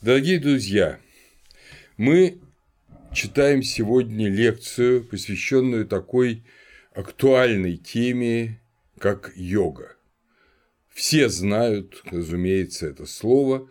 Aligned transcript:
Дорогие 0.00 0.38
друзья, 0.38 1.00
мы 1.96 2.38
читаем 3.12 3.64
сегодня 3.64 4.30
лекцию, 4.30 5.02
посвященную 5.02 5.88
такой 5.88 6.44
актуальной 6.94 7.78
теме, 7.78 8.60
как 9.00 9.32
йога. 9.34 9.96
Все 10.88 11.28
знают, 11.28 12.00
разумеется, 12.04 12.86
это 12.86 13.06
слово, 13.06 13.68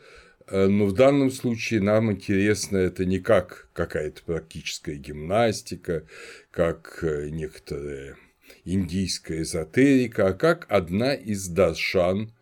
но 0.52 0.88
в 0.88 0.92
данном 0.92 1.32
случае 1.32 1.80
нам 1.80 2.12
интересно 2.12 2.76
это 2.76 3.06
не 3.06 3.20
как 3.20 3.70
какая-то 3.72 4.22
практическая 4.24 4.96
гимнастика, 4.96 6.06
как 6.52 7.00
некоторая 7.04 8.18
индийская 8.66 9.44
эзотерика, 9.44 10.28
а 10.28 10.34
как 10.34 10.66
одна 10.68 11.14
из 11.14 11.48
даршан 11.48 12.34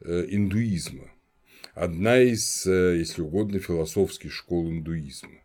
э, 0.00 0.24
индуизма, 0.26 1.10
одна 1.76 2.18
из, 2.18 2.66
э, 2.66 2.96
если 2.98 3.20
угодно, 3.20 3.60
философских 3.60 4.32
школ 4.32 4.70
индуизма. 4.70 5.42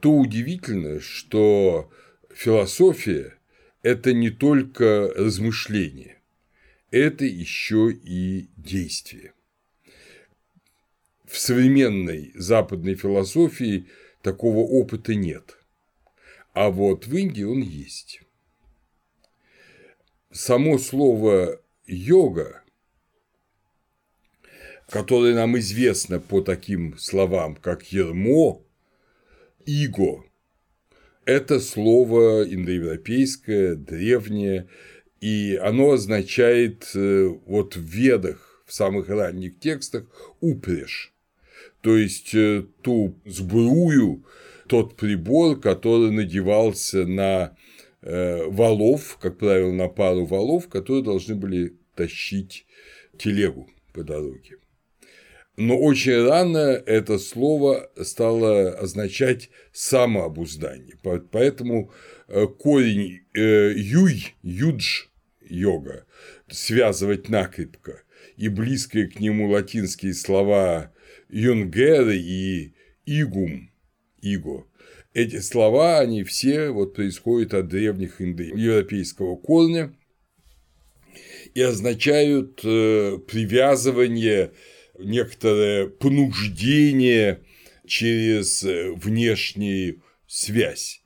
То 0.00 0.12
удивительно, 0.12 1.00
что 1.00 1.90
философия– 2.34 3.38
это 3.82 4.12
не 4.12 4.30
только 4.30 5.12
размышление, 5.14 6.18
это 6.90 7.24
еще 7.24 7.92
и 7.92 8.48
действие. 8.56 9.32
В 11.24 11.38
современной 11.38 12.32
западной 12.34 12.96
философии 12.96 13.86
такого 14.20 14.58
опыта 14.58 15.14
нет, 15.14 15.56
а 16.54 16.70
вот 16.70 17.06
в 17.06 17.16
Индии 17.16 17.44
он 17.44 17.62
есть 17.62 18.22
само 20.32 20.78
слово 20.78 21.60
йога, 21.86 22.61
которое 24.92 25.34
нам 25.34 25.58
известно 25.58 26.20
по 26.20 26.40
таким 26.40 26.96
словам, 26.98 27.56
как 27.56 27.92
ермо, 27.92 28.62
иго, 29.66 30.24
это 31.24 31.60
слово 31.60 32.44
индоевропейское, 32.44 33.74
древнее, 33.74 34.68
и 35.20 35.58
оно 35.60 35.92
означает 35.92 36.90
э, 36.94 37.28
вот 37.46 37.76
в 37.76 37.80
ведах, 37.80 38.62
в 38.66 38.72
самых 38.72 39.08
ранних 39.08 39.58
текстах, 39.58 40.04
упряжь, 40.40 41.12
то 41.80 41.96
есть 41.96 42.34
э, 42.34 42.64
ту 42.82 43.16
сбрую, 43.24 44.24
тот 44.68 44.96
прибор, 44.96 45.58
который 45.58 46.10
надевался 46.10 47.06
на 47.06 47.56
Э, 48.02 48.48
валов, 48.48 49.16
как 49.20 49.38
правило, 49.38 49.70
на 49.70 49.88
пару 49.88 50.24
валов, 50.24 50.68
которые 50.68 51.04
должны 51.04 51.36
были 51.36 51.76
тащить 51.94 52.66
телегу 53.16 53.70
по 53.92 54.02
дороге. 54.02 54.56
Но 55.56 55.78
очень 55.78 56.26
рано 56.26 56.82
это 56.86 57.18
слово 57.18 57.90
стало 58.02 58.70
означать 58.70 59.50
самообуздание. 59.72 60.96
Поэтому 61.30 61.92
э, 62.28 62.46
корень 62.46 63.20
э, 63.34 63.72
юй, 63.76 64.34
юдж 64.42 65.04
йога, 65.40 66.06
связывать 66.48 67.28
накрепко, 67.28 68.02
и 68.36 68.48
близкие 68.48 69.08
к 69.08 69.20
нему 69.20 69.50
латинские 69.50 70.14
слова 70.14 70.92
юнгеры 71.28 72.16
и 72.16 72.74
игум, 73.04 73.70
иго, 74.22 74.66
эти 75.14 75.40
слова, 75.40 75.98
они 76.00 76.24
все 76.24 76.70
вот 76.70 76.94
происходят 76.94 77.52
от 77.52 77.68
древних 77.68 78.22
индоевропейского 78.22 79.36
корня 79.36 79.94
и 81.54 81.60
означают 81.60 82.60
э, 82.64 83.18
привязывание, 83.18 84.52
некоторое 85.04 85.86
понуждение 85.86 87.40
через 87.86 88.62
э, 88.62 88.92
внешнюю 88.92 90.02
связь. 90.26 91.02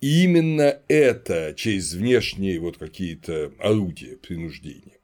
И 0.00 0.24
именно 0.24 0.80
это 0.88 1.54
через 1.56 1.92
внешние 1.94 2.60
вот 2.60 2.78
какие-то 2.78 3.52
орудия 3.58 4.16
принуждения. 4.16 4.98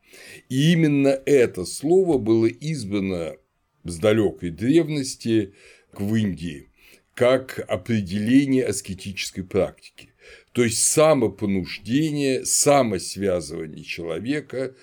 И 0.48 0.72
именно 0.72 1.08
это 1.26 1.64
слово 1.64 2.18
было 2.18 2.46
избрано 2.46 3.36
с 3.84 3.98
далекой 3.98 4.50
древности 4.50 5.54
в 5.92 6.14
Индии 6.14 6.68
как 7.14 7.64
определение 7.68 8.64
аскетической 8.64 9.44
практики. 9.44 10.10
То 10.52 10.64
есть 10.64 10.82
самопонуждение, 10.82 12.44
самосвязывание 12.44 13.84
человека 13.84 14.74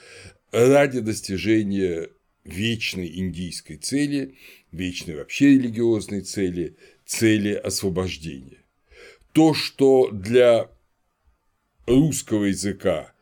ради 0.51 0.99
достижения 0.99 2.09
вечной 2.43 3.19
индийской 3.19 3.77
цели, 3.77 4.35
вечной 4.71 5.15
вообще 5.15 5.49
религиозной 5.49 6.21
цели, 6.21 6.75
цели 7.05 7.53
освобождения. 7.53 8.59
То, 9.31 9.53
что 9.53 10.09
для 10.11 10.69
русского 11.85 12.45
языка 12.45 13.13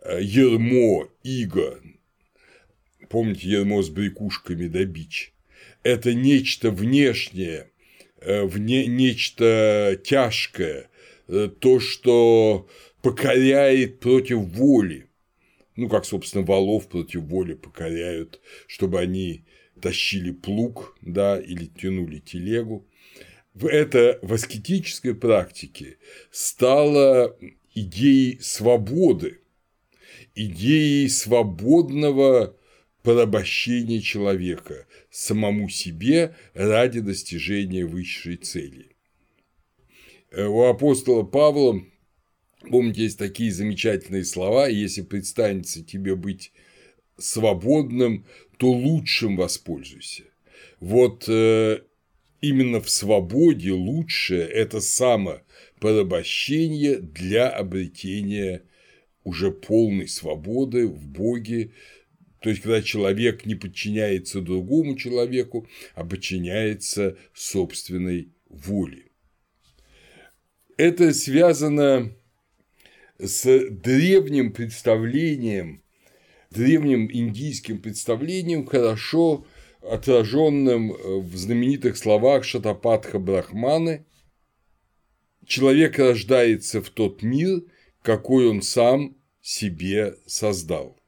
э, 0.00 0.20
ермо, 0.22 1.08
иго, 1.22 1.80
помните 3.08 3.48
ермо 3.48 3.82
с 3.82 3.90
брякушками 3.90 4.68
да 4.68 4.84
бич, 4.84 5.32
это 5.82 6.14
нечто 6.14 6.70
внешнее, 6.70 7.70
Э, 8.26 8.44
в 8.44 8.58
не, 8.58 8.86
нечто 8.86 10.00
тяжкое, 10.04 10.88
э, 11.28 11.48
то, 11.60 11.78
что 11.78 12.66
покоряет 13.02 14.00
против 14.00 14.38
воли. 14.38 15.05
Ну, 15.76 15.88
как, 15.88 16.06
собственно, 16.06 16.44
валов 16.44 16.88
против 16.88 17.22
воли 17.22 17.54
покоряют, 17.54 18.40
чтобы 18.66 18.98
они 18.98 19.44
тащили 19.80 20.30
плуг, 20.30 20.96
да, 21.02 21.38
или 21.38 21.66
тянули 21.66 22.18
телегу. 22.18 22.86
Это 23.60 24.18
в 24.22 24.32
аскетической 24.32 25.14
практике 25.14 25.98
стало 26.30 27.36
идеей 27.74 28.38
свободы, 28.40 29.40
идеей 30.34 31.08
свободного 31.08 32.56
порабощения 33.02 34.00
человека 34.00 34.86
самому 35.10 35.68
себе 35.68 36.34
ради 36.54 37.00
достижения 37.00 37.86
высшей 37.86 38.36
цели. 38.36 38.96
Э, 40.30 40.46
у 40.46 40.62
апостола 40.64 41.22
Павла, 41.22 41.82
помните, 42.70 43.04
есть 43.04 43.18
такие 43.18 43.52
замечательные 43.52 44.24
слова, 44.24 44.68
если 44.68 45.02
представится 45.02 45.84
тебе 45.84 46.16
быть 46.16 46.52
свободным, 47.18 48.24
то 48.58 48.70
лучшим 48.70 49.36
воспользуйся. 49.36 50.24
Вот 50.80 51.24
э, 51.28 51.80
именно 52.40 52.80
в 52.80 52.88
свободе 52.90 53.70
лучшее– 53.72 54.46
это 54.48 54.80
самопорабощение 54.80 56.98
для 56.98 57.48
обретения 57.48 58.62
уже 59.24 59.50
полной 59.50 60.08
свободы 60.08 60.86
в 60.86 61.08
Боге, 61.08 61.72
то 62.40 62.50
есть, 62.50 62.62
когда 62.62 62.82
человек 62.82 63.46
не 63.46 63.56
подчиняется 63.56 64.40
другому 64.40 64.96
человеку, 64.96 65.68
а 65.94 66.04
подчиняется 66.04 67.16
собственной 67.34 68.28
воле. 68.48 69.06
Это 70.76 71.12
связано 71.14 72.12
с 73.18 73.70
древним 73.70 74.52
представлением, 74.52 75.82
древним 76.50 77.10
индийским 77.12 77.80
представлением, 77.80 78.66
хорошо 78.66 79.46
отраженным 79.82 80.92
в 81.22 81.36
знаменитых 81.36 81.96
словах 81.96 82.44
Шатапатха 82.44 83.18
Брахманы 83.18 84.04
«Человек 85.46 85.98
рождается 85.98 86.82
в 86.82 86.90
тот 86.90 87.22
мир, 87.22 87.62
какой 88.02 88.48
он 88.48 88.62
сам 88.62 89.16
себе 89.40 90.16
создал». 90.26 90.98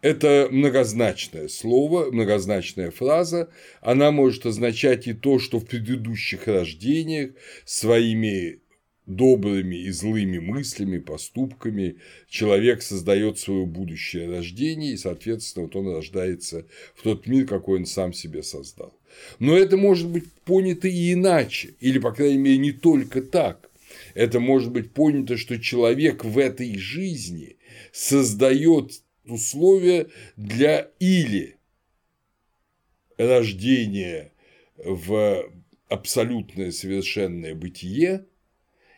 Это 0.00 0.48
многозначное 0.50 1.46
слово, 1.46 2.10
многозначная 2.10 2.90
фраза. 2.90 3.52
Она 3.80 4.10
может 4.10 4.44
означать 4.46 5.06
и 5.06 5.12
то, 5.12 5.38
что 5.38 5.60
в 5.60 5.66
предыдущих 5.66 6.48
рождениях 6.48 7.30
своими 7.64 8.61
добрыми 9.06 9.76
и 9.76 9.90
злыми 9.90 10.38
мыслями, 10.38 10.98
поступками 10.98 11.96
человек 12.28 12.82
создает 12.82 13.38
свое 13.38 13.66
будущее 13.66 14.28
рождение, 14.28 14.92
и, 14.92 14.96
соответственно, 14.96 15.66
вот 15.66 15.76
он 15.76 15.94
рождается 15.94 16.66
в 16.94 17.02
тот 17.02 17.26
мир, 17.26 17.46
какой 17.46 17.80
он 17.80 17.86
сам 17.86 18.12
себе 18.12 18.42
создал. 18.42 18.96
Но 19.38 19.56
это 19.56 19.76
может 19.76 20.08
быть 20.08 20.30
понято 20.44 20.88
и 20.88 21.12
иначе, 21.12 21.74
или, 21.80 21.98
по 21.98 22.12
крайней 22.12 22.38
мере, 22.38 22.58
не 22.58 22.72
только 22.72 23.22
так. 23.22 23.70
Это 24.14 24.40
может 24.40 24.72
быть 24.72 24.92
понято, 24.92 25.36
что 25.36 25.58
человек 25.58 26.24
в 26.24 26.38
этой 26.38 26.78
жизни 26.78 27.56
создает 27.92 29.02
условия 29.24 30.08
для 30.36 30.90
или 30.98 31.56
рождения 33.18 34.32
в 34.76 35.44
абсолютное 35.88 36.72
совершенное 36.72 37.54
бытие, 37.54 38.26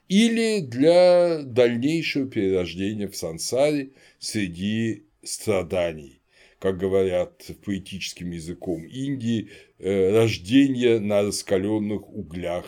или 0.09 0.61
для 0.61 1.43
дальнейшего 1.43 2.27
перерождения 2.27 3.09
в 3.09 3.17
сансаре 3.17 3.91
среди 4.19 5.05
страданий, 5.23 6.21
как 6.59 6.79
говорят 6.79 7.51
поэтическим 7.65 8.31
языком 8.31 8.85
Индии, 8.85 9.51
э, 9.79 10.13
рождение 10.13 11.01
на 11.01 11.23
раскаленных 11.23 12.09
углях 12.09 12.67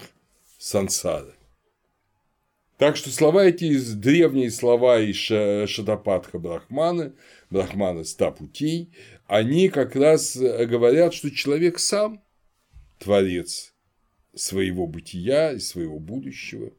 сансары. 0.58 1.34
Так 2.78 2.96
что 2.96 3.10
слова 3.10 3.46
эти, 3.46 3.78
древние 3.94 4.50
слова 4.50 5.00
из 5.00 5.16
Шатапатха 5.16 6.38
Брахмана, 6.38 7.14
Брахмана 7.48 8.04
ста 8.04 8.30
путей, 8.30 8.90
они 9.26 9.70
как 9.70 9.96
раз 9.96 10.36
говорят, 10.36 11.14
что 11.14 11.30
человек 11.30 11.78
сам 11.78 12.22
творец 12.98 13.72
своего 14.34 14.86
бытия 14.86 15.52
и 15.52 15.58
своего 15.58 15.98
будущего. 15.98 16.72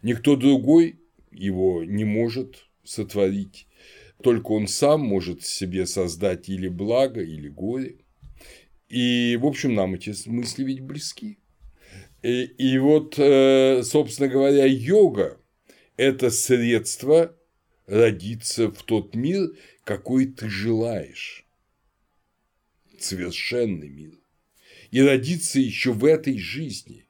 Никто 0.00 0.36
другой 0.36 1.00
его 1.30 1.84
не 1.84 2.04
может 2.04 2.66
сотворить. 2.84 3.66
Только 4.22 4.52
он 4.52 4.68
сам 4.68 5.00
может 5.00 5.44
себе 5.44 5.86
создать 5.86 6.48
или 6.48 6.68
благо, 6.68 7.22
или 7.22 7.48
горе. 7.48 7.96
И, 8.88 9.38
в 9.40 9.46
общем, 9.46 9.74
нам 9.74 9.94
эти 9.94 10.14
мысли 10.28 10.64
ведь 10.64 10.80
близки. 10.80 11.38
И, 12.22 12.44
и 12.44 12.78
вот, 12.78 13.18
э, 13.18 13.82
собственно 13.82 14.28
говоря, 14.28 14.64
йога– 14.64 15.40
это 15.96 16.30
средство 16.30 17.34
родиться 17.86 18.70
в 18.70 18.82
тот 18.84 19.14
мир, 19.14 19.50
какой 19.84 20.26
ты 20.26 20.48
желаешь. 20.48 21.44
Совершенный 22.98 23.88
мир. 23.88 24.12
И 24.90 25.00
родиться 25.00 25.58
еще 25.58 25.92
в 25.92 26.04
этой 26.04 26.38
жизни. 26.38 27.06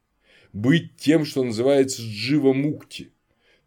Быть 0.52 0.96
тем, 0.96 1.24
что 1.24 1.42
называется 1.42 2.02
джива 2.02 2.52
мукти, 2.52 3.10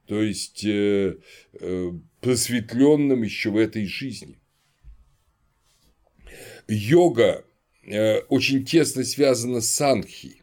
то 0.06 0.22
есть 0.22 0.64
э, 0.64 1.18
э, 1.54 1.92
просветленным 2.22 3.24
еще 3.24 3.50
в 3.50 3.58
этой 3.58 3.86
жизни. 3.86 4.38
Йога 6.68 7.44
э, 7.88 8.20
очень 8.30 8.66
тесно 8.66 9.04
связана 9.04 9.62
с 9.62 9.70
санхи. 9.70 10.42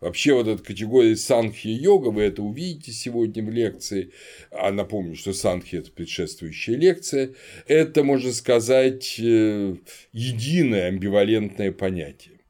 Вообще 0.00 0.34
вот 0.34 0.46
эта 0.46 0.62
категория 0.62 1.16
санхи-йога, 1.16 2.08
вы 2.08 2.22
это 2.22 2.42
увидите 2.42 2.92
сегодня 2.92 3.42
в 3.42 3.50
лекции, 3.50 4.12
а 4.50 4.70
напомню, 4.70 5.16
что 5.16 5.32
санхи– 5.32 5.76
это 5.78 5.90
предшествующая 5.90 6.76
лекция, 6.76 7.34
это, 7.66 8.04
можно 8.04 8.32
сказать, 8.32 9.18
единое 9.18 10.88
амбивалентное 10.88 11.72
понятие. 11.72 12.40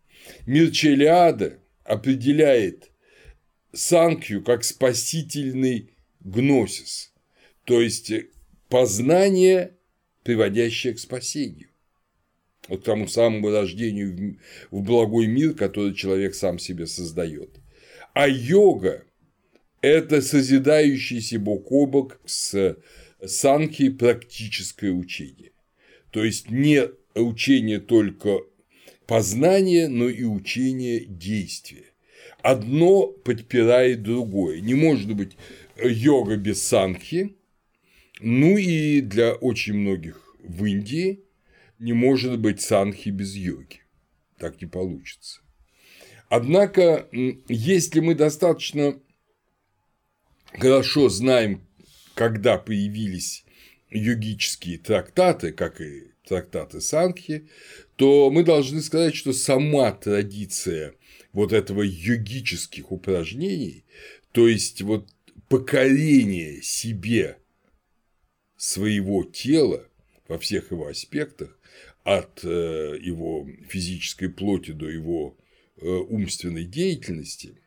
Мир 0.46 0.70
Челиада 0.70 1.58
определяет 1.84 2.90
санхью 3.74 4.42
как 4.42 4.64
спасительный 4.64 5.90
гносис, 6.20 7.12
то 7.64 7.80
есть 7.80 8.12
познание, 8.68 9.76
приводящее 10.22 10.94
к 10.94 10.98
спасению. 10.98 11.68
Вот 12.68 12.80
к 12.80 12.84
тому 12.84 13.06
самому 13.08 13.50
рождению 13.50 14.38
в 14.70 14.82
благой 14.82 15.26
мир, 15.26 15.54
который 15.54 15.94
человек 15.94 16.34
сам 16.34 16.58
себе 16.58 16.86
создает. 16.86 17.60
А 18.14 18.26
йога– 18.26 19.04
это 19.82 20.22
созидающийся 20.22 21.38
бок 21.38 21.70
о 21.70 21.86
бок 21.86 22.20
с 22.24 22.78
санки 23.24 23.90
практическое 23.90 24.92
учение. 24.92 25.52
То 26.10 26.24
есть 26.24 26.50
не 26.50 26.88
учение 27.14 27.80
только 27.80 28.38
познания, 29.06 29.88
но 29.88 30.08
и 30.08 30.24
учение 30.24 31.04
действия. 31.04 31.93
Одно 32.44 33.06
подпирает 33.06 34.02
другое. 34.02 34.60
Не 34.60 34.74
может 34.74 35.16
быть 35.16 35.32
йога 35.82 36.36
без 36.36 36.62
санхи, 36.62 37.36
ну 38.20 38.58
и 38.58 39.00
для 39.00 39.32
очень 39.32 39.72
многих 39.72 40.36
в 40.40 40.62
Индии 40.66 41.24
не 41.78 41.94
может 41.94 42.38
быть 42.38 42.60
санхи 42.60 43.08
без 43.08 43.34
йоги. 43.34 43.80
Так 44.36 44.60
не 44.60 44.68
получится. 44.68 45.40
Однако, 46.28 47.08
если 47.48 48.00
мы 48.00 48.14
достаточно 48.14 49.00
хорошо 50.52 51.08
знаем, 51.08 51.66
когда 52.12 52.58
появились 52.58 53.46
йогические 53.88 54.76
трактаты, 54.76 55.50
как 55.50 55.80
и 55.80 56.10
трактаты 56.26 56.82
Санхи, 56.82 57.48
то 57.96 58.30
мы 58.30 58.44
должны 58.44 58.82
сказать, 58.82 59.14
что 59.14 59.32
сама 59.32 59.92
традиция 59.92 60.94
вот 61.34 61.52
этого 61.52 61.82
йогических 61.82 62.90
упражнений, 62.90 63.84
то 64.32 64.48
есть 64.48 64.80
вот 64.80 65.10
покорение 65.48 66.62
себе 66.62 67.38
своего 68.56 69.24
тела 69.24 69.86
во 70.26 70.38
всех 70.38 70.70
его 70.70 70.86
аспектах, 70.86 71.58
от 72.04 72.44
э, 72.44 72.98
его 73.00 73.46
физической 73.68 74.28
плоти 74.28 74.70
до 74.70 74.88
его 74.88 75.36
э, 75.76 75.86
умственной 75.86 76.64
деятельности, 76.64 77.58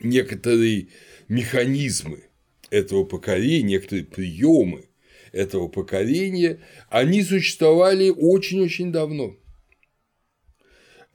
некоторые 0.00 0.88
механизмы 1.28 2.24
этого 2.70 3.04
покорения, 3.04 3.62
некоторые 3.62 4.04
приемы 4.04 4.88
этого 5.32 5.68
покорения, 5.68 6.60
они 6.88 7.22
существовали 7.22 8.10
очень-очень 8.10 8.92
давно. 8.92 9.36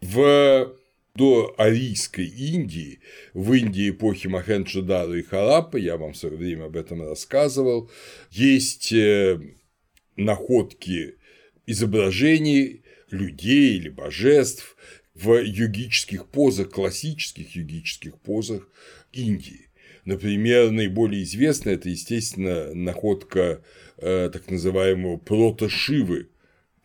В 0.01 0.77
до 1.15 1.53
арийской 1.57 2.25
Индии, 2.25 2.99
в 3.35 3.53
Индии 3.53 3.91
эпохи 3.91 4.25
Махенджадара 4.27 5.13
и 5.13 5.21
Хараппа, 5.21 5.77
я 5.77 5.97
вам 5.97 6.13
в 6.13 6.17
свое 6.17 6.35
время 6.35 6.65
об 6.65 6.75
этом 6.75 7.07
рассказывал, 7.07 7.91
есть 8.31 8.91
э, 8.91 9.39
находки 10.15 11.15
изображений 11.67 12.81
людей 13.11 13.77
или 13.77 13.89
божеств 13.89 14.75
в 15.13 15.39
йогических 15.39 16.25
позах, 16.25 16.71
классических 16.71 17.55
йогических 17.55 18.17
позах 18.19 18.67
Индии. 19.11 19.69
Например, 20.05 20.71
наиболее 20.71 21.21
известная 21.23 21.75
это, 21.75 21.89
естественно, 21.89 22.73
находка 22.73 23.63
э, 23.97 24.31
так 24.33 24.49
называемого 24.49 25.17
прото-шивы, 25.17 26.29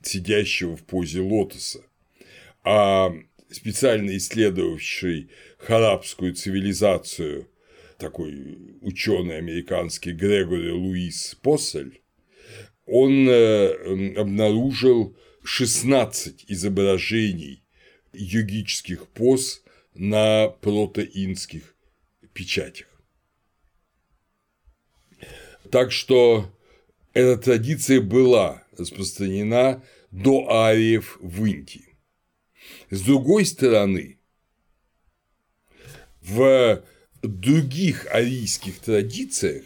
сидящего 0.03 0.77
в 0.77 0.85
позе 0.85 1.21
лотоса. 1.21 1.81
А 2.63 3.11
специально 3.51 4.17
исследовавший 4.17 5.31
харабскую 5.59 6.35
цивилизацию, 6.35 7.49
такой 7.99 8.59
ученый 8.81 9.39
американский 9.39 10.13
Грегори 10.13 10.71
Луис 10.71 11.37
Поссель, 11.43 12.01
он 12.87 13.29
э, 13.29 14.15
обнаружил 14.17 15.17
16 15.43 16.45
изображений 16.49 17.63
йогических 18.13 19.09
поз 19.09 19.63
на 19.95 20.49
протоинских 20.49 21.75
печатях. 22.33 22.87
Так 25.71 25.93
что 25.93 26.51
эта 27.13 27.37
традиция 27.43 28.01
была 28.01 28.65
распространена 28.77 29.83
до 30.11 30.51
ариев 30.51 31.19
в 31.21 31.45
Индии. 31.45 31.88
С 32.91 33.03
другой 33.03 33.45
стороны, 33.45 34.19
в 36.23 36.83
других 37.23 38.07
арийских 38.11 38.79
традициях 38.79 39.65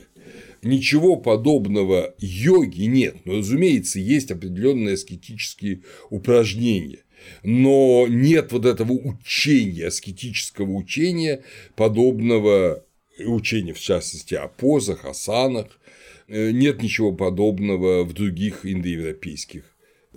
ничего 0.62 1.16
подобного 1.16 2.14
йоги 2.18 2.82
нет. 2.82 3.16
Но, 3.24 3.38
разумеется, 3.38 3.98
есть 3.98 4.30
определенные 4.30 4.94
аскетические 4.94 5.82
упражнения. 6.10 7.04
Но 7.44 8.06
нет 8.08 8.50
вот 8.52 8.64
этого 8.64 8.92
учения, 8.92 9.86
аскетического 9.86 10.72
учения, 10.72 11.44
подобного 11.76 12.84
учения, 13.24 13.74
в 13.74 13.80
частности, 13.80 14.34
о 14.34 14.48
позах, 14.48 15.04
асанах, 15.04 15.78
нет 16.26 16.82
ничего 16.82 17.12
подобного 17.12 18.04
в 18.04 18.12
других 18.12 18.64
индоевропейских 18.64 19.64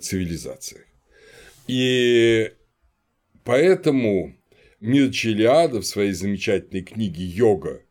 цивилизациях. 0.00 0.84
И 1.68 2.52
Поэтому 3.46 4.36
Мир 4.80 5.12
Челиада 5.12 5.80
в 5.80 5.86
своей 5.86 6.12
замечательной 6.12 6.82
книге 6.82 7.24
«Йога. 7.24 7.84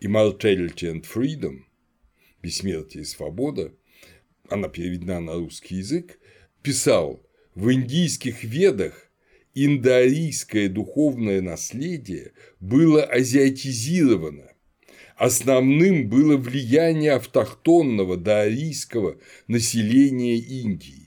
Immortality 0.00 0.92
and 0.92 1.06
Freedom» 1.06 1.60
«Бессмертие 2.42 3.02
и 3.02 3.06
свобода», 3.06 3.72
она 4.48 4.68
переведена 4.68 5.20
на 5.20 5.34
русский 5.34 5.76
язык, 5.76 6.18
писал 6.60 7.24
«В 7.54 7.72
индийских 7.72 8.42
ведах 8.42 9.08
индоарийское 9.54 10.68
духовное 10.68 11.40
наследие 11.40 12.32
было 12.58 13.04
азиатизировано, 13.04 14.54
основным 15.16 16.08
было 16.08 16.36
влияние 16.36 17.12
автохтонного 17.12 18.16
доарийского 18.16 19.20
населения 19.46 20.36
Индии, 20.36 21.05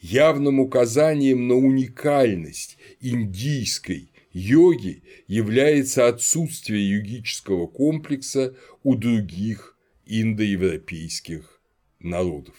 явным 0.00 0.60
указанием 0.60 1.48
на 1.48 1.54
уникальность 1.54 2.78
индийской 3.00 4.12
йоги 4.32 5.02
является 5.26 6.08
отсутствие 6.08 6.90
йогического 6.90 7.66
комплекса 7.66 8.54
у 8.82 8.94
других 8.94 9.76
индоевропейских 10.06 11.60
народов. 12.00 12.56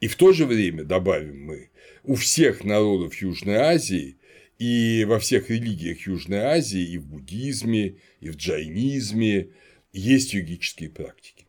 И 0.00 0.06
в 0.06 0.16
то 0.16 0.32
же 0.32 0.46
время, 0.46 0.84
добавим 0.84 1.44
мы, 1.44 1.70
у 2.04 2.14
всех 2.14 2.64
народов 2.64 3.14
Южной 3.16 3.56
Азии 3.56 4.18
и 4.58 5.04
во 5.04 5.18
всех 5.18 5.50
религиях 5.50 6.06
Южной 6.06 6.40
Азии, 6.40 6.82
и 6.82 6.98
в 6.98 7.06
буддизме, 7.06 7.96
и 8.20 8.30
в 8.30 8.36
джайнизме 8.36 9.50
есть 9.92 10.34
йогические 10.34 10.90
практики. 10.90 11.46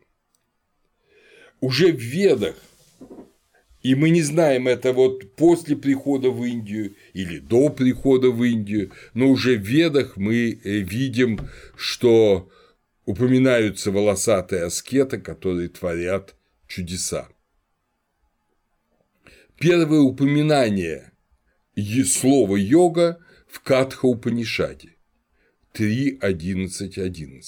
Уже 1.60 1.92
в 1.92 2.00
Ведах, 2.00 2.56
и 3.82 3.94
мы 3.94 4.10
не 4.10 4.22
знаем 4.22 4.68
это 4.68 4.92
вот 4.92 5.34
после 5.36 5.74
прихода 5.76 6.30
в 6.30 6.44
Индию 6.44 6.94
или 7.14 7.38
до 7.38 7.70
прихода 7.70 8.30
в 8.30 8.44
Индию, 8.44 8.92
но 9.14 9.28
уже 9.28 9.56
в 9.56 9.62
Ведах 9.62 10.16
мы 10.16 10.52
э, 10.52 10.78
видим, 10.80 11.48
что 11.76 12.50
упоминаются 13.06 13.90
волосатые 13.90 14.64
аскеты, 14.64 15.18
которые 15.18 15.68
творят 15.68 16.36
чудеса. 16.66 17.28
Первое 19.58 20.00
упоминание 20.00 21.12
слова 22.04 22.56
йога 22.56 23.18
в 23.46 23.60
Катха 23.60 24.06
Упанишаде 24.06 24.96
3.11.11. 25.74 27.42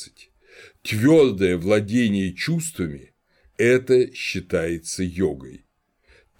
Твердое 0.83 1.59
владение 1.59 2.33
чувствами– 2.33 3.13
это 3.57 4.13
считается 4.15 5.03
йогой. 5.03 5.65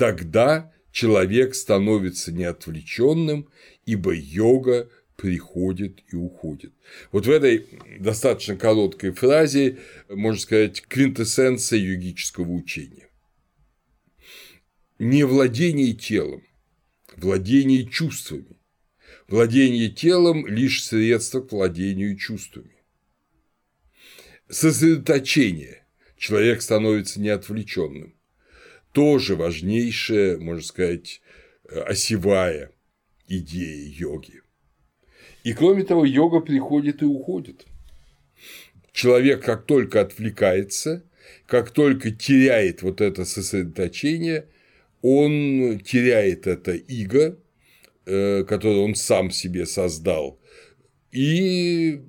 Тогда 0.03 0.73
человек 0.91 1.55
становится 1.55 2.33
неотвлеченным, 2.33 3.49
ибо 3.87 4.13
йога 4.13 4.91
приходит 5.15 6.01
и 6.11 6.17
уходит. 6.17 6.73
Вот 7.13 7.27
в 7.27 7.31
этой 7.31 7.69
достаточно 8.01 8.57
короткой 8.57 9.13
фразе, 9.13 9.79
можно 10.09 10.41
сказать, 10.41 10.81
квинтэссенция 10.81 11.79
йогического 11.79 12.51
учения. 12.51 13.11
Не 14.99 15.23
владение 15.23 15.93
телом, 15.93 16.43
владение 17.15 17.87
чувствами. 17.87 18.59
Владение 19.29 19.89
телом– 19.89 20.45
лишь 20.49 20.85
средство 20.85 21.43
к 21.43 21.53
владению 21.53 22.17
чувствами. 22.17 22.75
Сосредоточение. 24.49 25.87
Человек 26.17 26.61
становится 26.61 27.21
неотвлеченным. 27.21 28.17
Тоже 28.93 29.37
важнейшая, 29.37 30.39
можно 30.39 30.63
сказать, 30.63 31.23
осевая 31.69 32.73
идея 33.27 33.89
йоги. 33.89 34.43
И 35.45 35.55
кроме 35.55 35.85
того, 35.85 36.05
йога 36.05 36.41
приходит 36.41 37.03
и 37.03 37.07
уходит. 37.07 37.67
Человек 38.93 39.45
как 39.45 39.65
только 39.65 40.03
отвлекается, 40.03 41.05
как 41.47 41.71
только 41.71 42.11
теряет 42.11 42.83
вот 42.83 43.01
это 43.01 43.25
сосредоточение, 43.25 44.49
он 45.01 45.81
теряет 45.81 46.47
это 46.47 46.73
иго, 46.73 47.39
э, 48.05 48.45
которое 48.45 48.81
он 48.81 48.95
сам 48.95 49.31
себе 49.31 49.67
создал, 49.67 50.39
и 51.11 52.03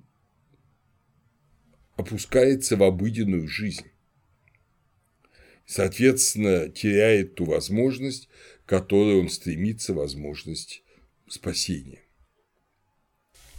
опускается 1.95 2.75
в 2.77 2.83
обыденную 2.83 3.47
жизнь. 3.47 3.92
Соответственно, 5.65 6.69
теряет 6.69 7.35
ту 7.35 7.45
возможность, 7.45 8.29
которой 8.65 9.15
он 9.15 9.29
стремится, 9.29 9.93
возможность 9.93 10.83
спасения. 11.27 12.01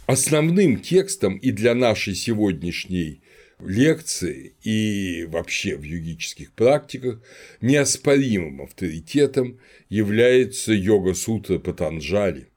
Основным 0.05 0.79
текстом 0.79 1.37
и 1.37 1.51
для 1.51 1.73
нашей 1.73 2.13
сегодняшней 2.13 3.23
лекции 3.59 4.55
и 4.61 5.25
вообще 5.25 5.77
в 5.77 5.83
йогических 5.83 6.53
практиках 6.53 7.21
неоспоримым 7.61 8.61
авторитетом 8.61 9.59
является 9.89 10.73
йога-сутра 10.73 11.59
Патанджали. 11.59 12.49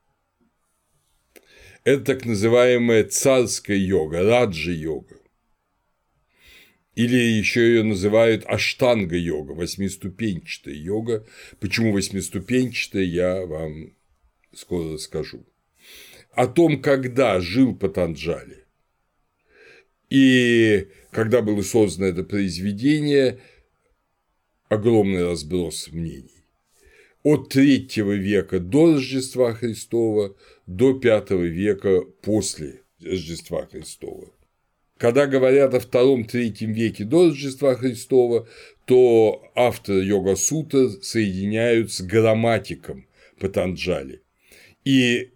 Это 1.85 2.05
так 2.05 2.27
называемая 2.27 3.05
царская 3.05 3.77
йога, 3.77 4.23
раджа-йога. 4.23 5.18
Или 6.99 7.17
еще 7.17 7.61
ее 7.61 7.85
называют 7.85 8.45
аштанга-йога, 8.45 9.53
восьмиступенчатая 9.53 10.75
йога. 10.75 11.25
Почему 11.61 11.93
восьмиступенчатая, 11.93 13.05
я 13.05 13.47
вам 13.47 13.93
скоро 14.53 14.95
расскажу 14.95 15.47
о 16.33 16.49
том, 16.49 16.83
когда 16.83 17.39
жил 17.39 17.77
Патанджали. 17.77 18.65
И 20.11 20.89
когда 21.13 21.41
было 21.41 21.63
создано 21.63 22.09
это 22.09 22.25
произведение, 22.25 23.39
огромный 24.69 25.25
разброс 25.25 25.93
мнений. 25.93 26.43
От 27.23 27.51
третьего 27.51 28.15
века 28.15 28.59
до 28.59 28.95
Рождества 28.95 29.55
Христова 29.55 30.37
до 30.67 30.99
пятого 30.99 31.45
века 31.45 32.01
после 32.23 32.83
Рождества 33.01 33.67
Христова. 33.67 34.33
Когда 34.99 35.27
говорят 35.27 35.75
о 35.75 35.81
втором-третьем 35.81 36.73
веке 36.73 37.05
до 37.05 37.29
Рождества 37.29 37.77
Христова, 37.77 38.49
то 38.85 39.45
авторы 39.55 40.05
йога-сута 40.05 40.91
соединяют 41.03 41.93
с 41.93 42.01
грамматиком 42.01 43.07
Патанджали. 43.39 44.23
И 44.85 45.31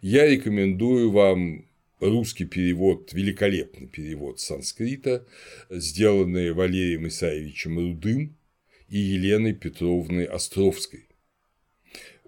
Я 0.00 0.26
рекомендую 0.26 1.12
вам 1.12 1.64
русский 2.00 2.44
перевод, 2.44 3.12
великолепный 3.12 3.86
перевод 3.86 4.40
санскрита, 4.40 5.24
сделанный 5.70 6.50
Валерием 6.52 7.06
Исаевичем 7.06 7.78
Рудым, 7.78 8.36
и 8.88 8.98
Еленой 8.98 9.52
Петровной 9.52 10.24
Островской. 10.24 11.06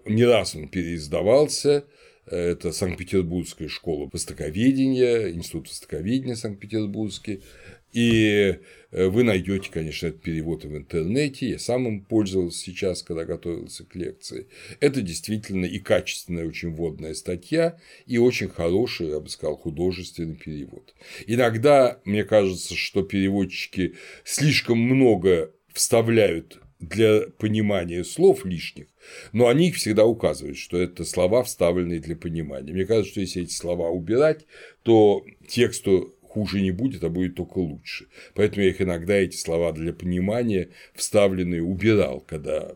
Не 0.05 0.23
раз 0.23 0.55
он 0.55 0.69
переиздавался, 0.69 1.85
это 2.25 2.71
Санкт-Петербургская 2.71 3.67
школа 3.67 4.09
востоковедения, 4.11 5.31
Институт 5.31 5.67
востоковедения 5.67 6.35
Санкт-Петербургский, 6.35 7.41
И 7.91 8.59
э, 8.91 9.07
вы 9.07 9.23
найдете, 9.23 9.69
конечно, 9.71 10.07
этот 10.07 10.21
перевод 10.21 10.63
в 10.63 10.75
интернете. 10.75 11.49
Я 11.49 11.59
сам 11.59 11.87
им 11.87 12.01
пользовался 12.01 12.59
сейчас, 12.59 13.03
когда 13.03 13.25
готовился 13.25 13.83
к 13.85 13.95
лекции. 13.95 14.47
Это 14.79 15.01
действительно 15.01 15.65
и 15.65 15.79
качественная, 15.79 16.47
очень 16.47 16.71
вводная 16.71 17.13
статья, 17.13 17.79
и 18.05 18.17
очень 18.17 18.49
хороший, 18.49 19.09
я 19.09 19.19
бы 19.19 19.29
сказал, 19.29 19.57
художественный 19.57 20.35
перевод. 20.35 20.93
Иногда 21.25 21.99
мне 22.05 22.23
кажется, 22.23 22.75
что 22.75 23.01
переводчики 23.01 23.95
слишком 24.23 24.77
много 24.77 25.51
вставляют 25.73 26.59
для 26.79 27.23
понимания 27.37 28.03
слов 28.03 28.45
лишних, 28.45 28.87
но 29.33 29.47
они 29.47 29.67
их 29.67 29.75
всегда 29.75 30.05
указывают, 30.05 30.57
что 30.57 30.77
это 30.77 31.03
слова, 31.03 31.43
вставленные 31.43 31.99
для 31.99 32.15
понимания. 32.15 32.71
Мне 32.71 32.85
кажется, 32.85 33.11
что 33.11 33.21
если 33.21 33.43
эти 33.43 33.53
слова 33.53 33.89
убирать, 33.89 34.45
то 34.83 35.25
тексту 35.47 36.15
хуже 36.29 36.61
не 36.61 36.71
будет, 36.71 37.03
а 37.03 37.09
будет 37.09 37.35
только 37.35 37.57
лучше. 37.57 38.07
Поэтому 38.35 38.63
я 38.63 38.69
их 38.69 38.81
иногда, 38.81 39.15
эти 39.15 39.35
слова 39.35 39.71
для 39.71 39.93
понимания, 39.93 40.69
вставленные, 40.93 41.63
убирал, 41.63 42.21
когда 42.21 42.75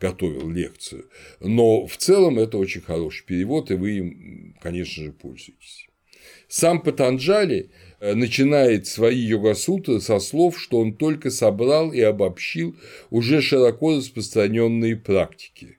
готовил 0.00 0.48
лекцию. 0.48 1.06
Но 1.40 1.86
в 1.86 1.96
целом 1.96 2.38
это 2.38 2.58
очень 2.58 2.80
хороший 2.80 3.24
перевод, 3.24 3.70
и 3.70 3.74
вы 3.74 3.90
им, 3.98 4.56
конечно 4.60 5.04
же, 5.04 5.12
пользуетесь. 5.12 5.86
Сам 6.48 6.82
Патанджали 6.82 7.70
э, 8.00 8.14
начинает 8.14 8.86
свои 8.86 9.18
йога-сутры 9.18 10.00
со 10.00 10.18
слов, 10.18 10.60
что 10.60 10.78
он 10.78 10.94
только 10.94 11.30
собрал 11.30 11.92
и 11.92 12.00
обобщил 12.00 12.76
уже 13.10 13.40
широко 13.40 13.96
распространенные 13.96 14.96
практики. 14.96 15.78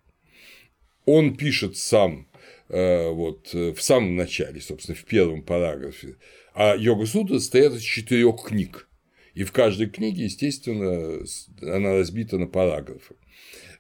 Он 1.05 1.35
пишет 1.35 1.77
сам 1.77 2.27
э, 2.69 3.09
вот, 3.09 3.49
э, 3.53 3.73
в 3.73 3.81
самом 3.81 4.15
начале, 4.15 4.61
собственно, 4.61 4.97
в 4.97 5.03
первом 5.03 5.43
параграфе, 5.43 6.15
а 6.53 6.75
йога-сутры 6.75 7.39
состоят 7.39 7.73
из 7.73 7.81
четырех 7.81 8.43
книг. 8.43 8.87
И 9.33 9.43
в 9.43 9.51
каждой 9.51 9.89
книге, 9.89 10.25
естественно, 10.25 11.25
она 11.61 11.93
разбита 11.93 12.37
на 12.37 12.47
параграфы. 12.47 13.15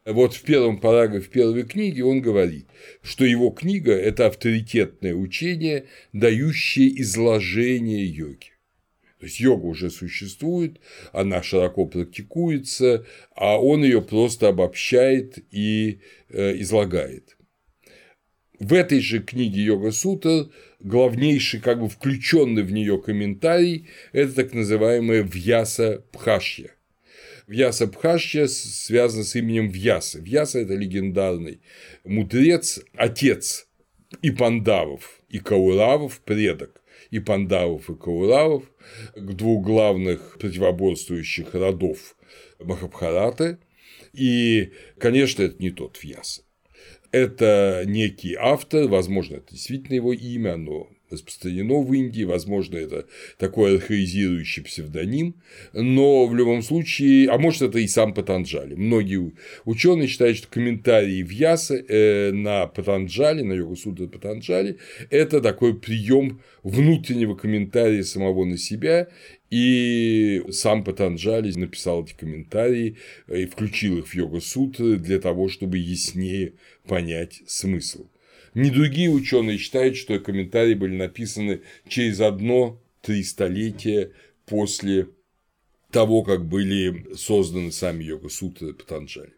Вот 0.05 0.33
в 0.33 0.41
первом 0.41 0.79
параграфе 0.79 1.29
первой 1.29 1.63
книги 1.63 2.01
он 2.01 2.21
говорит, 2.21 2.67
что 3.01 3.23
его 3.23 3.51
книга– 3.51 3.91
это 3.93 4.27
авторитетное 4.27 5.13
учение, 5.13 5.85
дающее 6.11 7.01
изложение 7.01 8.05
йоги. 8.05 8.51
То 9.19 9.27
есть 9.27 9.39
йога 9.39 9.67
уже 9.67 9.89
существует, 9.89 10.81
она 11.13 11.41
широко 11.41 11.85
практикуется, 11.85 13.05
а 13.33 13.57
он 13.57 13.85
ее 13.85 14.01
просто 14.01 14.49
обобщает 14.49 15.37
и 15.51 16.01
э, 16.27 16.59
излагает. 16.59 17.37
В 18.59 18.73
этой 18.73 18.99
же 18.99 19.19
книге 19.19 19.61
Йога 19.61 19.91
Сутра 19.91 20.49
главнейший, 20.83 21.59
как 21.59 21.79
бы 21.79 21.89
включенный 21.89 22.63
в 22.63 22.71
нее 22.71 23.01
комментарий– 23.01 23.87
это 24.11 24.33
так 24.33 24.53
называемая 24.53 25.23
Вьяса 25.23 26.03
Пхашья– 26.11 26.71
Вьяса 27.47 27.87
Бхашья 27.87 28.47
связана 28.47 29.23
с 29.23 29.35
именем 29.35 29.69
Вьяса. 29.69 30.19
Вьяса– 30.19 30.59
это 30.61 30.75
легендарный 30.75 31.61
мудрец, 32.03 32.81
отец 32.95 33.67
и 34.21 34.31
Пандавов, 34.31 35.21
и 35.29 35.39
Кауравов, 35.39 36.21
предок 36.21 36.81
и 37.11 37.19
Пандавов, 37.19 37.89
и 37.89 37.95
Кауравов, 37.95 38.63
двух 39.15 39.65
главных 39.65 40.37
противоборствующих 40.39 41.53
родов 41.53 42.15
Махабхараты. 42.59 43.59
И, 44.13 44.71
конечно, 44.97 45.43
это 45.43 45.61
не 45.61 45.71
тот 45.71 46.01
Вьяса. 46.01 46.43
Это 47.13 47.83
некий 47.85 48.33
автор, 48.33 48.87
возможно, 48.87 49.35
это 49.35 49.51
действительно 49.51 49.93
его 49.93 50.13
имя, 50.13 50.57
но 50.57 50.89
распространено 51.13 51.81
в 51.81 51.93
Индии, 51.93 52.23
возможно, 52.23 52.77
это 52.77 53.05
такой 53.37 53.75
архаизирующий 53.75 54.63
псевдоним, 54.63 55.35
но 55.73 56.25
в 56.25 56.35
любом 56.35 56.61
случае, 56.61 57.29
а 57.29 57.37
может, 57.37 57.61
это 57.61 57.79
и 57.79 57.87
сам 57.87 58.13
Патанджали. 58.13 58.75
Многие 58.75 59.33
ученые 59.65 60.07
считают, 60.07 60.37
что 60.37 60.47
комментарии 60.47 61.23
в 61.23 61.29
Яса 61.29 61.75
э, 61.75 62.31
на 62.31 62.67
Патанджали, 62.67 63.41
на 63.41 63.53
йогу 63.53 63.75
сутры 63.75 64.07
Патанджали, 64.07 64.77
это 65.09 65.41
такой 65.41 65.79
прием 65.79 66.41
внутреннего 66.63 67.35
комментария 67.35 68.03
самого 68.03 68.45
на 68.45 68.57
себя, 68.57 69.07
и 69.49 70.43
сам 70.49 70.83
Патанджали 70.83 71.51
написал 71.53 72.03
эти 72.03 72.13
комментарии 72.13 72.97
и 73.27 73.45
включил 73.45 73.99
их 73.99 74.07
в 74.07 74.15
йога-сутры 74.15 74.97
для 74.97 75.19
того, 75.19 75.47
чтобы 75.47 75.77
яснее 75.77 76.53
понять 76.87 77.43
смысл. 77.45 78.07
Ни 78.53 78.69
другие 78.69 79.09
ученые 79.09 79.57
считают, 79.57 79.97
что 79.97 80.19
комментарии 80.19 80.75
были 80.75 80.95
написаны 80.95 81.61
через 81.87 82.19
одно-три 82.21 83.23
столетия 83.23 84.11
после 84.45 85.07
того, 85.91 86.23
как 86.23 86.45
были 86.45 87.15
созданы 87.15 87.71
сами 87.71 88.03
йога-сутры 88.03 88.73
Патанджали. 88.73 89.33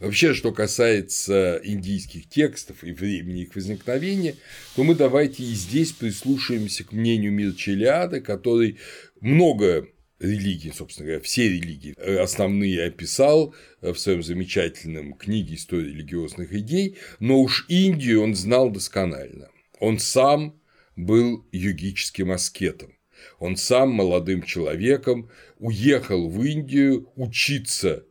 Вообще, 0.00 0.34
что 0.34 0.52
касается 0.52 1.60
индийских 1.62 2.28
текстов 2.28 2.82
и 2.82 2.92
времени 2.92 3.42
их 3.42 3.54
возникновения, 3.54 4.34
то 4.74 4.82
мы 4.82 4.94
давайте 4.94 5.44
и 5.44 5.54
здесь 5.54 5.92
прислушаемся 5.92 6.84
к 6.84 6.92
мнению 6.92 7.32
Мирчелиада, 7.32 8.20
который 8.20 8.78
много 9.20 9.86
религии, 10.22 10.70
собственно 10.70 11.06
говоря, 11.06 11.22
все 11.22 11.48
религии 11.48 11.94
э, 11.96 12.18
основные 12.18 12.84
описал 12.84 13.54
э, 13.80 13.92
в 13.92 13.98
своем 13.98 14.22
замечательном 14.22 15.14
книге 15.14 15.56
«История 15.56 15.88
религиозных 15.88 16.52
идей», 16.52 16.96
но 17.20 17.40
уж 17.40 17.66
Индию 17.68 18.22
он 18.22 18.34
знал 18.34 18.70
досконально. 18.70 19.50
Он 19.80 19.98
сам 19.98 20.60
был 20.96 21.44
йогическим 21.52 22.30
аскетом. 22.30 22.94
Он 23.38 23.56
сам 23.56 23.90
молодым 23.90 24.42
человеком 24.42 25.30
уехал 25.58 26.28
в 26.28 26.42
Индию 26.42 27.10
учиться 27.16 28.04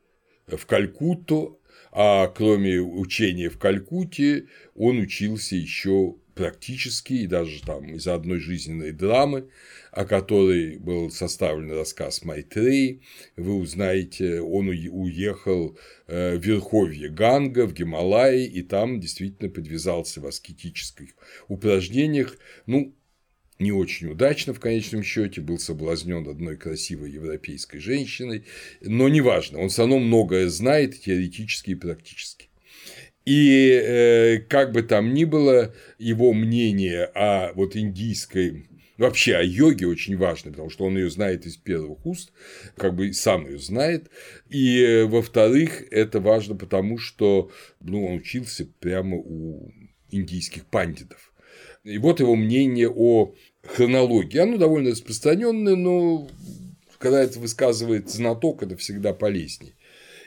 в 0.47 0.65
Калькутту, 0.65 1.59
а 1.91 2.27
кроме 2.27 2.79
учения 2.79 3.49
в 3.49 3.57
Калькутте 3.57 4.47
он 4.75 4.99
учился 4.99 5.55
еще 5.55 6.15
практически 6.41 7.13
и 7.13 7.27
даже 7.27 7.61
там 7.61 7.93
из 7.93 8.07
одной 8.07 8.39
жизненной 8.39 8.91
драмы 8.91 9.47
о 9.91 10.05
которой 10.05 10.77
был 10.77 11.11
составлен 11.11 11.71
рассказ 11.71 12.23
Майтреи, 12.23 13.01
вы 13.35 13.55
узнаете, 13.55 14.39
он 14.39 14.69
уехал 14.69 15.77
э, 16.07 16.37
в 16.37 16.45
Верховье 16.45 17.09
Ганга, 17.09 17.67
в 17.67 17.73
Гималайи, 17.73 18.45
и 18.45 18.61
там 18.61 19.01
действительно 19.01 19.49
подвязался 19.49 20.21
в 20.21 20.27
аскетических 20.27 21.09
упражнениях, 21.49 22.37
ну, 22.65 22.95
не 23.59 23.71
очень 23.71 24.07
удачно 24.07 24.53
в 24.53 24.59
конечном 24.59 25.03
счете, 25.03 25.41
был 25.41 25.59
соблазнен 25.59 26.27
одной 26.27 26.55
красивой 26.55 27.11
европейской 27.11 27.79
женщиной, 27.79 28.45
но 28.79 29.09
неважно, 29.09 29.59
он 29.59 29.69
все 29.69 29.81
равно 29.81 29.99
многое 29.99 30.47
знает 30.47 30.99
теоретически 31.01 31.71
и 31.71 31.75
практически. 31.75 32.50
И 33.25 33.69
э, 33.71 34.37
как 34.39 34.71
бы 34.71 34.81
там 34.81 35.13
ни 35.13 35.25
было, 35.25 35.73
его 35.99 36.33
мнение 36.33 37.05
о 37.05 37.53
вот 37.53 37.75
индийской 37.75 38.65
Вообще 39.01 39.35
о 39.35 39.41
йоге 39.41 39.87
очень 39.87 40.15
важно, 40.15 40.51
потому 40.51 40.69
что 40.69 40.85
он 40.85 40.95
ее 40.95 41.09
знает 41.09 41.47
из 41.47 41.57
первых 41.57 42.05
уст, 42.05 42.31
как 42.77 42.93
бы 42.93 43.11
сам 43.13 43.47
ее 43.47 43.57
знает. 43.57 44.11
И 44.47 44.79
э, 44.79 45.05
во-вторых, 45.05 45.83
это 45.89 46.19
важно 46.19 46.55
потому, 46.55 46.99
что 46.99 47.49
ну, 47.79 48.05
он 48.05 48.17
учился 48.17 48.67
прямо 48.79 49.17
у 49.17 49.73
индийских 50.11 50.67
пандитов. 50.67 51.33
И 51.83 51.97
вот 51.97 52.19
его 52.19 52.35
мнение 52.35 52.89
о 52.89 53.33
хронологии. 53.63 54.37
Оно 54.37 54.57
довольно 54.57 54.91
распространенное, 54.91 55.75
но 55.75 56.29
когда 56.99 57.23
это 57.23 57.39
высказывает 57.39 58.07
знаток, 58.07 58.61
это 58.61 58.77
всегда 58.77 59.13
полезнее. 59.13 59.73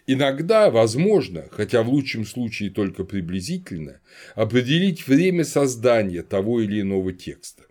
Иногда 0.07 0.71
возможно, 0.71 1.49
хотя 1.51 1.83
в 1.83 1.89
лучшем 1.89 2.27
случае 2.27 2.71
только 2.71 3.05
приблизительно, 3.05 4.01
определить 4.35 5.07
время 5.07 5.45
создания 5.45 6.23
того 6.23 6.61
или 6.61 6.83
иного 6.83 7.13
текста. 7.13 7.65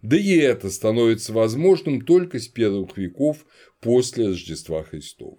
Да 0.00 0.16
и 0.16 0.36
это 0.36 0.70
становится 0.70 1.32
возможным 1.32 2.02
только 2.02 2.38
с 2.38 2.46
первых 2.46 2.96
веков 2.96 3.44
после 3.80 4.28
Рождества 4.28 4.84
Христова. 4.84 5.38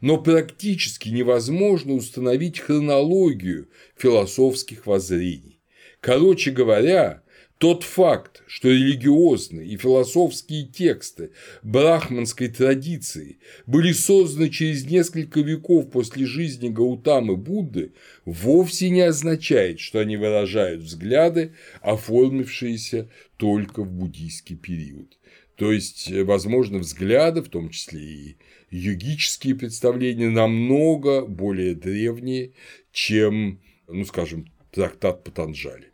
Но 0.00 0.18
практически 0.22 1.08
невозможно 1.08 1.94
установить 1.94 2.60
хронологию 2.60 3.68
философских 3.96 4.86
воззрений. 4.86 5.60
Короче 6.00 6.52
говоря, 6.52 7.23
тот 7.64 7.82
факт, 7.82 8.42
что 8.46 8.68
религиозные 8.68 9.66
и 9.66 9.78
философские 9.78 10.66
тексты 10.66 11.30
брахманской 11.62 12.48
традиции 12.48 13.38
были 13.64 13.92
созданы 13.92 14.50
через 14.50 14.84
несколько 14.84 15.40
веков 15.40 15.90
после 15.90 16.26
жизни 16.26 16.68
Гаутамы 16.68 17.38
Будды, 17.38 17.94
вовсе 18.26 18.90
не 18.90 19.00
означает, 19.00 19.80
что 19.80 20.00
они 20.00 20.18
выражают 20.18 20.82
взгляды, 20.82 21.54
оформившиеся 21.80 23.08
только 23.38 23.82
в 23.82 23.90
буддийский 23.90 24.56
период. 24.56 25.18
То 25.56 25.72
есть, 25.72 26.12
возможно, 26.12 26.80
взгляды, 26.80 27.40
в 27.40 27.48
том 27.48 27.70
числе 27.70 28.02
и 28.02 28.36
йогические 28.70 29.54
представления, 29.54 30.28
намного 30.28 31.24
более 31.24 31.74
древние, 31.74 32.52
чем, 32.92 33.62
ну, 33.88 34.04
скажем, 34.04 34.52
трактат 34.70 35.24
Патанджали. 35.24 35.92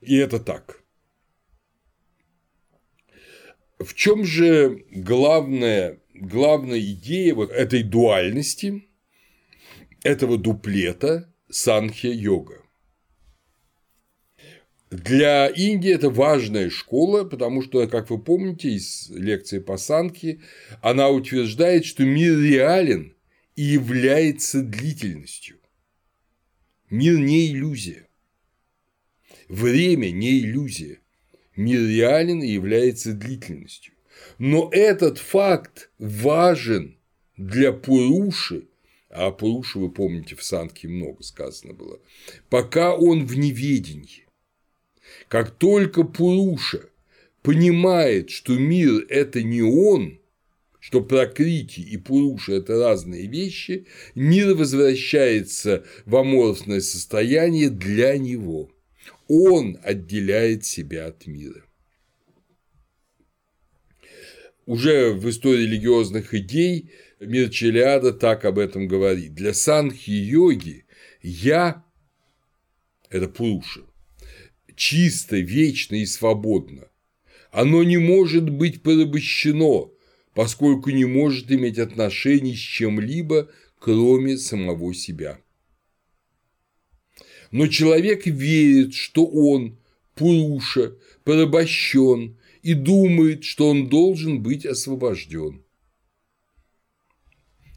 И 0.00 0.14
это 0.14 0.38
так. 0.38 0.79
В 3.80 3.94
чем 3.94 4.24
же 4.24 4.84
главная, 4.90 6.00
главная 6.14 6.80
идея 6.80 7.34
вот 7.34 7.50
этой 7.50 7.82
дуальности, 7.82 8.86
этого 10.02 10.36
дуплета 10.36 11.32
санхья-йога? 11.48 12.62
Для 14.90 15.46
Индии 15.46 15.90
это 15.90 16.10
важная 16.10 16.68
школа, 16.68 17.24
потому 17.24 17.62
что, 17.62 17.86
как 17.88 18.10
вы 18.10 18.22
помните 18.22 18.68
из 18.70 19.08
лекции 19.08 19.60
по 19.60 19.78
Санхе, 19.78 20.40
она 20.82 21.08
утверждает, 21.08 21.86
что 21.86 22.04
мир 22.04 22.38
реален 22.38 23.16
и 23.56 23.62
является 23.62 24.62
длительностью. 24.62 25.58
Мир 26.90 27.18
не 27.18 27.46
иллюзия. 27.50 28.08
Время 29.48 30.10
не 30.10 30.40
иллюзия. 30.40 30.98
Мир 31.56 31.80
реален 31.80 32.42
и 32.42 32.48
является 32.48 33.12
длительностью. 33.12 33.94
Но 34.38 34.68
этот 34.72 35.18
факт 35.18 35.90
важен 35.98 36.96
для 37.36 37.72
Пуруши, 37.72 38.68
а 39.08 39.26
о 39.26 39.32
Пуруше, 39.32 39.78
вы 39.78 39.90
помните, 39.90 40.36
в 40.36 40.42
Санке 40.42 40.88
много 40.88 41.22
сказано 41.22 41.74
было, 41.74 42.00
пока 42.48 42.94
он 42.94 43.26
в 43.26 43.36
неведении. 43.36 44.26
Как 45.28 45.50
только 45.50 46.04
Пуруша 46.04 46.88
понимает, 47.42 48.30
что 48.30 48.58
мир– 48.58 49.04
это 49.08 49.42
не 49.42 49.62
он, 49.62 50.20
что 50.78 51.02
Пракрити 51.02 51.80
и 51.80 51.96
Пуруша– 51.96 52.52
это 52.54 52.78
разные 52.78 53.26
вещи, 53.26 53.86
мир 54.14 54.54
возвращается 54.54 55.84
в 56.06 56.16
аморфное 56.16 56.80
состояние 56.80 57.70
для 57.70 58.16
него. 58.18 58.70
Он 59.28 59.78
отделяет 59.82 60.64
себя 60.64 61.06
от 61.06 61.26
мира. 61.26 61.64
Уже 64.66 65.12
в 65.12 65.28
истории 65.28 65.62
религиозных 65.62 66.34
идей 66.34 66.90
мир 67.20 67.50
Челиада 67.50 68.12
так 68.12 68.44
об 68.44 68.58
этом 68.58 68.88
говорит. 68.88 69.34
Для 69.34 69.52
санхи-йоги 69.52 70.84
«я»– 71.22 71.84
это 73.10 73.28
Пуруша, 73.28 73.80
чисто, 74.76 75.36
вечно 75.36 75.96
и 75.96 76.06
свободно. 76.06 76.88
Оно 77.50 77.82
не 77.82 77.98
может 77.98 78.48
быть 78.48 78.82
порабощено, 78.82 79.90
поскольку 80.34 80.90
не 80.90 81.04
может 81.04 81.50
иметь 81.50 81.78
отношений 81.78 82.54
с 82.54 82.60
чем-либо, 82.60 83.50
кроме 83.78 84.38
самого 84.38 84.94
себя. 84.94 85.40
Но 87.50 87.66
человек 87.66 88.26
верит, 88.26 88.94
что 88.94 89.26
он, 89.26 89.78
Пуруша, 90.14 90.96
порабощен 91.24 92.38
и 92.62 92.74
думает, 92.74 93.44
что 93.44 93.68
он 93.70 93.88
должен 93.88 94.42
быть 94.42 94.66
освобожден. 94.66 95.64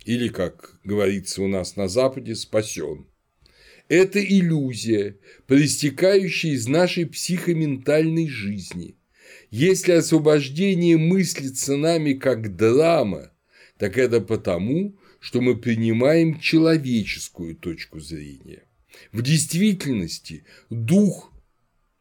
Или, 0.05 0.27
как 0.27 0.79
говорится 0.83 1.41
у 1.41 1.47
нас 1.47 1.75
на 1.75 1.87
Западе, 1.87 2.35
спасен. 2.35 3.07
Это 3.87 4.23
иллюзия, 4.23 5.17
проистекающая 5.47 6.51
из 6.51 6.67
нашей 6.67 7.05
психоментальной 7.05 8.27
жизни. 8.27 8.97
Если 9.49 9.91
освобождение 9.91 10.97
мыслится 10.97 11.77
нами 11.77 12.13
как 12.13 12.55
драма, 12.55 13.31
так 13.77 13.97
это 13.97 14.19
потому, 14.19 14.97
что 15.19 15.41
мы 15.41 15.55
принимаем 15.57 16.39
человеческую 16.39 17.55
точку 17.55 17.99
зрения. 17.99 18.63
В 19.11 19.21
действительности 19.21 20.43
дух, 20.69 21.31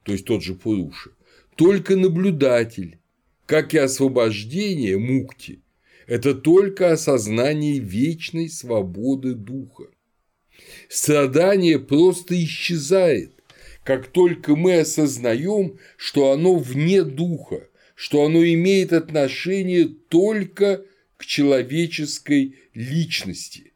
то 0.03 0.13
есть 0.13 0.25
тот 0.25 0.43
же 0.43 0.55
Пуруша, 0.55 1.11
только 1.57 1.97
наблюдатель, 1.97 2.99
как 3.47 3.75
и 3.75 3.79
освобождение 3.79 4.99
мукти, 4.99 5.63
это 6.07 6.35
только 6.35 6.93
осознание 6.93 7.79
вечной 7.79 8.49
свободы 8.49 9.35
духа. 9.35 9.85
Страдание 10.89 11.79
просто 11.79 12.43
исчезает, 12.43 13.43
как 13.85 14.09
только 14.09 14.57
мы 14.57 14.81
осознаем, 14.81 15.79
что 15.97 16.33
оно 16.33 16.57
вне 16.57 17.03
духа, 17.03 17.69
что 17.95 18.25
оно 18.25 18.45
имеет 18.45 18.93
отношение 18.93 19.87
только 19.87 20.85
к 21.17 21.25
человеческой 21.25 22.57
личности, 22.75 23.73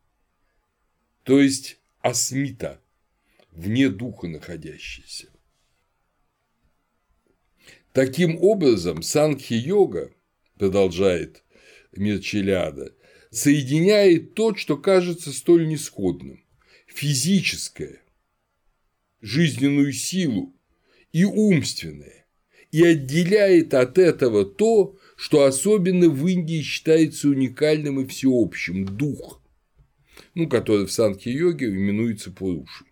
то 1.22 1.40
есть 1.40 1.78
асмита, 2.00 2.80
вне 3.56 3.88
духа 3.88 4.28
находящийся. 4.28 5.28
Таким 7.92 8.36
образом, 8.42 9.02
санхи-йога, 9.02 10.12
продолжает 10.58 11.42
Мирчеляда, 11.92 12.94
соединяет 13.30 14.34
то, 14.34 14.54
что 14.54 14.76
кажется 14.76 15.32
столь 15.32 15.66
несходным 15.66 16.44
физическое, 16.86 18.02
жизненную 19.22 19.92
силу 19.92 20.54
и 21.12 21.24
умственное, 21.24 22.26
и 22.70 22.84
отделяет 22.84 23.72
от 23.72 23.96
этого 23.96 24.44
то, 24.44 24.98
что 25.16 25.44
особенно 25.44 26.10
в 26.10 26.26
Индии 26.26 26.60
считается 26.60 27.28
уникальным 27.28 28.00
и 28.00 28.06
всеобщим– 28.06 28.84
дух, 28.96 29.42
ну, 30.34 30.48
который 30.48 30.86
в 30.86 30.92
санхи-йоге 30.92 31.68
именуется 31.68 32.30
Пурушей, 32.30 32.86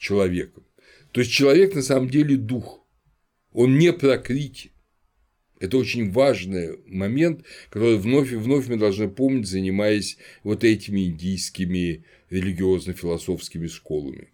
человеком. 0.00 0.64
То 1.12 1.20
есть 1.20 1.32
человек 1.32 1.74
на 1.74 1.82
самом 1.82 2.08
деле 2.10 2.36
дух, 2.36 2.84
он 3.52 3.78
не 3.78 3.92
прокрити. 3.92 4.72
Это 5.60 5.76
очень 5.76 6.10
важный 6.10 6.78
момент, 6.86 7.44
который 7.68 7.98
вновь 7.98 8.32
и 8.32 8.36
вновь 8.36 8.66
мы 8.68 8.76
должны 8.76 9.08
помнить, 9.08 9.46
занимаясь 9.46 10.16
вот 10.42 10.64
этими 10.64 11.04
индийскими 11.04 12.04
религиозно-философскими 12.30 13.66
школами. 13.66 14.32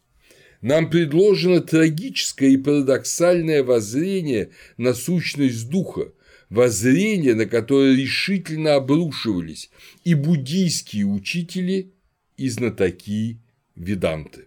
Нам 0.63 0.89
предложено 0.89 1.61
трагическое 1.61 2.51
и 2.51 2.57
парадоксальное 2.57 3.65
воззрение 3.65 4.51
на 4.77 4.95
сущность 4.95 5.69
духа, 5.69 6.13
воззрение, 6.49 7.35
на 7.35 7.47
которое 7.47 7.97
решительно 7.97 8.77
обрушивались 8.77 9.71
и 10.05 10.15
буддийские 10.15 11.07
учители, 11.07 11.93
и 12.37 12.49
знатоки 12.49 13.41
веданты. 13.75 14.47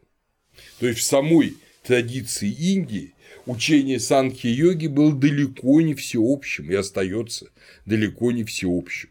То 0.80 0.88
есть 0.88 1.00
в 1.00 1.04
самой 1.04 1.58
традиции 1.84 2.50
Индии 2.50 3.14
учение 3.46 4.00
санхи-йоги 4.00 4.88
было 4.88 5.14
далеко 5.14 5.82
не 5.82 5.94
всеобщим 5.94 6.72
и 6.72 6.76
остается 6.76 7.48
далеко 7.86 8.32
не 8.32 8.44
всеобщим. 8.44 9.10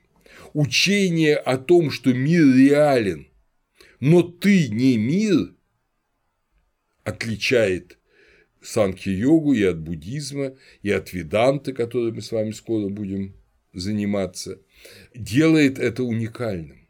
Учение 0.54 1.36
о 1.36 1.58
том, 1.58 1.90
что 1.90 2.12
мир 2.12 2.44
реален 2.54 3.28
но 4.00 4.22
ты 4.22 4.68
не 4.68 4.96
мир, 4.96 5.54
отличает 7.04 7.98
санхи-йогу 8.60 9.54
и 9.54 9.62
от 9.64 9.80
буддизма, 9.80 10.56
и 10.82 10.90
от 10.90 11.12
веданты, 11.12 11.72
которой 11.72 12.12
мы 12.12 12.22
с 12.22 12.32
вами 12.32 12.50
скоро 12.50 12.88
будем 12.88 13.34
заниматься, 13.72 14.60
делает 15.14 15.78
это 15.78 16.02
уникальным. 16.02 16.86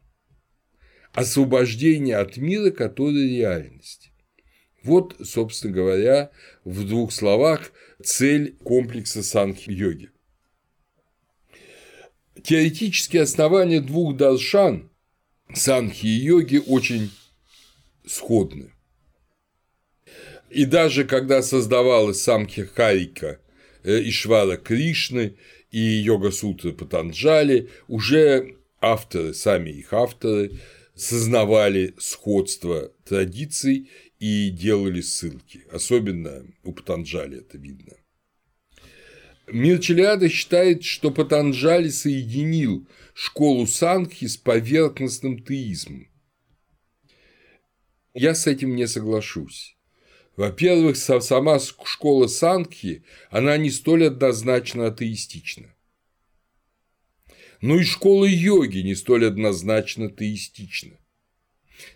Освобождение 1.13 2.17
от 2.17 2.37
мира, 2.37 2.69
который 2.71 3.29
реальность. 3.29 4.08
Вот, 4.89 5.17
собственно 5.23 5.71
говоря, 5.71 6.31
в 6.65 6.83
двух 6.83 7.13
словах 7.13 7.71
цель 8.03 8.55
комплекса 8.63 9.21
санхи-йоги. 9.21 10.09
Теоретические 12.43 13.21
основания 13.21 13.81
двух 13.81 14.17
даршан 14.17 14.89
санхи 15.53 16.07
и 16.07 16.25
йоги 16.25 16.57
очень 16.65 17.11
сходны. 18.03 18.73
И 20.49 20.65
даже 20.65 21.03
когда 21.03 21.43
создавалась 21.43 22.23
самхи 22.23 22.63
Харика 22.63 23.39
э, 23.83 24.09
Ишвара 24.09 24.57
Кришны 24.57 25.35
и 25.69 25.79
йога 25.79 26.31
сутры 26.31 26.73
Патанджали, 26.73 27.69
уже 27.87 28.55
авторы, 28.81 29.35
сами 29.35 29.69
их 29.69 29.93
авторы, 29.93 30.59
сознавали 30.99 31.95
сходство 31.97 32.91
традиций 33.05 33.89
и 34.19 34.49
делали 34.49 35.01
ссылки. 35.01 35.63
Особенно 35.71 36.45
у 36.63 36.73
Патанджали 36.73 37.39
это 37.39 37.57
видно. 37.57 37.93
Мирчелиада 39.47 40.29
считает, 40.29 40.83
что 40.83 41.09
Патанджали 41.09 41.89
соединил 41.89 42.85
школу 43.13 43.65
Сангхи 43.65 44.27
с 44.27 44.37
поверхностным 44.37 45.41
теизмом. 45.41 46.07
Я 48.13 48.35
с 48.35 48.45
этим 48.45 48.75
не 48.75 48.85
соглашусь. 48.85 49.77
Во-первых, 50.35 50.97
сама 50.97 51.59
школа 51.59 52.27
Сангхи, 52.27 53.03
она 53.29 53.57
не 53.57 53.71
столь 53.71 54.07
однозначно 54.07 54.87
атеистична. 54.87 55.73
Но 57.61 57.79
и 57.79 57.83
школа 57.83 58.25
йоги 58.25 58.79
не 58.79 58.95
столь 58.95 59.25
однозначно 59.25 60.09
теистична. 60.09 60.97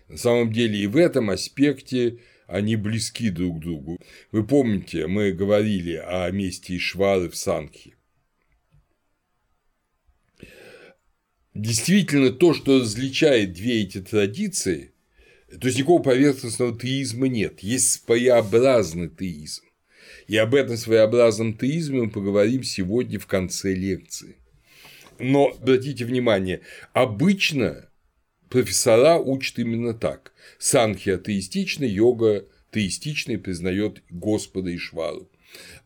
На 0.08 0.16
самом 0.16 0.52
деле 0.52 0.78
и 0.78 0.86
в 0.86 0.96
этом 0.96 1.30
аспекте 1.30 2.18
они 2.46 2.76
близки 2.76 3.30
друг 3.30 3.58
к 3.58 3.60
другу. 3.60 3.98
Вы 4.30 4.46
помните, 4.46 5.06
мы 5.06 5.32
говорили 5.32 5.94
о 5.96 6.30
месте 6.30 6.76
Ишвары 6.76 7.28
в 7.28 7.36
Санхе. 7.36 7.94
действительно 11.54 12.30
то, 12.30 12.52
что 12.52 12.80
различает 12.80 13.52
две 13.52 13.82
эти 13.82 14.00
традиции, 14.00 14.92
то 15.48 15.66
есть 15.66 15.78
никакого 15.78 16.02
поверхностного 16.02 16.78
теизма 16.78 17.28
нет, 17.28 17.60
есть 17.60 18.04
своеобразный 18.04 19.08
теизм. 19.08 19.62
И 20.26 20.36
об 20.36 20.54
этом 20.54 20.76
своеобразном 20.76 21.56
теизме 21.56 22.02
мы 22.02 22.10
поговорим 22.10 22.62
сегодня 22.62 23.18
в 23.18 23.26
конце 23.26 23.74
лекции. 23.74 24.36
Но 25.18 25.48
обратите 25.48 26.04
внимание, 26.04 26.60
обычно 26.92 27.88
профессора 28.48 29.18
учат 29.18 29.58
именно 29.58 29.94
так. 29.94 30.32
Санхья 30.58 31.18
теистичный, 31.18 31.88
йога 31.88 32.46
теистичный 32.72 33.38
признает 33.38 34.02
Господа 34.10 34.74
Ишвару. 34.74 35.30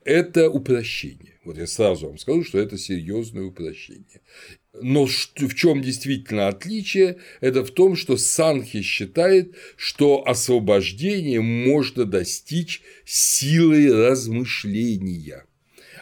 Это 0.04 0.48
упрощение. 0.48 1.34
Вот 1.44 1.58
я 1.58 1.66
сразу 1.66 2.08
вам 2.08 2.18
скажу, 2.18 2.42
что 2.42 2.58
это 2.58 2.78
серьезное 2.78 3.44
упрощение. 3.44 4.22
Но 4.72 5.06
в 5.06 5.54
чем 5.54 5.82
действительно 5.82 6.48
отличие? 6.48 7.18
Это 7.40 7.64
в 7.64 7.70
том, 7.70 7.96
что 7.96 8.16
Санхи 8.16 8.82
считает, 8.82 9.54
что 9.76 10.26
освобождение 10.26 11.40
можно 11.40 12.04
достичь 12.04 12.82
силой 13.04 13.92
размышления. 13.92 15.44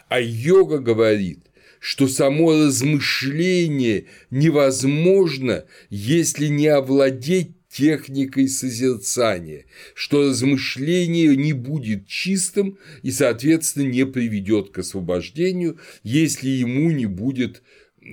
А 0.09 0.19
йога 0.21 0.79
говорит, 0.79 1.46
что 1.79 2.07
само 2.07 2.53
размышление 2.53 4.05
невозможно, 4.29 5.65
если 5.89 6.47
не 6.47 6.67
овладеть 6.67 7.51
техникой 7.69 8.47
созерцания, 8.47 9.65
что 9.93 10.29
размышление 10.29 11.35
не 11.35 11.53
будет 11.53 12.07
чистым 12.07 12.77
и, 13.03 13.11
соответственно, 13.11 13.87
не 13.87 14.05
приведет 14.05 14.71
к 14.71 14.79
освобождению, 14.79 15.79
если 16.03 16.49
ему 16.49 16.91
не 16.91 17.05
будет 17.05 17.61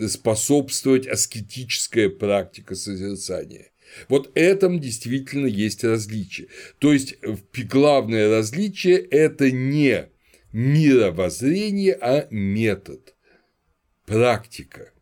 способствовать 0.08 1.06
аскетическая 1.06 2.08
практика 2.08 2.74
созерцания. 2.74 3.70
Вот 4.08 4.30
этом 4.34 4.80
действительно 4.80 5.46
есть 5.46 5.84
различие. 5.84 6.48
То 6.78 6.92
есть 6.92 7.16
главное 7.70 8.28
различие– 8.28 8.96
это 9.10 9.50
не 9.50 10.08
мировоззрение, 10.52 11.96
а 12.00 12.26
метод, 12.30 13.13
практика. 14.06 14.92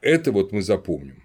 Это 0.00 0.32
вот 0.32 0.52
мы 0.52 0.62
запомним. 0.62 1.22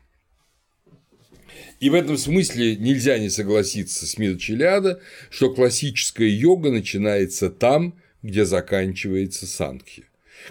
И 1.80 1.90
в 1.90 1.96
этом 1.96 2.18
смысле 2.18 2.76
нельзя 2.76 3.18
не 3.18 3.30
согласиться 3.30 4.06
с 4.06 4.18
Мир 4.18 4.38
Челяда, 4.38 5.02
что 5.30 5.54
классическая 5.54 6.28
йога 6.28 6.72
начинается 6.72 7.50
там, 7.50 8.00
где 8.22 8.46
заканчивается 8.46 9.48
санкхи. 9.48 10.06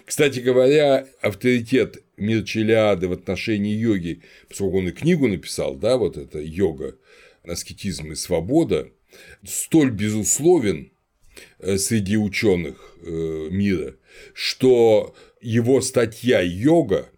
Кстати 0.05 0.41
говоря, 0.41 1.07
авторитет 1.21 2.03
Мирчелиады 2.17 3.09
в 3.09 3.13
отношении 3.13 3.75
йоги, 3.75 4.23
поскольку 4.49 4.79
он 4.79 4.89
и 4.89 4.93
книгу 4.93 5.27
написал, 5.27 5.75
да, 5.75 5.97
вот 5.97 6.17
это 6.17 6.39
йога, 6.41 6.97
аскетизм 7.45 8.13
и 8.13 8.15
свобода, 8.15 8.89
столь 9.45 9.91
безусловен 9.91 10.93
э, 11.59 11.79
среди 11.79 12.17
ученых 12.17 12.95
э, 13.03 13.49
мира, 13.51 13.97
что 14.35 15.15
его 15.41 15.81
статья 15.81 16.41
«Йога», 16.41 17.11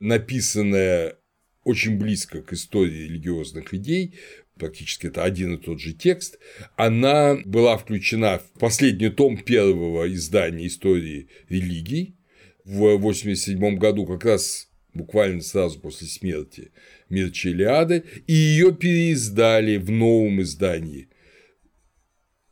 написанная 0.00 1.16
очень 1.64 1.98
близко 1.98 2.42
к 2.42 2.52
истории 2.52 3.04
религиозных 3.04 3.72
идей, 3.74 4.14
практически 4.58 5.06
это 5.06 5.24
один 5.24 5.54
и 5.54 5.58
тот 5.58 5.80
же 5.80 5.92
текст, 5.92 6.38
она 6.76 7.36
была 7.44 7.76
включена 7.76 8.38
в 8.38 8.58
последний 8.58 9.10
том 9.10 9.38
первого 9.38 10.12
издания 10.12 10.66
истории 10.66 11.28
религий 11.48 12.16
в 12.64 12.94
1987 12.94 13.76
году, 13.76 14.06
как 14.06 14.24
раз 14.24 14.68
буквально 14.92 15.42
сразу 15.42 15.80
после 15.80 16.06
смерти 16.06 16.72
Мирча 17.08 17.50
Илиады, 17.50 18.04
и 18.26 18.32
ее 18.32 18.74
переиздали 18.74 19.76
в 19.76 19.90
новом 19.90 20.42
издании 20.42 21.08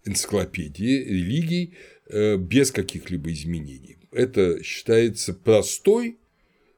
энциклопедии 0.04 1.04
религий 1.04 1.74
э, 2.08 2.36
без 2.36 2.72
каких-либо 2.72 3.32
изменений. 3.32 4.01
Это 4.12 4.62
считается 4.62 5.34
простой, 5.34 6.18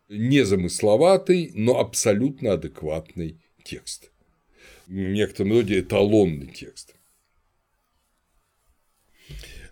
незамысловатый, 0.09 1.51
но 1.55 1.79
абсолютно 1.79 2.53
адекватный 2.53 3.41
текст 3.65 4.11
в 4.87 4.93
некотором 4.93 5.53
роде 5.53 5.81
эталонный 5.81 6.49
текст. 6.49 6.95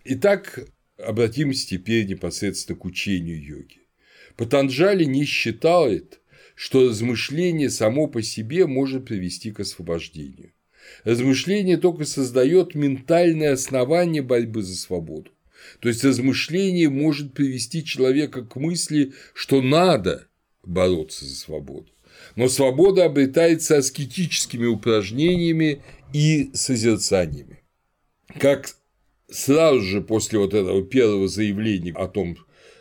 Итак, 0.05 0.67
обратимся 0.97 1.69
теперь 1.69 2.07
непосредственно 2.07 2.79
к 2.79 2.85
учению 2.85 3.43
йоги. 3.43 3.81
Патанджали 4.37 5.05
не 5.05 5.25
считает, 5.25 6.21
что 6.55 6.89
размышление 6.89 7.71
само 7.71 8.09
по 8.09 8.23
себе 8.23 8.67
может 8.67 9.07
привести 9.07 9.53
к 9.53 9.61
освобождению. 9.61 10.53
Размышление 11.05 11.77
только 11.77 12.05
создает 12.05 12.75
ментальное 12.75 13.53
основание 13.53 14.23
борьбы 14.23 14.63
за 14.63 14.77
свободу. 14.77 15.31
То 15.83 15.89
есть 15.89 16.03
размышление 16.05 16.89
может 16.89 17.35
привести 17.35 17.85
человека 17.85 18.43
к 18.43 18.57
мысли, 18.57 19.13
что 19.35 19.61
надо 19.61 20.29
бороться 20.63 21.27
за 21.27 21.35
свободу 21.35 21.93
но 22.37 22.49
свобода 22.49 23.05
обретается 23.05 23.79
аскетическими 23.79 24.67
упражнениями 24.67 25.83
и 26.13 26.51
созерцаниями. 26.55 27.63
Как 28.39 28.75
сразу 29.29 29.81
же 29.81 30.01
после 30.01 30.39
вот 30.39 30.55
этого 30.55 30.83
первого 30.83 31.29
заявления 31.29 31.93
о 31.93 32.09
том, 32.09 32.37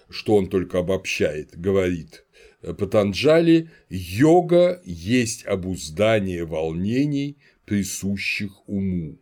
что 0.09 0.35
он 0.35 0.47
только 0.47 0.79
обобщает, 0.79 1.57
говорит 1.59 2.25
Патанджали, 2.61 3.71
йога 3.89 4.81
есть 4.85 5.45
обуздание 5.45 6.45
волнений, 6.45 7.37
присущих 7.65 8.67
уму. 8.69 9.17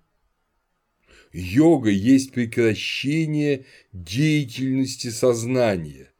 Йога 1.32 1.90
есть 1.90 2.32
прекращение 2.32 3.66
деятельности 3.94 5.10
сознания, 5.10 6.12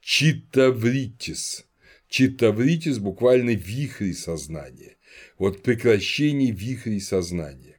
читтавритис, 0.00 1.66
Читавритис 2.12 2.98
буквально 2.98 3.54
вихрей 3.54 4.12
сознания. 4.12 4.96
Вот 5.38 5.62
прекращение 5.62 6.50
вихрей 6.50 7.00
сознания. 7.00 7.78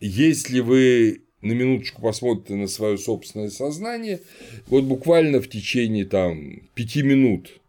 Если 0.00 0.60
вы 0.60 1.24
на 1.42 1.52
минуточку 1.52 2.00
посмотрите 2.00 2.54
на 2.54 2.66
свое 2.66 2.96
собственное 2.96 3.50
сознание, 3.50 4.22
вот 4.68 4.84
буквально 4.84 5.42
в 5.42 5.48
течение 5.50 6.06
там 6.06 6.66
пяти 6.74 7.02
минут 7.02 7.60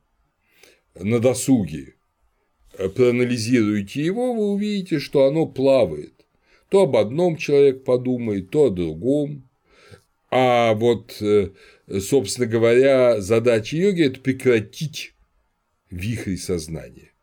на 0.97 1.19
досуге 1.19 1.95
проанализируете 2.77 4.01
его, 4.01 4.33
вы 4.33 4.53
увидите, 4.53 4.99
что 4.99 5.25
оно 5.25 5.45
плавает. 5.45 6.14
То 6.75 6.81
об 6.81 6.97
одном 6.97 7.37
человек 7.37 7.85
подумает, 7.85 8.49
то 8.49 8.65
о 8.65 8.69
другом. 8.69 9.47
А 10.29 10.73
вот 10.73 11.15
э, 11.21 11.51
собственно 12.01 12.47
говоря, 12.47 13.21
задача 13.21 13.77
йоги– 13.77 14.03
это 14.07 14.19
прекратить 14.19 15.13
вихрь 15.89 16.35
сознания. 16.35 17.13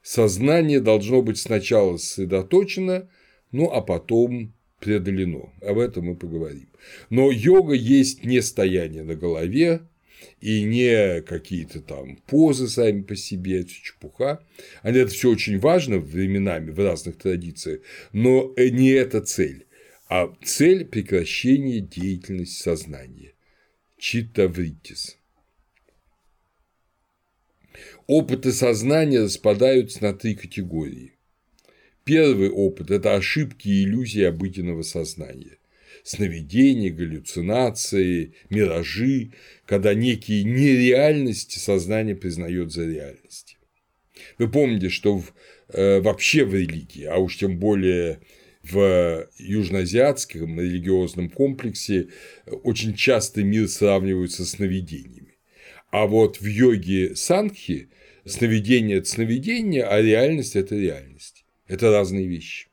Сознание 0.00 0.80
должно 0.80 1.20
быть 1.20 1.36
сначала 1.36 1.98
сосредоточено, 1.98 3.10
ну 3.50 3.70
а 3.70 3.82
потом 3.82 4.54
преодолено. 4.80 5.52
Об 5.60 5.76
этом 5.76 6.06
мы 6.06 6.16
поговорим. 6.16 6.70
Но 7.10 7.30
йога 7.30 7.74
есть 7.74 8.24
не 8.24 8.40
стояние 8.40 9.02
на 9.02 9.16
голове 9.16 9.82
и 10.40 10.62
не 10.62 11.22
какие-то 11.22 11.80
там 11.80 12.16
позы 12.26 12.68
сами 12.68 13.02
по 13.02 13.16
себе, 13.16 13.60
это 13.60 13.70
чепуха. 13.70 14.44
Это 14.82 15.06
все 15.08 15.30
очень 15.30 15.58
важно 15.58 15.98
временами 15.98 16.70
в 16.70 16.78
разных 16.78 17.18
традициях, 17.18 17.80
но 18.12 18.54
не 18.56 18.90
это 18.90 19.20
цель, 19.20 19.66
а 20.08 20.32
цель 20.44 20.84
прекращения 20.84 21.80
деятельности 21.80 22.62
сознания 22.62 23.32
читавритис. 24.02 25.16
Опыты 28.08 28.52
сознания 28.52 29.20
распадаются 29.20 30.02
на 30.02 30.12
три 30.12 30.34
категории. 30.34 31.12
Первый 32.02 32.50
опыт– 32.50 32.90
это 32.90 33.14
ошибки 33.14 33.68
и 33.68 33.84
иллюзии 33.84 34.24
обыденного 34.24 34.82
сознания. 34.82 35.58
Сновидения, 36.04 36.90
галлюцинации, 36.90 38.34
миражи, 38.50 39.32
когда 39.66 39.94
некие 39.94 40.44
нереальности 40.44 41.58
сознание 41.58 42.16
признает 42.16 42.72
за 42.72 42.86
реальности. 42.86 43.56
Вы 44.38 44.48
помните, 44.48 44.88
что 44.88 45.18
в, 45.18 45.32
э, 45.68 46.00
вообще 46.00 46.44
в 46.44 46.54
религии, 46.54 47.04
а 47.04 47.18
уж 47.18 47.38
тем 47.38 47.58
более 47.58 48.20
в 48.62 49.28
южноазиатском 49.38 50.60
религиозном 50.60 51.30
комплексе 51.30 52.08
очень 52.46 52.94
часто 52.94 53.42
мир 53.42 53.68
сравнивают 53.68 54.32
со 54.32 54.44
сновидениями. 54.44 55.36
А 55.90 56.06
вот 56.06 56.40
в 56.40 56.46
йоге 56.46 57.14
Сангхи 57.16 57.88
сновидение– 58.24 58.96
это 58.98 59.08
сновидение, 59.08 59.84
а 59.84 60.00
реальность– 60.00 60.56
это 60.56 60.76
реальность. 60.76 61.44
Это 61.66 61.90
разные 61.90 62.26
вещи. 62.26 62.68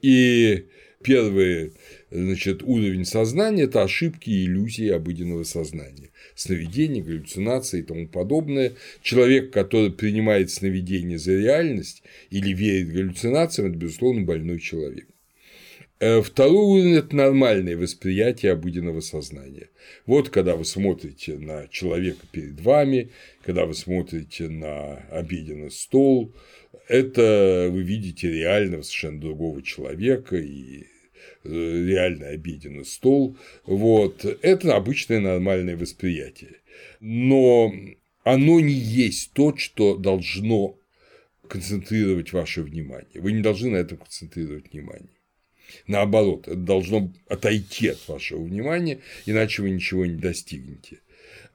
И 0.00 0.66
первый 1.02 1.72
значит, 2.10 2.62
уровень 2.62 3.04
сознания– 3.04 3.62
это 3.64 3.82
ошибки 3.82 4.30
и 4.30 4.44
иллюзии 4.44 4.88
обыденного 4.88 5.44
сознания. 5.44 6.10
сновидения, 6.34 7.02
галлюцинации 7.02 7.80
и 7.80 7.82
тому 7.82 8.08
подобное. 8.08 8.74
Человек, 9.02 9.52
который 9.52 9.90
принимает 9.90 10.50
сновидение 10.50 11.18
за 11.18 11.32
реальность 11.32 12.02
или 12.30 12.52
верит 12.52 12.92
галлюцинациям, 12.92 13.70
это, 13.70 13.78
безусловно, 13.78 14.22
больной 14.22 14.58
человек. 14.60 15.06
Э, 16.00 16.22
второй 16.22 16.80
уровень– 16.80 16.94
это 16.98 17.16
нормальное 17.16 17.76
восприятие 17.76 18.52
обыденного 18.52 19.00
сознания. 19.00 19.68
Вот 20.06 20.28
когда 20.28 20.54
вы 20.54 20.64
смотрите 20.64 21.38
на 21.38 21.66
человека 21.68 22.24
перед 22.30 22.60
вами, 22.60 23.10
когда 23.42 23.66
вы 23.66 23.74
смотрите 23.74 24.48
на 24.48 24.98
обеденный 25.10 25.72
стол, 25.72 26.32
это 26.88 27.68
вы 27.70 27.82
видите 27.82 28.30
реального 28.30 28.82
совершенно 28.82 29.20
другого 29.20 29.62
человека 29.62 30.36
и 30.36 30.84
э, 31.44 31.48
реальный 31.48 32.30
обеденный 32.30 32.84
стол. 32.84 33.36
Вот. 33.64 34.24
Это 34.42 34.74
обычное 34.74 35.20
нормальное 35.20 35.76
восприятие. 35.76 36.56
Но 37.00 37.72
оно 38.24 38.60
не 38.60 38.72
есть 38.72 39.32
то, 39.32 39.56
что 39.56 39.96
должно 39.96 40.78
концентрировать 41.48 42.32
ваше 42.32 42.62
внимание. 42.62 43.20
Вы 43.20 43.32
не 43.32 43.42
должны 43.42 43.70
на 43.70 43.76
этом 43.76 43.98
концентрировать 43.98 44.72
внимание. 44.72 45.08
Наоборот, 45.86 46.48
это 46.48 46.56
должно 46.56 47.12
отойти 47.28 47.88
от 47.88 48.08
вашего 48.08 48.42
внимания, 48.42 49.00
иначе 49.26 49.62
вы 49.62 49.70
ничего 49.70 50.06
не 50.06 50.16
достигнете. 50.16 51.00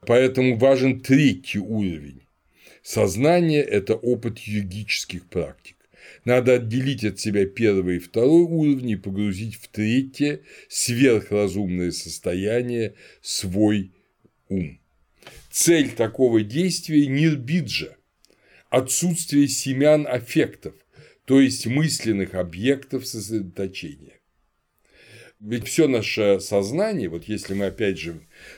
Поэтому 0.05 0.57
важен 0.57 0.99
третий 0.99 1.59
уровень. 1.59 2.22
Сознание– 2.83 3.61
это 3.63 3.95
опыт 3.95 4.39
йогических 4.39 5.25
практик. 5.25 5.77
Надо 6.25 6.55
отделить 6.55 7.05
от 7.05 7.19
себя 7.19 7.45
первый 7.45 7.95
и 7.95 7.99
второй 7.99 8.43
уровни 8.43 8.93
и 8.93 8.97
погрузить 8.97 9.55
в 9.55 9.69
третье 9.69 10.41
сверхразумное 10.67 11.91
состояние 11.91 12.95
свой 13.21 13.91
ум. 14.49 14.79
Цель 15.49 15.91
такого 15.91 16.43
действия– 16.43 17.07
нирбиджа– 17.07 17.95
отсутствие 18.69 19.47
семян 19.47 20.05
аффектов, 20.05 20.75
то 21.25 21.39
есть 21.39 21.65
мысленных 21.67 22.33
объектов 22.33 23.07
сосредоточения. 23.07 24.19
Ведь 25.45 25.67
все 25.67 25.89
наше 25.89 26.39
сознание, 26.39 27.09
вот 27.09 27.25
если 27.25 27.53
мы 27.53 27.65
опять 27.65 27.99
же 27.99 28.15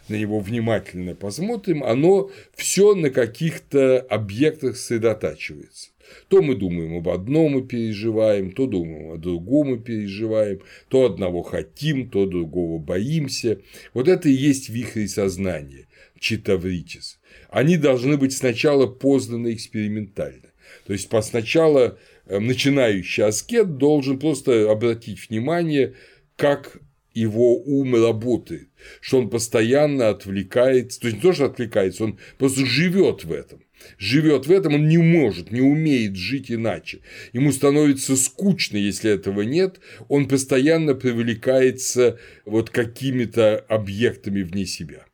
на 0.07 0.15
него 0.15 0.39
внимательно 0.39 1.15
посмотрим, 1.15 1.83
оно 1.83 2.29
все 2.53 2.93
на 2.93 3.09
каких-то 3.09 4.01
объектах 4.01 4.77
сосредотачивается. 4.77 5.89
То 6.27 6.43
мы 6.43 6.53
думаем 6.53 6.97
об 6.97 7.09
одном 7.09 7.57
и 7.57 7.67
переживаем, 7.67 8.51
то 8.51 8.67
думаем 8.67 9.13
о 9.13 9.17
другом 9.17 9.73
и 9.73 9.79
переживаем, 9.79 10.61
то 10.87 11.05
одного 11.05 11.41
хотим, 11.41 12.07
то 12.07 12.27
другого 12.27 12.77
боимся. 12.77 13.59
Вот 13.95 14.07
это 14.07 14.29
и 14.29 14.33
есть 14.33 14.69
вихрь 14.69 15.07
сознания, 15.07 15.87
читавритис. 16.19 17.19
Они 17.49 17.77
должны 17.77 18.17
быть 18.17 18.33
сначала 18.33 18.85
познаны 18.85 19.53
экспериментально. 19.53 20.51
То 20.85 20.93
есть 20.93 21.09
сначала 21.23 21.97
Э, 22.27 22.39
начинающий 22.39 23.23
аскет 23.23 23.77
должен 23.77 24.17
просто 24.19 24.71
обратить 24.71 25.29
внимание, 25.29 25.93
как 26.35 26.79
его 27.13 27.57
ум 27.57 27.95
работает, 27.95 28.69
что 28.99 29.19
он 29.19 29.29
постоянно 29.29 30.09
отвлекается, 30.09 30.99
то 30.99 31.07
есть 31.07 31.17
не 31.17 31.21
то, 31.21 31.33
что 31.33 31.45
отвлекается, 31.45 32.03
он 32.03 32.19
просто 32.37 32.65
живет 32.65 33.23
в 33.23 33.31
этом. 33.31 33.61
Живет 33.97 34.47
в 34.47 34.51
этом, 34.51 34.75
он 34.75 34.87
не 34.87 34.97
может, 34.97 35.51
не 35.51 35.61
умеет 35.61 36.15
жить 36.15 36.51
иначе. 36.51 37.01
Ему 37.33 37.51
становится 37.51 38.15
скучно, 38.15 38.77
если 38.77 39.11
этого 39.11 39.41
нет, 39.41 39.79
он 40.07 40.27
постоянно 40.27 40.95
привлекается 40.95 42.19
вот 42.45 42.69
какими-то 42.69 43.59
объектами 43.59 44.41
вне 44.41 44.65
себя. 44.65 45.05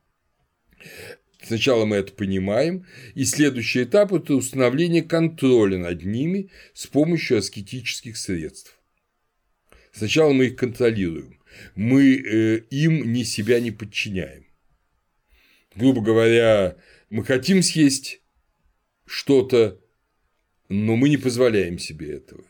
Сначала 1.44 1.86
мы 1.86 1.98
это 1.98 2.14
понимаем, 2.14 2.86
и 3.14 3.26
следующий 3.26 3.84
этап– 3.84 4.14
это 4.14 4.36
установление 4.36 5.02
контроля 5.02 5.78
над 5.78 6.06
ними 6.06 6.50
с 6.74 6.88
помощью 6.88 7.40
аскетических 7.40 8.16
средств. 8.16 8.81
Сначала 9.92 10.32
мы 10.34 10.48
их 10.48 10.56
контролируем, 10.56 11.40
мы 11.76 12.16
э, 12.16 12.58
им 12.70 13.12
ни 13.12 13.24
себя 13.24 13.60
не 13.60 13.72
подчиняем. 13.72 14.46
Грубо 15.76 16.02
говоря, 16.02 16.78
мы 17.10 17.24
хотим 17.24 17.62
съесть 17.62 18.22
что-то, 19.06 19.80
но 20.70 20.96
мы 20.96 21.10
не 21.10 21.18
позволяем 21.18 21.78
себе 21.80 22.14
этого 22.14 22.44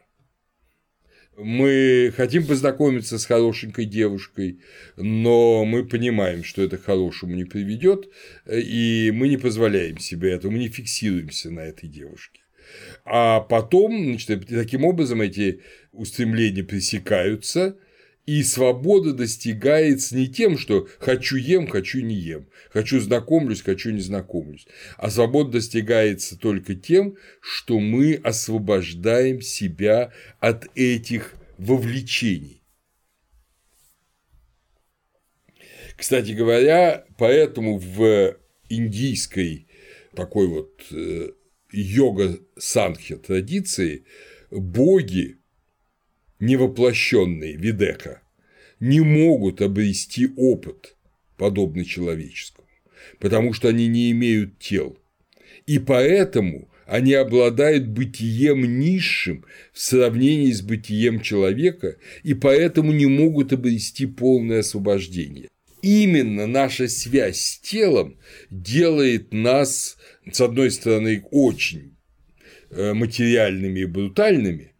мы 1.37 2.13
хотим 2.15 2.45
познакомиться 2.45 3.17
с 3.17 3.25
хорошенькой 3.25 3.85
девушкой, 3.85 4.61
но 4.97 5.65
мы 5.65 5.85
понимаем, 5.85 6.43
что 6.43 6.61
это 6.61 6.77
хорошему 6.77 7.35
не 7.35 7.45
приведет, 7.45 8.09
и 8.49 9.11
мы 9.13 9.27
не 9.27 9.37
позволяем 9.37 9.97
себе 9.97 10.31
этого, 10.31 10.51
мы 10.51 10.59
не 10.59 10.69
фиксируемся 10.69 11.49
на 11.49 11.61
этой 11.61 11.89
девушке. 11.89 12.40
А 13.05 13.41
потом, 13.41 14.05
значит, 14.05 14.47
таким 14.47 14.85
образом 14.85 15.21
эти 15.21 15.61
устремления 15.91 16.63
пресекаются, 16.63 17.77
и 18.25 18.43
свобода 18.43 19.13
достигается 19.13 20.15
не 20.15 20.27
тем, 20.27 20.57
что 20.57 20.87
хочу 20.99 21.37
ем, 21.37 21.67
хочу 21.67 22.01
не 22.01 22.15
ем, 22.15 22.47
хочу 22.69 22.99
знакомлюсь, 22.99 23.61
хочу 23.61 23.91
не 23.91 23.99
знакомлюсь, 23.99 24.67
а 24.97 25.09
свобода 25.09 25.53
достигается 25.53 26.37
только 26.37 26.75
тем, 26.75 27.15
что 27.41 27.79
мы 27.79 28.15
освобождаем 28.23 29.41
себя 29.41 30.11
от 30.39 30.67
этих 30.75 31.33
вовлечений. 31.57 32.61
Кстати 35.97 36.31
говоря, 36.31 37.05
поэтому 37.17 37.77
в 37.77 38.37
индийской 38.69 39.67
такой 40.15 40.47
вот 40.47 40.81
э, 41.71 41.77
йога-санхе 41.77 43.17
традиции 43.17 44.03
боги 44.49 45.37
невоплощенные 46.39 47.55
Видека 47.55 48.21
не 48.79 48.99
могут 49.01 49.61
обрести 49.61 50.29
опыт, 50.35 50.95
подобный 51.37 51.85
человеческому, 51.85 52.67
потому 53.19 53.53
что 53.53 53.69
они 53.69 53.87
не 53.87 54.11
имеют 54.11 54.59
тел. 54.59 54.97
И 55.67 55.79
поэтому 55.79 56.69
они 56.91 57.13
обладают 57.13 57.87
бытием 57.87 58.79
низшим 58.79 59.45
в 59.71 59.79
сравнении 59.79 60.51
с 60.51 60.61
бытием 60.61 61.21
человека, 61.21 61.97
и 62.23 62.33
поэтому 62.33 62.91
не 62.91 63.05
могут 63.05 63.53
обрести 63.53 64.05
полное 64.05 64.59
освобождение. 64.59 65.47
Именно 65.81 66.47
наша 66.47 66.87
связь 66.87 67.39
с 67.39 67.59
телом 67.59 68.17
делает 68.49 69.33
нас, 69.33 69.97
с 70.29 70.41
одной 70.41 70.71
стороны, 70.71 71.25
очень 71.31 71.95
э, 72.69 72.93
материальными 72.93 73.81
и 73.81 73.85
брутальными, 73.85 74.71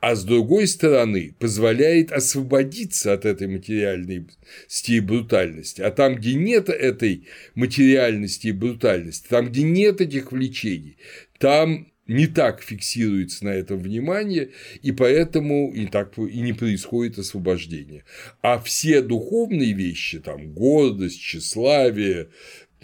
а 0.00 0.14
с 0.14 0.24
другой 0.24 0.66
стороны 0.66 1.34
позволяет 1.38 2.12
освободиться 2.12 3.12
от 3.12 3.24
этой 3.24 3.48
материальности 3.48 4.92
и 4.92 5.00
брутальности. 5.00 5.80
А 5.80 5.90
там, 5.90 6.16
где 6.16 6.34
нет 6.34 6.68
этой 6.68 7.26
материальности 7.54 8.48
и 8.48 8.52
брутальности, 8.52 9.26
там, 9.28 9.48
где 9.48 9.62
нет 9.62 10.00
этих 10.00 10.32
влечений, 10.32 10.98
там 11.38 11.92
не 12.06 12.26
так 12.26 12.62
фиксируется 12.62 13.44
на 13.44 13.50
этом 13.50 13.78
внимание, 13.78 14.50
и 14.80 14.92
поэтому 14.92 15.72
и, 15.72 15.86
так, 15.86 16.16
и 16.18 16.40
не 16.40 16.52
происходит 16.52 17.18
освобождение. 17.18 18.04
А 18.42 18.60
все 18.60 19.02
духовные 19.02 19.72
вещи, 19.72 20.20
там 20.20 20.52
гордость, 20.52 21.20
тщеславие, 21.20 22.28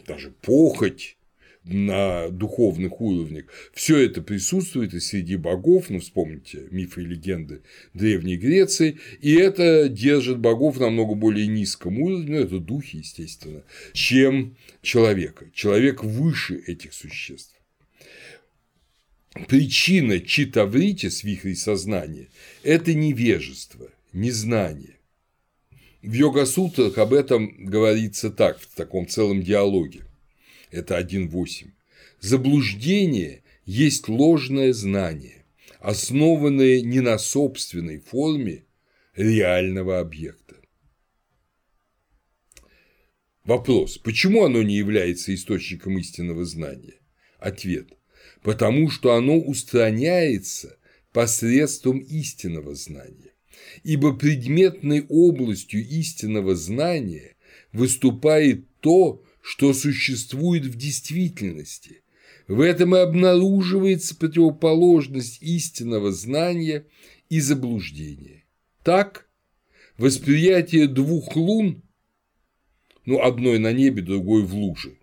даже 0.06 0.30
похоть, 0.30 1.16
на 1.64 2.28
духовных 2.28 3.00
уровнях. 3.00 3.44
Все 3.72 3.98
это 3.98 4.20
присутствует 4.20 4.94
и 4.94 5.00
среди 5.00 5.36
богов, 5.36 5.90
ну 5.90 6.00
вспомните 6.00 6.66
мифы 6.70 7.02
и 7.02 7.06
легенды 7.06 7.62
Древней 7.94 8.36
Греции, 8.36 8.98
и 9.20 9.34
это 9.34 9.88
держит 9.88 10.38
богов 10.38 10.80
намного 10.80 11.14
более 11.14 11.46
низком 11.46 12.00
уровне, 12.00 12.30
ну 12.30 12.44
это 12.44 12.58
духи, 12.58 12.96
естественно, 12.96 13.62
чем 13.92 14.56
человека. 14.82 15.46
Человек 15.54 16.02
выше 16.02 16.62
этих 16.66 16.92
существ. 16.94 17.54
Причина 19.48 20.20
читавритис, 20.20 21.22
вихрей 21.24 21.56
сознания, 21.56 22.28
это 22.64 22.92
невежество, 22.92 23.88
незнание. 24.12 24.96
В 26.02 26.12
йога-сутрах 26.12 26.98
об 26.98 27.14
этом 27.14 27.64
говорится 27.64 28.30
так, 28.30 28.58
в 28.58 28.74
таком 28.74 29.06
целом 29.06 29.42
диалоге 29.42 30.02
это 30.72 30.98
1.8. 30.98 31.70
Заблуждение 32.20 33.42
есть 33.64 34.08
ложное 34.08 34.72
знание, 34.72 35.44
основанное 35.78 36.80
не 36.80 37.00
на 37.00 37.18
собственной 37.18 37.98
форме 37.98 38.64
реального 39.14 40.00
объекта. 40.00 40.56
Вопрос, 43.44 43.98
почему 43.98 44.44
оно 44.44 44.62
не 44.62 44.76
является 44.76 45.34
источником 45.34 45.98
истинного 45.98 46.44
знания? 46.44 46.94
Ответ, 47.38 47.88
потому 48.42 48.88
что 48.88 49.14
оно 49.14 49.38
устраняется 49.38 50.78
посредством 51.12 51.98
истинного 51.98 52.74
знания, 52.74 53.34
ибо 53.82 54.16
предметной 54.16 55.04
областью 55.08 55.86
истинного 55.86 56.54
знания 56.54 57.34
выступает 57.72 58.64
то, 58.80 59.24
что 59.42 59.74
существует 59.74 60.64
в 60.64 60.76
действительности. 60.76 62.02
В 62.48 62.60
этом 62.60 62.94
и 62.94 62.98
обнаруживается 62.98 64.16
противоположность 64.16 65.42
истинного 65.42 66.12
знания 66.12 66.86
и 67.28 67.40
заблуждения. 67.40 68.44
Так, 68.84 69.28
восприятие 69.98 70.86
двух 70.86 71.36
лун, 71.36 71.82
ну, 73.04 73.20
одной 73.20 73.58
на 73.58 73.72
небе, 73.72 74.02
другой 74.02 74.42
в 74.42 74.54
луже, 74.54 74.98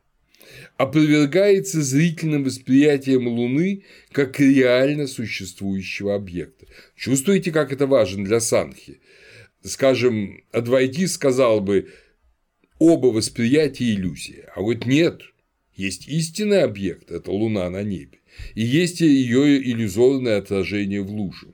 опровергается 0.77 1.81
зрительным 1.81 2.43
восприятием 2.43 3.27
Луны 3.27 3.83
как 4.11 4.39
реально 4.39 5.07
существующего 5.07 6.15
объекта. 6.15 6.65
Чувствуете, 6.95 7.51
как 7.51 7.71
это 7.73 7.87
важно 7.87 8.25
для 8.25 8.39
Санхи? 8.39 9.01
Скажем, 9.63 10.43
Адвайтис 10.51 11.13
сказал 11.13 11.59
бы, 11.59 11.89
оба 12.79 13.07
восприятия– 13.07 13.93
иллюзия. 13.93 14.51
А 14.55 14.61
вот 14.61 14.85
нет, 14.85 15.21
есть 15.75 16.07
истинный 16.07 16.63
объект– 16.63 17.11
это 17.11 17.31
Луна 17.31 17.69
на 17.69 17.83
небе, 17.83 18.19
и 18.55 18.63
есть 18.63 19.01
ее 19.01 19.61
иллюзорное 19.61 20.39
отражение 20.39 21.01
в 21.01 21.11
луже. 21.11 21.53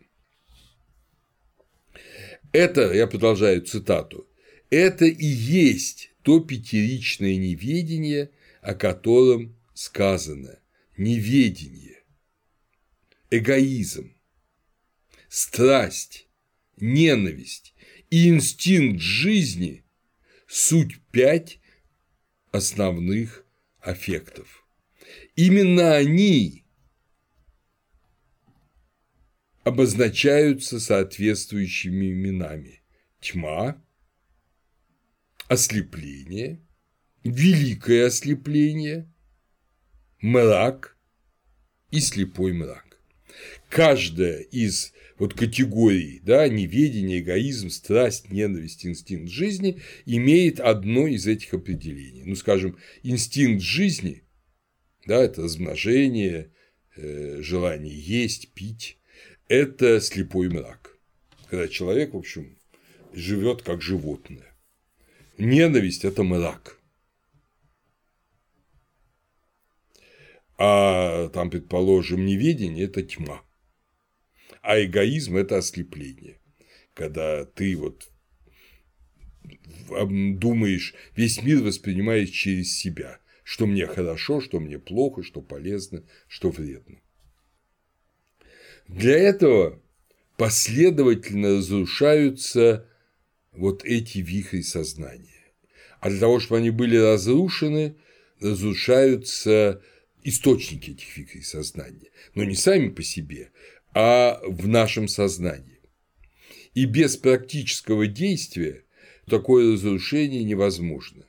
Это, 2.54 2.94
я 2.94 3.08
продолжаю 3.08 3.62
цитату, 3.62 4.30
это 4.70 5.06
и 5.06 5.26
есть 5.26 6.12
то 6.22 6.40
пятеричное 6.40 7.36
неведение, 7.36 8.32
о 8.62 8.74
котором 8.74 9.56
сказано. 9.74 10.60
Неведение, 10.98 12.04
эгоизм, 13.30 14.16
страсть, 15.28 16.30
ненависть. 16.78 17.74
И 18.10 18.30
инстинкт 18.30 19.02
жизни– 19.02 19.84
суть 20.56 21.02
пять 21.12 21.60
основных 22.52 23.46
аффектов. 23.82 24.66
Именно 25.36 25.96
они 25.96 26.64
обозначаются 29.66 30.80
соответствующими 30.80 32.14
именами– 32.14 32.82
тьма, 33.20 33.84
ослепление, 35.50 36.62
великое 37.26 38.06
ослепление, 38.06 39.12
мрак 40.22 40.98
и 41.92 42.00
слепой 42.00 42.54
мрак. 42.54 42.98
Каждая 43.68 44.40
из 44.40 44.94
вот 45.18 45.34
категорий, 45.34 46.20
да, 46.24 46.48
неведение, 46.48 47.20
эгоизм, 47.20 47.70
страсть, 47.70 48.32
ненависть, 48.32 48.86
инстинкт 48.86 49.32
жизни 49.32 49.82
имеет 50.06 50.60
одно 50.60 51.08
из 51.08 51.26
этих 51.26 51.54
определений. 51.54 52.24
Ну, 52.26 52.36
скажем, 52.36 52.78
инстинкт 53.04 53.62
жизни, 53.64 54.24
да, 55.06 55.24
это 55.24 55.44
размножение, 55.44 56.52
э, 56.96 57.42
желание 57.42 57.98
есть, 57.98 58.54
пить, 58.54 58.98
это 59.48 60.02
слепой 60.02 60.50
мрак, 60.50 60.98
когда 61.50 61.68
человек, 61.68 62.14
в 62.14 62.18
общем, 62.18 62.58
живет 63.14 63.62
как 63.62 63.82
животное. 63.82 64.56
Ненависть– 65.38 66.04
это 66.06 66.24
мрак. 66.24 66.80
А 70.58 71.28
там, 71.30 71.50
предположим, 71.50 72.26
неведение– 72.26 72.86
это 72.86 73.04
тьма. 73.04 73.42
А 74.66 74.84
эгоизм– 74.84 75.38
это 75.38 75.60
ослепление. 75.60 76.40
Когда 76.96 77.46
ты 77.46 77.78
вот 77.78 78.10
думаешь, 79.88 80.96
весь 81.16 81.44
мир 81.44 81.62
воспринимаешь 81.62 82.30
через 82.30 82.76
себя, 82.76 83.20
что 83.44 83.68
мне 83.68 83.86
хорошо, 83.86 84.42
что 84.42 84.60
мне 84.60 84.80
плохо, 84.80 85.22
что 85.22 85.44
полезно, 85.44 86.04
что 86.28 86.50
вредно. 86.50 87.00
Для 88.88 89.16
этого 89.16 89.80
последовательно 90.36 91.58
разрушаются 91.58 92.90
вот 93.52 93.86
эти 93.86 94.18
вихри 94.18 94.62
сознания. 94.62 95.54
А 96.00 96.10
для 96.10 96.20
того, 96.20 96.40
чтобы 96.40 96.58
они 96.58 96.72
были 96.72 96.98
разрушены, 96.98 97.98
разрушаются 98.40 99.84
источники 100.24 100.92
этих 100.92 101.16
вихрей 101.18 101.44
сознания. 101.44 102.10
Но 102.34 102.44
не 102.44 102.56
сами 102.56 102.90
по 102.90 103.04
себе, 103.04 103.52
а 103.96 104.42
в 104.44 104.68
нашем 104.68 105.08
сознании. 105.08 105.80
И 106.74 106.84
без 106.86 107.16
практического 107.16 108.08
действия 108.08 108.84
такое 109.26 109.72
разрушение 109.72 110.44
невозможно. 110.44 111.26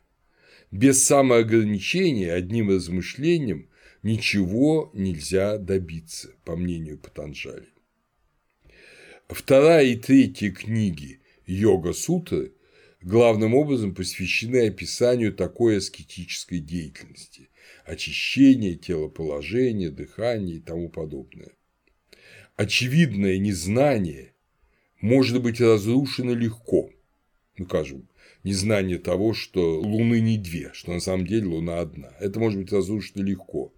Без 0.73 1.05
самоограничения 1.05 2.35
одним 2.35 2.71
размышлением 2.71 3.71
ничего 4.03 4.91
нельзя 4.95 5.59
добиться, 5.59 6.33
по 6.45 6.57
мнению 6.57 6.99
Патанджали. 6.99 7.69
Вторая 9.29 9.85
и 9.87 9.97
третья 9.97 10.51
книги 10.51 11.21
йога-сутры 11.47 12.53
главным 13.01 13.55
образом 13.55 13.95
посвящены 13.95 14.67
описанию 14.67 15.33
такой 15.33 15.79
аскетической 15.79 16.59
деятельности– 16.59 17.49
очищения, 17.85 18.75
телоположения, 18.75 19.91
дыхания 19.91 20.57
и 20.57 20.61
тому 20.61 20.89
подобное. 20.89 21.53
Очевидное 22.57 23.37
незнание 23.37 24.33
может 25.03 25.43
быть 25.43 25.61
разрушено 25.61 26.35
легко, 26.35 26.89
скажем, 27.63 28.09
незнание 28.45 28.97
того, 28.97 29.35
что 29.35 29.79
Луны 29.79 30.21
не 30.21 30.39
две, 30.39 30.71
что 30.73 30.95
на 30.95 31.01
самом 31.01 31.27
деле 31.27 31.49
Луна 31.49 31.81
одна. 31.81 32.13
Это 32.19 32.41
может 32.41 32.59
быть 32.59 32.73
разрушено 32.73 33.23
легко. 33.23 33.75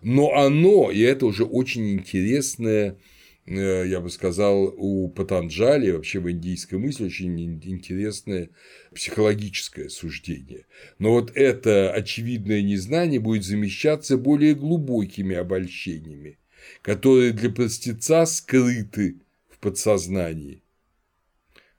Но 0.00 0.32
оно, 0.32 0.92
и 0.92 1.00
это 1.00 1.26
уже 1.26 1.44
очень 1.44 1.94
интересное, 1.94 2.98
э, 3.46 3.84
я 3.88 4.00
бы 4.00 4.10
сказал, 4.10 4.72
у 4.76 5.08
Патанджали, 5.08 5.90
вообще 5.90 6.20
в 6.20 6.30
индийской 6.30 6.78
мысли 6.78 7.06
очень 7.06 7.36
интересное 7.64 8.50
психологическое 8.94 9.88
суждение. 9.88 10.66
Но 11.00 11.10
вот 11.10 11.32
это 11.34 11.90
очевидное 11.90 12.62
незнание 12.62 13.18
будет 13.18 13.42
замещаться 13.42 14.16
более 14.18 14.54
глубокими 14.54 15.34
обольщениями, 15.34 16.38
которые 16.82 17.32
для 17.32 17.50
простеца 17.50 18.26
скрыты 18.26 19.20
в 19.50 19.58
подсознании. 19.58 20.62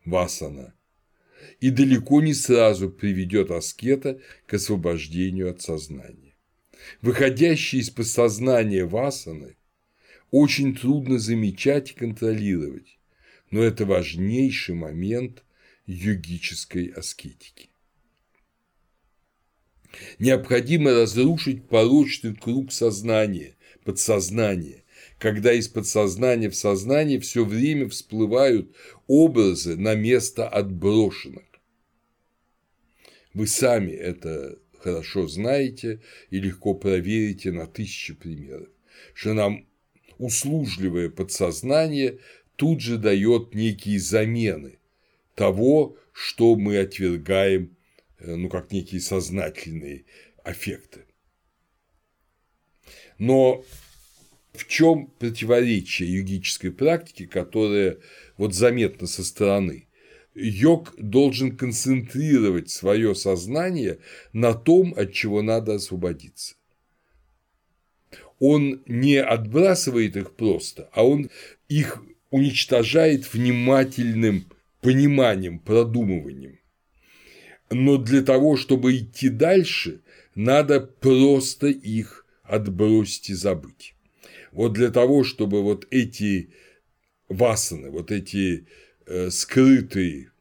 Васана 0.06 0.74
и 1.60 1.70
далеко 1.70 2.22
не 2.22 2.34
сразу 2.34 2.90
приведет 2.90 3.52
аскета 3.52 4.20
к 4.46 4.54
освобождению 4.54 5.50
от 5.50 5.62
сознания. 5.62 6.36
Выходящие 7.02 7.82
из 7.82 7.90
подсознания 7.90 8.86
васаны 8.86 9.56
очень 10.32 10.76
трудно 10.76 11.18
замечать 11.18 11.92
и 11.92 11.96
контролировать, 11.96 13.00
но 13.52 13.64
это 13.64 13.86
важнейший 13.86 14.76
момент 14.76 15.44
йогической 15.86 16.88
аскетики. 16.88 17.70
Необходимо 20.20 20.92
разрушить 20.92 21.68
порочный 21.68 22.36
круг 22.36 22.72
сознания, 22.72 23.55
подсознания, 23.86 24.84
когда 25.18 25.54
из 25.54 25.70
подсознания 25.70 26.50
в 26.50 26.56
сознание 26.56 27.20
все 27.20 27.46
время 27.46 27.88
всплывают 27.88 28.76
образы 29.08 29.78
на 29.78 29.96
место 29.96 30.50
отброшенных. 30.50 31.46
Вы 33.34 33.48
сами 33.48 33.92
это 33.92 34.60
хорошо 34.80 35.28
знаете 35.28 36.02
и 36.30 36.40
легко 36.40 36.74
проверите 36.74 37.52
на 37.52 37.68
тысячи 37.68 38.14
примеров, 38.14 38.68
что 39.14 39.34
нам 39.34 39.68
услужливое 40.18 41.10
подсознание 41.10 42.20
тут 42.56 42.82
же 42.82 42.98
дает 42.98 43.54
некие 43.54 44.00
замены 44.00 44.80
того, 45.36 45.98
что 46.14 46.56
мы 46.56 46.78
отвергаем, 46.80 47.76
э, 48.20 48.36
ну, 48.36 48.50
как 48.50 48.72
некие 48.72 49.02
сознательные 49.02 50.06
аффекты. 50.44 51.05
Но 53.18 53.64
в 54.54 54.68
чем 54.68 55.08
противоречие 55.20 56.14
йогической 56.14 56.72
практики, 56.72 57.26
которая 57.26 57.98
вот 58.38 58.54
заметна 58.54 59.08
со 59.08 59.24
стороны? 59.24 59.88
Йог 60.34 60.94
должен 60.98 61.56
концентрировать 61.56 62.70
свое 62.70 63.16
сознание 63.16 64.00
на 64.34 64.54
том, 64.54 64.94
от 64.98 65.14
чего 65.14 65.42
надо 65.42 65.76
освободиться. 65.76 66.56
Он 68.40 68.82
не 68.86 69.16
отбрасывает 69.16 70.18
их 70.18 70.36
просто, 70.36 70.90
а 70.92 71.08
он 71.08 71.30
их 71.70 72.04
уничтожает 72.32 73.34
внимательным 73.34 74.46
пониманием, 74.82 75.60
продумыванием. 75.60 76.60
Но 77.72 77.98
для 77.98 78.22
того, 78.22 78.58
чтобы 78.58 78.98
идти 78.98 79.30
дальше, 79.30 80.02
надо 80.36 80.82
просто 80.82 81.68
их 81.68 82.25
отбросить 82.48 83.30
и 83.30 83.34
забыть. 83.34 83.96
Вот 84.52 84.74
для 84.74 84.90
того, 84.90 85.24
чтобы 85.24 85.62
вот 85.64 85.88
эти 85.92 86.50
васаны, 87.30 87.90
вот 87.92 88.12
эти 88.12 88.68
э, 89.06 89.30
скрытые 89.30 90.32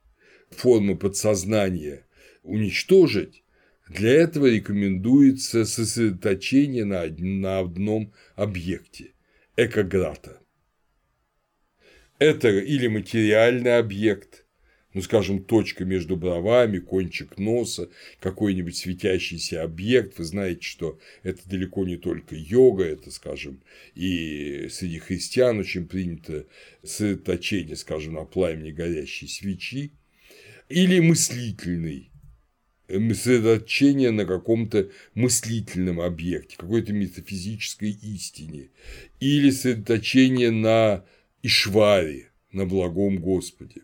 формы 0.51 0.97
подсознания 0.97 2.07
уничтожить, 2.43 3.43
Для 3.89 4.13
этого 4.13 4.47
рекомендуется 4.47 5.65
сосредоточение 5.67 6.85
на, 6.85 7.05
на 7.07 7.61
одном 7.61 8.13
объекте– 8.35 9.13
экограта. 9.57 10.41
Это 12.19 12.49
или 12.49 12.87
материальный 12.87 13.77
объект, 13.77 14.44
ну, 14.95 15.03
скажем, 15.03 15.43
точка 15.43 15.85
между 15.85 16.17
бровами, 16.17 16.79
кончик 16.79 17.37
носа, 17.37 17.91
какой-нибудь 18.21 18.77
светящийся 18.77 19.63
объект. 19.63 20.19
Вы 20.19 20.25
знаете, 20.25 20.63
что 20.63 20.99
это 21.25 21.47
далеко 21.49 21.85
не 21.85 21.97
только 21.97 22.37
йога, 22.37 22.85
это, 22.85 23.11
скажем, 23.11 23.61
и 23.95 24.69
среди 24.71 25.01
христиан 25.01 25.59
очень 25.59 25.87
принято 25.87 26.47
сосредоточение, 26.83 27.77
скажем, 27.77 28.15
на 28.15 28.25
пламени 28.25 28.71
горящей 28.71 29.29
свечи, 29.29 29.93
или 30.69 31.01
мыслительный 31.01 32.11
сосредоточение 32.87 34.13
на 34.13 34.27
каком-то 34.27 34.91
мыслительном 35.15 36.01
объекте, 36.01 36.57
какой-то 36.57 36.93
метафизической 36.93 37.91
истине, 37.91 38.69
или 39.19 39.51
сосредоточение 39.51 40.53
на 40.53 41.05
Ишваре, 41.43 42.31
на 42.53 42.67
благом 42.67 43.19
Господе. 43.19 43.83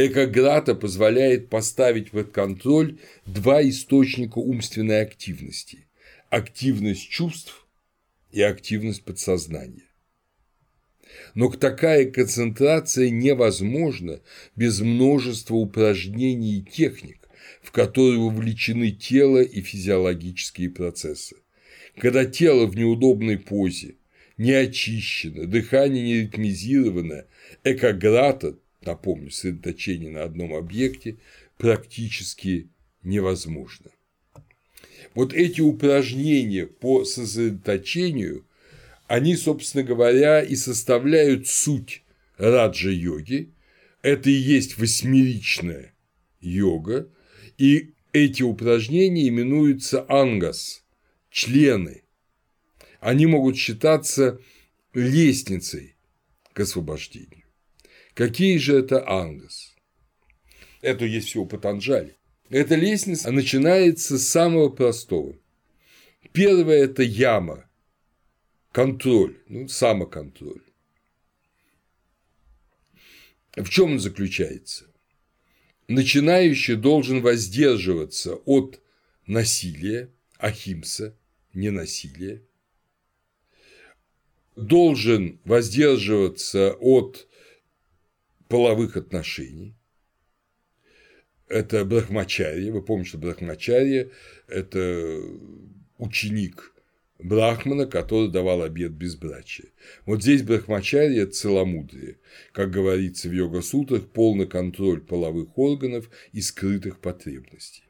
Экограта 0.00 0.76
позволяет 0.76 1.48
поставить 1.48 2.12
под 2.12 2.30
контроль 2.30 2.98
два 3.26 3.68
источника 3.68 4.38
умственной 4.38 5.02
активности– 5.02 5.88
активность 6.30 7.08
чувств 7.08 7.66
и 8.30 8.40
активность 8.40 9.02
подсознания. 9.02 9.88
Но 11.34 11.50
такая 11.50 12.08
концентрация 12.08 13.10
невозможна 13.10 14.20
без 14.54 14.80
множества 14.80 15.56
упражнений 15.56 16.58
и 16.58 16.62
техник, 16.62 17.28
в 17.60 17.72
которые 17.72 18.20
вовлечены 18.20 18.92
тело 18.92 19.42
и 19.42 19.60
физиологические 19.62 20.70
процессы. 20.70 21.38
Когда 21.96 22.24
тело 22.24 22.66
в 22.66 22.76
неудобной 22.76 23.36
позе, 23.36 23.96
не 24.36 24.52
очищено, 24.52 25.46
дыхание 25.46 26.04
не 26.04 26.20
ритмизировано, 26.20 27.24
экограта, 27.64 28.56
напомню, 28.88 29.30
сосредоточение 29.30 30.10
на 30.10 30.24
одном 30.24 30.54
объекте, 30.54 31.18
практически 31.56 32.68
невозможно. 33.02 33.90
Вот 35.14 35.32
эти 35.32 35.60
упражнения 35.60 36.66
по 36.66 37.04
сосредоточению 37.04 38.44
они, 39.06 39.36
собственно 39.36 39.84
говоря, 39.84 40.42
и 40.42 40.54
составляют 40.54 41.46
суть 41.46 42.02
раджа-йоги. 42.36 43.50
Это 44.02 44.30
и 44.30 44.34
есть 44.34 44.78
восьмеричная 44.78 45.94
йога, 46.40 47.08
и 47.56 47.94
эти 48.12 48.42
упражнения 48.42 49.28
именуются 49.28 50.04
ангас– 50.08 50.84
члены. 51.30 52.02
Они 53.00 53.26
могут 53.26 53.56
считаться 53.56 54.40
лестницей 54.94 55.96
к 56.52 56.60
освобождению. 56.60 57.37
Какие 58.18 58.58
же 58.58 58.76
это 58.76 59.08
ангас? 59.08 59.76
Это 60.80 61.04
есть 61.04 61.28
всего 61.28 61.46
Патанджали. 61.46 62.16
Эта 62.50 62.74
лестница 62.74 63.30
начинается 63.30 64.18
с 64.18 64.26
самого 64.26 64.70
простого. 64.70 65.38
Первое– 66.32 66.78
это 66.86 67.04
яма, 67.04 67.70
контроль, 68.72 69.40
ну, 69.46 69.68
самоконтроль. 69.68 70.64
В 73.54 73.68
чем 73.68 73.92
он 73.92 74.00
заключается? 74.00 74.92
Начинающий 75.86 76.74
должен 76.74 77.22
воздерживаться 77.22 78.34
от 78.34 78.82
насилия, 79.28 80.12
ахимса, 80.38 81.16
ненасилия, 81.54 82.42
должен 84.56 85.38
воздерживаться 85.44 86.72
от 86.80 87.27
половых 88.48 88.96
отношений. 88.96 89.76
Это 91.46 91.84
брахмачарья. 91.84 92.72
Вы 92.72 92.82
помните, 92.82 93.10
что 93.10 93.18
брахмачарья– 93.18 94.10
это 94.48 95.22
ученик 95.96 96.74
Брахмана, 97.18 97.86
который 97.86 98.30
давал 98.30 98.62
обет 98.62 98.92
безбрачия. 98.92 99.72
Вот 100.06 100.22
здесь 100.22 100.42
брахмачарья– 100.42 101.26
целомудрие, 101.26 102.18
как 102.52 102.70
говорится 102.70 103.28
в 103.28 103.32
йога-сутрах, 103.32 104.08
полный 104.10 104.46
контроль 104.46 105.00
половых 105.00 105.58
органов 105.58 106.08
и 106.32 106.40
скрытых 106.40 107.00
потребностей. 107.00 107.84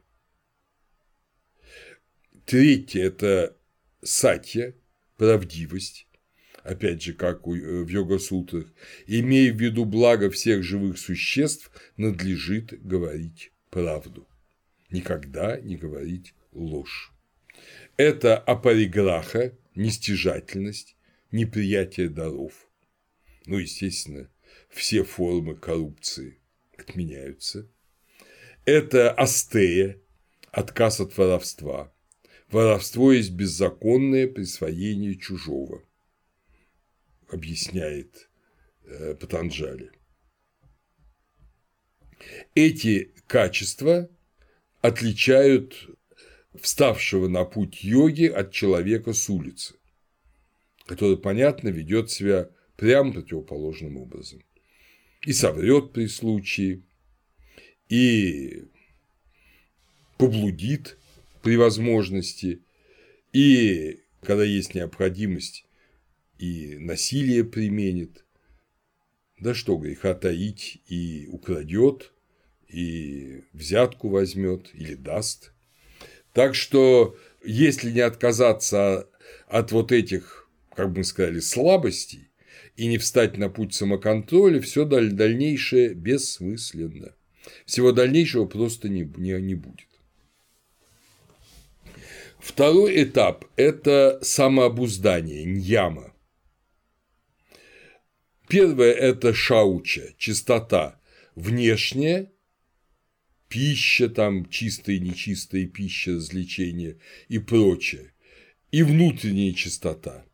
Третье– 2.46 3.02
это 3.04 3.54
сатья, 4.02 4.72
правдивость, 5.18 6.07
опять 6.64 7.02
же, 7.02 7.12
как 7.12 7.46
э, 7.46 7.50
в 7.50 7.88
йога-сутрах, 7.88 8.66
имея 9.06 9.52
в 9.52 9.61
виду 9.61 9.84
благо 9.84 10.30
всех 10.30 10.62
живых 10.62 10.98
существ, 10.98 11.70
надлежит 11.96 12.82
говорить 12.82 13.52
правду. 13.70 14.26
Никогда 14.90 15.61
не 15.61 15.76
говорить 15.76 16.34
ложь. 16.52 17.12
Это 17.96 18.36
апариграха, 18.36 19.52
нестяжательность, 19.74 20.96
неприятие 21.30 22.09
даров. 22.09 22.52
Ну, 23.46 23.59
естественно, 23.59 24.30
все 24.68 25.04
формы 25.04 25.56
коррупции 25.56 26.38
отменяются. 26.76 27.68
Это 28.64 29.12
астея, 29.12 29.98
отказ 30.50 31.00
от 31.00 31.16
воровства. 31.16 31.92
Воровство 32.50 33.12
есть 33.12 33.32
беззаконное 33.32 34.26
присвоение 34.26 35.16
чужого, 35.16 35.82
объясняет 37.29 38.29
э, 38.85 39.14
Патанджали. 39.14 39.91
Эти 42.55 43.12
качества 43.26 44.09
отличают 44.81 45.89
вставшего 46.61 47.29
на 47.29 47.45
путь 47.45 47.85
йоги 47.85 48.24
от 48.24 48.53
человека 48.53 49.12
с 49.12 49.29
улицы, 49.29 49.74
который, 50.87 51.16
понятно, 51.16 51.68
ведет 51.68 52.11
себя 52.11 52.51
прямо 52.76 53.12
противоположным 53.12 53.97
образом. 53.97 54.43
И 55.22 55.33
соврет 55.33 55.93
при 55.93 56.07
случае, 56.07 56.83
и 57.89 58.64
поблудит 60.16 60.99
при 61.43 61.57
возможности, 61.57 62.62
и 63.33 64.01
когда 64.22 64.45
есть 64.45 64.74
необходимость, 64.74 65.64
и 66.39 66.76
насилие 66.78 67.45
применит, 67.45 68.24
да 69.39 69.55
что 69.55 69.76
греха 69.76 70.14
таить, 70.14 70.82
и 70.86 71.28
украдет, 71.30 72.12
и 72.68 73.45
взятку 73.53 74.09
возьмет 74.09 74.70
или 74.74 74.95
даст– 74.95 75.53
так 76.39 76.55
что, 76.55 77.16
если 77.45 77.91
не 77.91 77.99
отказаться 77.99 79.09
от 79.49 79.72
вот 79.72 79.91
этих, 79.91 80.49
как 80.72 80.91
бы 80.91 80.99
мы 80.99 81.05
сказали, 81.05 81.41
слабостей 81.41 82.30
и 82.76 82.86
не 82.86 82.99
встать 82.99 83.36
на 83.39 83.49
путь 83.49 83.74
самоконтроля, 83.74 84.61
все 84.61 84.84
дальнейшее 84.84 85.95
бессмысленно. 85.95 87.12
Всего 87.66 87.91
дальнейшего 87.91 88.45
просто 88.45 88.89
не, 88.89 89.03
не, 89.16 89.32
не 89.41 89.57
будет. 89.57 89.89
Второй 92.39 93.03
этап– 93.03 93.45
это 93.57 94.20
самообуздание, 94.22 95.45
ньяма. 95.45 96.12
Первое– 98.49 98.92
это 98.94 99.34
шауча, 99.34 100.14
чистота, 100.16 101.01
внешняя 101.34 102.32
пища, 103.49 104.09
там 104.09 104.49
чистая 104.49 104.99
нечистая 104.99 105.66
пища, 105.66 106.12
развлечения 106.12 106.99
и 107.28 107.38
прочее, 107.38 108.12
и 108.70 108.82
внутренняя 108.82 109.53
чистота, 109.53 110.24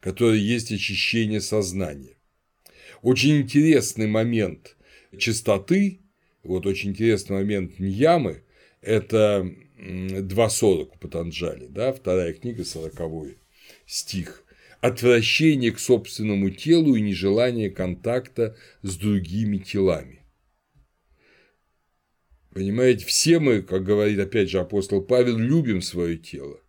которая 0.00 0.38
есть 0.38 0.72
очищение 0.72 1.40
сознания. 1.40 2.16
Очень 3.02 3.42
интересный 3.42 4.06
момент 4.06 4.76
чистоты, 5.18 6.00
вот 6.42 6.66
очень 6.66 6.90
интересный 6.90 7.36
момент 7.36 7.78
ньямы– 7.78 8.44
это 8.80 9.46
2.40 9.78 10.88
у 10.94 10.98
Патанджали, 10.98 11.66
да, 11.66 11.92
вторая 11.92 12.32
книга, 12.32 12.64
40 12.64 13.36
стих. 13.86 14.41
Отвращение 14.82 15.70
к 15.70 15.78
собственному 15.78 16.50
телу 16.50 16.96
и 16.96 17.00
нежелание 17.00 17.70
контакта 17.70 18.56
с 18.82 18.96
другими 18.96 19.58
телами. 19.58 20.24
Понимаете, 22.52 23.06
все 23.06 23.38
мы, 23.38 23.62
как 23.62 23.84
говорит 23.84 24.18
опять 24.18 24.50
же 24.50 24.58
апостол 24.58 25.00
Павел, 25.00 25.38
любим 25.38 25.82
свое 25.82 26.18
тело. 26.18 26.60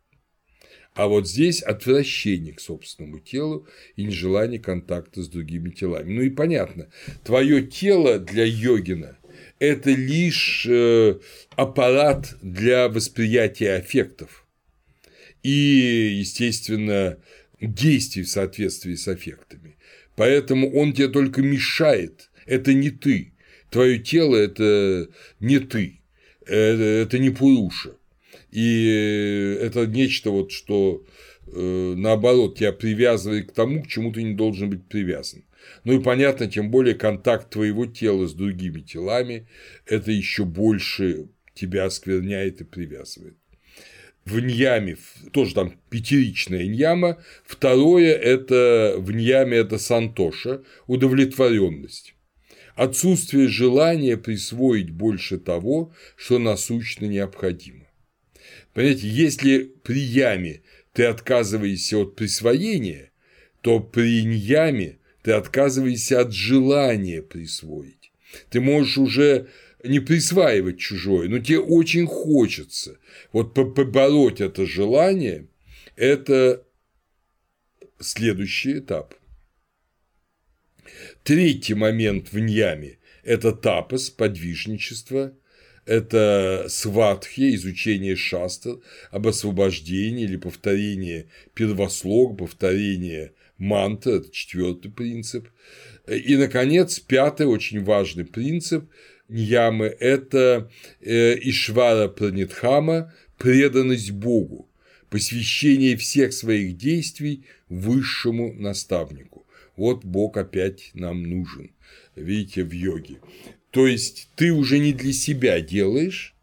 А 0.93 1.07
вот 1.07 1.27
здесь 1.27 1.63
отвращение 1.63 2.53
к 2.53 2.59
собственному 2.59 3.19
телу 3.19 3.67
и 3.95 4.03
нежелание 4.03 4.59
контакта 4.59 5.23
с 5.23 5.27
другими 5.27 5.71
телами. 5.71 6.13
Ну 6.13 6.21
и 6.21 6.29
понятно, 6.29 6.91
твое 7.23 7.65
тело 7.65 8.19
для 8.19 8.45
йогина– 8.45 9.17
это 9.57 9.89
лишь 9.89 10.67
э, 10.69 11.19
аппарат 11.55 12.35
для 12.43 12.89
восприятия 12.89 13.73
аффектов 13.73 14.45
и, 15.41 16.15
естественно, 16.19 17.17
действий 17.63 18.23
в 18.23 18.29
соответствии 18.29 18.95
с 18.95 19.07
аффектами. 19.07 19.77
Поэтому 20.15 20.71
он 20.73 20.93
тебе 20.93 21.07
только 21.07 21.41
мешает, 21.41 22.29
это 22.45 22.73
не 22.73 22.91
ты. 22.91 23.33
Твое 23.69 23.97
тело– 23.97 24.35
это 24.37 25.09
не 25.39 25.59
ты, 25.59 26.01
это 26.45 27.17
не 27.17 27.31
Пуруша. 27.31 27.95
И 28.51 29.57
это 29.59 29.87
нечто, 29.87 30.29
вот, 30.29 30.51
что 30.51 31.03
э, 31.47 31.93
наоборот 31.97 32.59
тебя 32.59 32.71
привязывает 32.71 33.49
к 33.49 33.53
тому, 33.55 33.81
к 33.81 33.87
чему 33.87 34.11
ты 34.11 34.21
не 34.21 34.35
должен 34.35 34.69
быть 34.69 34.85
привязан. 34.87 35.43
Ну 35.85 35.99
и 35.99 36.03
понятно, 36.03 36.45
тем 36.47 36.69
более 36.69 36.93
контакт 36.93 37.49
твоего 37.49 37.87
тела 37.87 38.27
с 38.27 38.33
другими 38.33 38.81
телами– 38.81 39.47
это 39.87 40.11
еще 40.11 40.45
больше 40.45 41.29
тебя 41.55 41.85
оскверняет 41.85 42.61
и 42.61 42.63
привязывает. 42.63 43.37
В 44.25 44.39
ньяме 44.39 44.97
тоже 45.31 45.53
там 45.53 45.73
пятеричная 45.89 46.65
ньяма. 46.65 47.21
Второе– 47.45 48.13
это 48.15 48.95
в 48.97 49.11
ньяме– 49.11 49.57
это 49.59 49.77
сантоша, 49.77 50.63
удовлетворенность. 50.87 52.15
Отсутствие 52.75 53.49
желания 53.49 54.17
присвоить 54.17 54.91
больше 54.91 55.37
того, 55.37 55.93
что 56.15 56.39
насущно 56.39 57.05
необходимо. 57.05 57.85
Понимаете, 58.73 59.07
если 59.07 59.71
при 59.83 59.99
яме 59.99 60.61
ты 60.93 61.03
отказываешься 61.03 61.99
от 61.99 62.15
присвоения, 62.15 63.11
то 63.61 63.79
при 63.79 64.23
ньяме 64.23 64.97
ты 65.21 65.33
отказываешься 65.33 66.21
от 66.21 66.33
желания 66.33 67.21
присвоить. 67.21 68.11
Ты 68.49 68.61
можешь 68.61 68.97
уже 68.97 69.47
не 69.83 69.99
присваивать 69.99 70.79
чужое, 70.79 71.27
но 71.27 71.39
тебе 71.39 71.59
очень 71.59 72.07
хочется. 72.07 72.97
Вот 73.31 73.53
побороть 73.53 74.41
это 74.41 74.65
желание– 74.65 75.47
это 75.95 76.65
следующий 77.99 78.79
этап. 78.79 79.13
Третий 81.23 81.73
момент 81.73 82.31
в 82.31 82.39
ньяме– 82.39 82.97
это 83.23 83.51
тапос, 83.51 84.09
подвижничество, 84.09 85.35
это 85.85 86.65
сватхи, 86.69 87.55
изучение 87.55 88.15
шастр, 88.15 88.79
об 89.11 89.27
освобождении 89.27 90.23
или 90.23 90.37
повторение 90.37 91.27
первослог, 91.53 92.37
повторение 92.37 93.33
манта, 93.57 94.11
это 94.11 94.31
четвертый 94.31 94.91
принцип. 94.91 95.49
И, 96.07 96.37
наконец, 96.37 96.99
пятый 96.99 97.47
очень 97.47 97.83
важный 97.83 98.25
принцип 98.25 98.89
Ньямы– 99.33 99.85
это 99.99 100.69
э, 101.01 101.35
Ишвара 101.41 102.07
Пранитхама, 102.07 103.11
преданность 103.39 104.11
Богу, 104.11 104.69
посвящение 105.09 105.97
всех 105.97 106.33
своих 106.33 106.77
действий 106.77 107.43
высшему 107.67 108.53
наставнику. 108.53 109.47
Вот 109.75 110.05
Бог 110.05 110.37
опять 110.37 110.91
нам 110.93 111.23
нужен, 111.23 111.71
видите, 112.15 112.63
в 112.63 112.71
йоге. 112.73 113.17
То 113.71 113.87
есть 113.87 114.29
ты 114.35 114.51
уже 114.51 114.77
не 114.77 114.93
для 114.93 115.13
себя 115.13 115.61
делаешь, 115.61 116.35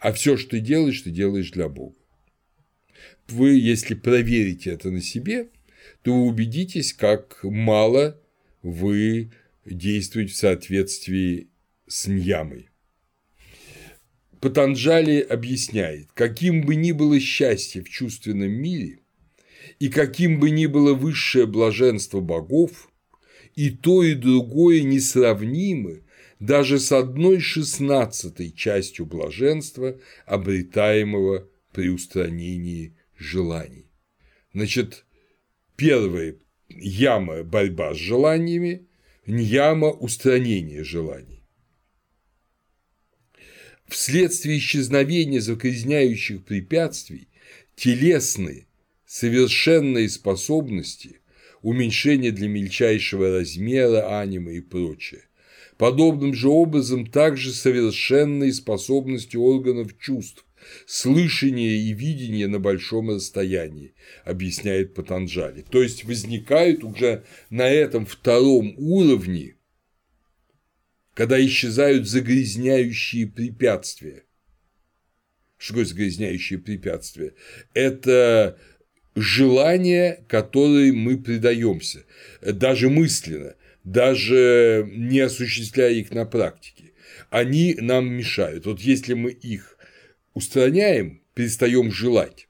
а 0.00 0.12
все, 0.12 0.36
что 0.36 0.50
ты 0.50 0.58
делаешь, 0.58 1.02
ты 1.02 1.10
делаешь 1.10 1.52
для 1.52 1.68
Бога. 1.68 1.94
Вы, 3.28 3.50
если 3.60 3.94
проверите 3.94 4.70
это 4.70 4.90
на 4.90 5.00
себе, 5.00 5.50
то 6.02 6.12
вы 6.12 6.26
убедитесь, 6.26 6.94
как 6.94 7.38
мало 7.44 8.20
вы 8.64 9.30
действуете 9.64 10.32
в 10.32 10.36
соответствии 10.36 11.46
с 11.94 12.08
ньямой. 12.08 12.70
Патанджали 14.40 15.20
объясняет, 15.20 16.10
каким 16.12 16.62
бы 16.62 16.74
ни 16.74 16.90
было 16.90 17.20
счастье 17.20 17.82
в 17.82 17.88
чувственном 17.88 18.50
мире, 18.50 18.98
и 19.78 19.88
каким 19.88 20.40
бы 20.40 20.50
ни 20.50 20.66
было 20.66 20.92
высшее 20.92 21.46
блаженство 21.46 22.18
богов, 22.18 22.90
и 23.54 23.70
то, 23.70 24.02
и 24.02 24.14
другое 24.14 24.82
несравнимы 24.82 26.02
даже 26.40 26.80
с 26.80 26.90
одной 26.90 27.38
шестнадцатой 27.38 28.50
частью 28.50 29.06
блаженства, 29.06 29.96
обретаемого 30.26 31.48
при 31.72 31.90
устранении 31.90 32.96
желаний. 33.16 33.86
Значит, 34.52 35.06
первая 35.76 36.36
яма– 36.68 37.42
борьба 37.44 37.94
с 37.94 37.98
желаниями, 37.98 38.88
яма– 39.26 39.90
устранение 39.92 40.82
желаний. 40.82 41.33
Вследствие 43.94 44.58
исчезновения 44.58 45.40
загрязняющих 45.40 46.44
препятствий 46.44 47.28
телесные, 47.76 48.66
совершенные 49.06 50.08
способности, 50.08 51.20
уменьшение 51.62 52.32
для 52.32 52.48
мельчайшего 52.48 53.38
размера 53.38 54.18
анима 54.20 54.50
и 54.50 54.60
прочее 54.60 55.22
Подобным 55.78 56.34
же 56.34 56.48
образом 56.48 57.06
также 57.06 57.52
совершенные 57.52 58.52
способности 58.52 59.36
органов 59.36 59.96
чувств, 60.00 60.44
слышание 60.86 61.76
и 61.76 61.92
видение 61.92 62.48
на 62.48 62.58
большом 62.58 63.10
расстоянии, 63.10 63.94
объясняет 64.24 64.94
Патанджали. 64.94 65.64
То 65.70 65.80
есть 65.80 66.04
возникают 66.04 66.82
уже 66.82 67.22
на 67.48 67.68
этом 67.68 68.06
втором 68.06 68.74
уровне, 68.76 69.53
когда 71.14 71.44
исчезают 71.44 72.06
загрязняющие 72.08 73.26
препятствия. 73.26 74.24
Что 75.56 75.74
такое 75.74 75.86
загрязняющие 75.86 76.58
препятствия? 76.58 77.34
Это 77.72 78.58
желания, 79.14 80.24
которые 80.28 80.92
мы 80.92 81.16
предаемся, 81.16 82.04
даже 82.42 82.90
мысленно 82.90 83.54
даже 83.84 84.88
не 84.90 85.20
осуществляя 85.20 85.92
их 85.92 86.10
на 86.10 86.24
практике. 86.24 86.92
Они 87.30 87.76
нам 87.78 88.10
мешают. 88.10 88.66
Вот 88.66 88.80
если 88.80 89.14
мы 89.14 89.30
их 89.30 89.76
устраняем, 90.32 91.22
перестаем 91.34 91.92
желать, 91.92 92.48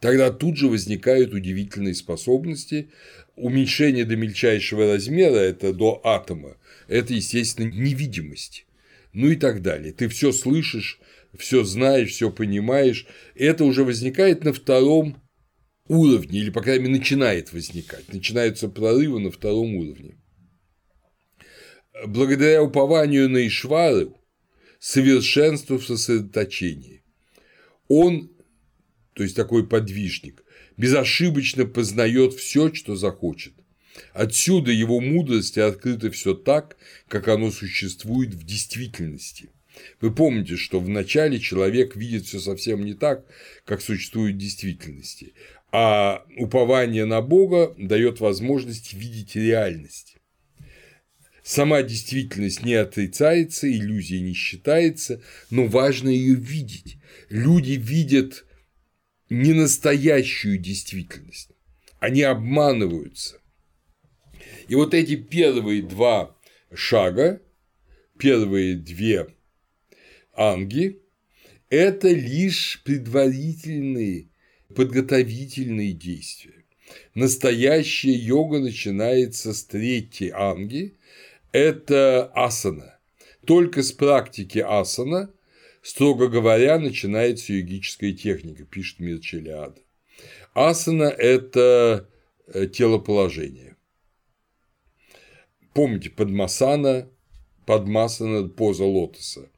тогда 0.00 0.30
тут 0.30 0.56
же 0.56 0.68
возникают 0.68 1.34
удивительные 1.34 1.94
способности. 1.94 2.90
Уменьшение 3.38 4.04
до 4.04 4.16
мельчайшего 4.16 4.92
размера– 4.92 5.36
это 5.36 5.72
до 5.72 6.00
атома, 6.02 6.56
это, 6.88 7.14
естественно, 7.14 7.70
невидимость, 7.70 8.66
ну 9.12 9.28
и 9.28 9.36
так 9.36 9.62
далее. 9.62 9.92
Ты 9.92 10.08
все 10.08 10.32
слышишь, 10.32 10.98
все 11.38 11.62
знаешь, 11.62 12.10
все 12.10 12.30
понимаешь. 12.30 13.06
Это 13.36 13.64
уже 13.64 13.84
возникает 13.84 14.42
на 14.42 14.52
втором 14.52 15.22
уровне, 15.86 16.40
или, 16.40 16.50
по 16.50 16.62
крайней 16.62 16.86
мере, 16.86 16.98
начинает 16.98 17.52
возникать, 17.52 18.12
начинаются 18.12 18.68
прорывы 18.68 19.20
на 19.20 19.30
втором 19.30 19.76
уровне. 19.76 20.16
Благодаря 22.06 22.60
упованию 22.62 23.28
на 23.28 23.46
Ишвару, 23.46 24.16
совершенству 24.80 25.78
в 25.78 25.86
сосредоточении, 25.86 27.04
он, 27.86 28.32
то 29.14 29.22
есть 29.22 29.36
такой 29.36 29.64
подвижник, 29.64 30.42
безошибочно 30.78 31.66
познает 31.66 32.32
все, 32.32 32.72
что 32.72 32.96
захочет. 32.96 33.52
Отсюда 34.14 34.70
его 34.70 35.00
мудрости 35.00 35.58
открыто 35.58 36.10
все 36.10 36.32
так, 36.32 36.76
как 37.08 37.28
оно 37.28 37.50
существует 37.50 38.32
в 38.32 38.44
действительности. 38.44 39.50
Вы 40.00 40.12
помните, 40.12 40.56
что 40.56 40.80
вначале 40.80 41.38
человек 41.38 41.94
видит 41.94 42.26
все 42.26 42.40
совсем 42.40 42.84
не 42.84 42.94
так, 42.94 43.24
как 43.64 43.82
существует 43.82 44.36
в 44.36 44.38
действительности, 44.38 45.34
а 45.70 46.24
упование 46.36 47.04
на 47.04 47.20
Бога 47.20 47.74
дает 47.76 48.20
возможность 48.20 48.92
видеть 48.92 49.36
реальность. 49.36 50.16
Сама 51.42 51.82
действительность 51.82 52.64
не 52.64 52.74
отрицается, 52.74 53.70
иллюзия 53.70 54.20
не 54.20 54.34
считается, 54.34 55.22
но 55.50 55.66
важно 55.66 56.08
ее 56.08 56.34
видеть. 56.34 56.98
Люди 57.30 57.72
видят 57.72 58.44
не 59.30 59.52
настоящую 59.52 60.58
действительность, 60.58 61.50
они 61.98 62.22
обманываются. 62.22 63.40
И 64.68 64.74
вот 64.74 64.94
эти 64.94 65.16
первые 65.16 65.82
два 65.82 66.36
шага, 66.72 67.40
первые 68.18 68.76
две 68.76 69.28
анги– 70.32 71.00
это 71.70 72.08
лишь 72.08 72.82
предварительные 72.84 74.28
подготовительные 74.74 75.92
действия. 75.92 76.64
Настоящая 77.14 78.14
йога 78.14 78.60
начинается 78.60 79.52
с 79.52 79.64
третьей 79.64 80.30
анги– 80.30 80.96
это 81.52 82.26
асана. 82.34 82.98
Только 83.46 83.82
с 83.82 83.92
практики 83.92 84.58
асана, 84.58 85.32
строго 85.88 86.28
говоря, 86.28 86.78
начинается 86.78 87.54
йогическая 87.54 88.12
техника, 88.12 88.64
пишет 88.64 89.00
Мир 89.00 89.20
Челиада. 89.20 89.80
Асана– 90.52 91.04
это 91.18 92.08
э, 92.46 92.66
телоположение. 92.66 93.76
Помните, 95.72 96.10
Падмасана 96.10 97.08
подмасана 97.64 98.48
поза 98.48 98.84
лотоса. 98.84 99.48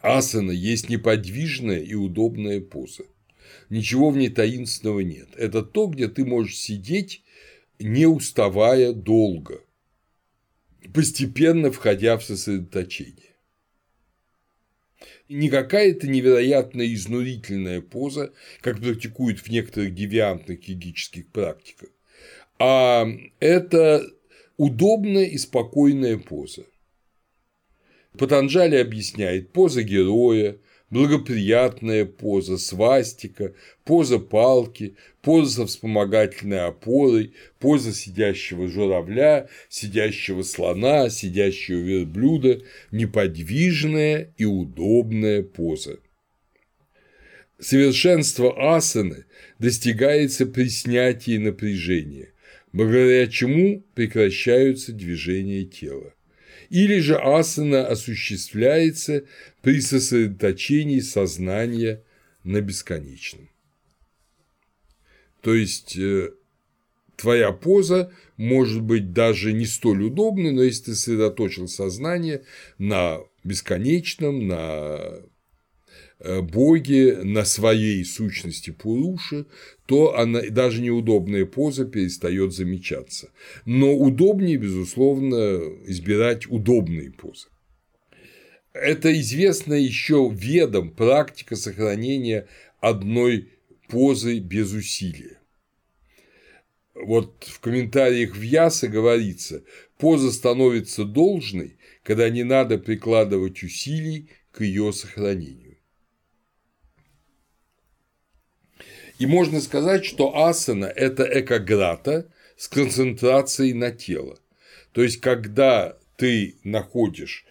Асана 0.00 0.52
есть 0.52 0.88
неподвижная 0.88 1.80
и 1.80 1.94
удобная 1.94 2.60
поза. 2.60 3.04
Ничего 3.70 4.10
в 4.10 4.16
ней 4.16 4.28
таинственного 4.28 5.00
нет. 5.00 5.28
Это 5.36 5.62
то, 5.62 5.86
где 5.86 6.08
ты 6.08 6.24
можешь 6.24 6.58
сидеть, 6.58 7.24
не 7.78 8.06
уставая 8.06 8.92
долго, 8.92 9.62
постепенно 10.92 11.72
входя 11.72 12.16
в 12.18 12.24
сосредоточение. 12.24 13.27
Не 15.28 15.50
какая-то 15.50 16.08
невероятно 16.08 16.82
изнурительная 16.94 17.82
поза, 17.82 18.32
как 18.62 18.80
практикуют 18.80 19.40
в 19.40 19.48
некоторых 19.50 19.94
девиантных 19.94 20.66
йогических 20.68 21.30
практиках, 21.30 21.90
а 22.58 23.06
это 23.38 24.06
удобная 24.56 25.24
и 25.24 25.36
спокойная 25.36 26.18
поза. 26.18 26.64
Патанджали 28.16 28.76
объясняет 28.76 29.52
поза 29.52 29.82
героя, 29.82 30.58
благоприятная 30.90 32.04
поза, 32.04 32.58
свастика, 32.58 33.54
поза 33.84 34.18
палки, 34.18 34.96
поза 35.22 35.50
со 35.50 35.66
вспомогательной 35.66 36.66
опорой, 36.66 37.34
поза 37.58 37.92
сидящего 37.92 38.68
журавля, 38.68 39.48
сидящего 39.68 40.42
слона, 40.42 41.10
сидящего 41.10 41.78
верблюда, 41.78 42.62
неподвижная 42.90 44.32
и 44.36 44.44
удобная 44.44 45.42
поза. 45.42 45.98
Совершенство 47.58 48.76
асаны 48.76 49.24
достигается 49.58 50.46
при 50.46 50.68
снятии 50.68 51.38
напряжения, 51.38 52.32
благодаря 52.72 53.26
чему 53.26 53.84
прекращаются 53.94 54.92
движения 54.92 55.64
тела 55.64 56.14
или 56.70 56.98
же 56.98 57.16
асана 57.16 57.86
осуществляется 57.86 59.24
при 59.62 59.80
сосредоточении 59.80 61.00
сознания 61.00 62.02
на 62.44 62.60
бесконечном. 62.60 63.48
То 65.40 65.54
есть 65.54 65.96
э, 65.96 66.30
твоя 67.16 67.52
поза 67.52 68.12
может 68.36 68.82
быть 68.82 69.12
даже 69.12 69.52
не 69.52 69.66
столь 69.66 70.04
удобной, 70.04 70.52
но 70.52 70.62
если 70.62 70.84
ты 70.84 70.94
сосредоточил 70.94 71.68
сознание 71.68 72.44
на 72.78 73.20
бесконечном, 73.44 74.46
на 74.46 75.22
боги 76.20 77.18
на 77.22 77.44
своей 77.44 78.04
сущности 78.04 78.70
Пуруши, 78.70 79.46
то 79.86 80.16
она, 80.16 80.42
даже 80.50 80.82
неудобная 80.82 81.46
поза 81.46 81.84
перестает 81.84 82.52
замечаться. 82.52 83.30
Но 83.64 83.94
удобнее, 83.94 84.56
безусловно, 84.56 85.60
избирать 85.86 86.46
удобные 86.48 87.12
позы. 87.12 87.48
Это 88.72 89.12
известно 89.20 89.74
еще 89.74 90.30
ведом 90.32 90.90
практика 90.90 91.56
сохранения 91.56 92.46
одной 92.80 93.48
позы 93.88 94.38
без 94.38 94.72
усилия. 94.72 95.38
Вот 96.94 97.44
в 97.44 97.60
комментариях 97.60 98.34
в 98.34 98.42
Яса 98.42 98.88
говорится, 98.88 99.62
поза 99.98 100.32
становится 100.32 101.04
должной, 101.04 101.76
когда 102.02 102.28
не 102.28 102.42
надо 102.42 102.76
прикладывать 102.78 103.62
усилий 103.62 104.30
к 104.50 104.62
ее 104.62 104.92
сохранению. 104.92 105.67
И 109.18 109.26
можно 109.26 109.60
сказать, 109.60 110.04
что 110.04 110.36
асана– 110.36 110.84
это 110.96 111.24
экограта 111.40 112.30
с 112.56 112.68
концентрацией 112.68 113.72
на 113.72 113.90
тело. 113.90 114.38
То 114.92 115.02
есть, 115.02 115.20
когда 115.20 115.98
ты 116.16 116.56
находишь 116.64 117.44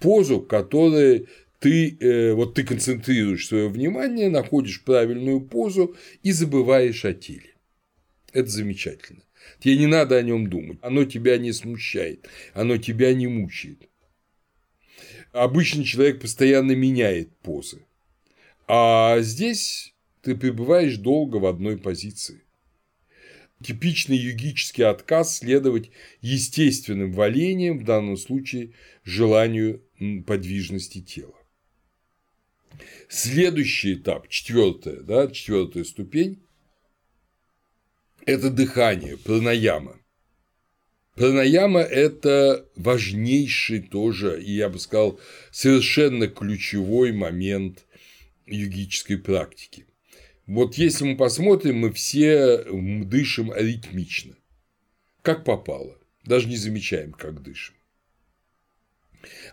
позу, 0.00 0.40
которая 0.40 1.24
ты, 1.60 1.96
э, 1.98 2.34
вот 2.34 2.54
ты 2.54 2.64
концентрируешь 2.64 3.46
свое 3.46 3.68
внимание, 3.68 4.28
находишь 4.28 4.84
правильную 4.84 5.40
позу 5.40 5.96
и 6.22 6.30
забываешь 6.32 7.04
о 7.06 7.14
теле. 7.14 7.54
Это 8.32 8.50
замечательно. 8.50 9.22
Тебе 9.60 9.78
не 9.78 9.86
надо 9.86 10.16
о 10.16 10.22
нем 10.22 10.48
думать. 10.50 10.78
Оно 10.82 11.04
тебя 11.04 11.38
не 11.38 11.52
смущает, 11.52 12.28
оно 12.52 12.76
тебя 12.76 13.14
не 13.14 13.28
мучает. 13.28 13.88
Обычный 15.32 15.84
человек 15.84 16.20
постоянно 16.20 16.72
меняет 16.72 17.34
позы. 17.38 17.86
А 18.68 19.20
здесь 19.20 19.93
ты 20.24 20.34
пребываешь 20.34 20.96
долго 20.96 21.36
в 21.36 21.46
одной 21.46 21.76
позиции. 21.76 22.40
Типичный 23.62 24.16
йогический 24.16 24.82
отказ 24.82 25.38
следовать 25.38 25.90
естественным 26.22 27.12
валениям, 27.12 27.78
в 27.78 27.84
данном 27.84 28.16
случае 28.16 28.72
желанию 29.04 29.82
подвижности 30.26 31.00
тела. 31.00 31.34
Следующий 33.08 33.94
этап, 33.94 34.28
четвертая, 34.28 35.00
да, 35.00 35.28
четвертая 35.28 35.84
ступень– 35.84 36.42
это 38.26 38.50
дыхание, 38.50 39.16
пранаяма. 39.18 40.00
Пранаяма– 41.14 41.80
это 41.80 42.66
важнейший 42.74 43.82
тоже, 43.82 44.42
и 44.42 44.52
я 44.52 44.68
бы 44.68 44.78
сказал, 44.80 45.20
совершенно 45.52 46.26
ключевой 46.26 47.12
момент 47.12 47.84
йогической 48.46 49.18
практики. 49.18 49.86
Вот 50.46 50.74
если 50.74 51.04
мы 51.04 51.16
посмотрим, 51.16 51.78
мы 51.78 51.92
все 51.92 52.64
дышим 52.64 53.50
аритмично, 53.50 54.34
как 55.22 55.42
попало, 55.42 55.96
даже 56.24 56.48
не 56.48 56.56
замечаем, 56.56 57.12
как 57.12 57.42
дышим. 57.42 57.74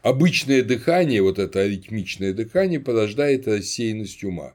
Обычное 0.02 0.64
дыхание, 0.64 1.22
вот 1.22 1.40
это 1.40 1.62
аритмичное 1.62 2.34
дыхание, 2.34 2.82
порождает 2.82 3.48
рассеянность 3.48 4.24
ума. 4.26 4.54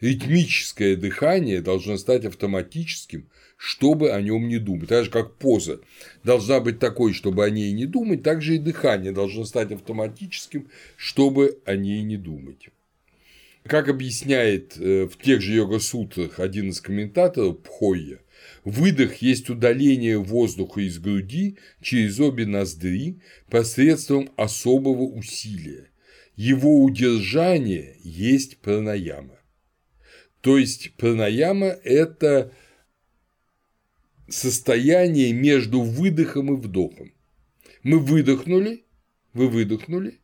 Ритмическое 0.00 0.94
дыхание 0.94 1.60
должно 1.62 1.96
стать 1.96 2.24
автоматическим, 2.24 3.28
чтобы 3.56 4.12
о 4.12 4.20
нем 4.20 4.46
не 4.46 4.58
думать. 4.58 4.88
Так 4.88 5.06
же, 5.06 5.10
как 5.10 5.36
поза 5.36 5.80
должна 6.22 6.60
быть 6.60 6.78
такой, 6.78 7.12
чтобы 7.12 7.44
о 7.44 7.50
ней 7.50 7.72
не 7.72 7.86
думать, 7.86 8.22
так 8.22 8.40
же 8.40 8.54
и 8.54 8.58
дыхание 8.58 9.10
должно 9.10 9.44
стать 9.44 9.72
автоматическим, 9.72 10.68
чтобы 10.96 11.58
о 11.64 11.74
ней 11.74 12.02
не 12.02 12.16
думать. 12.16 12.68
Как 13.68 13.88
объясняет 13.88 14.76
э, 14.76 15.06
в 15.06 15.16
тех 15.16 15.40
же 15.40 15.54
йога-сутрах 15.54 16.38
один 16.38 16.68
из 16.70 16.80
комментаторов 16.80 17.62
Пхойя, 17.62 18.20
выдох 18.64 19.16
есть 19.16 19.50
удаление 19.50 20.18
воздуха 20.18 20.82
из 20.82 20.98
груди 20.98 21.58
через 21.80 22.20
обе 22.20 22.46
ноздри 22.46 23.20
посредством 23.50 24.30
особого 24.36 25.02
усилия. 25.02 25.90
Его 26.36 26.84
удержание 26.84 27.96
есть 28.02 28.58
пранаяма. 28.58 29.40
То 30.42 30.58
есть 30.58 30.94
пранаяма– 30.96 31.66
это 31.84 32.52
состояние 34.28 35.32
между 35.32 35.80
выдохом 35.80 36.54
и 36.54 36.56
вдохом. 36.60 37.12
Мы 37.82 37.98
выдохнули, 37.98 38.84
вы 39.32 39.48
выдохнули, 39.48 40.20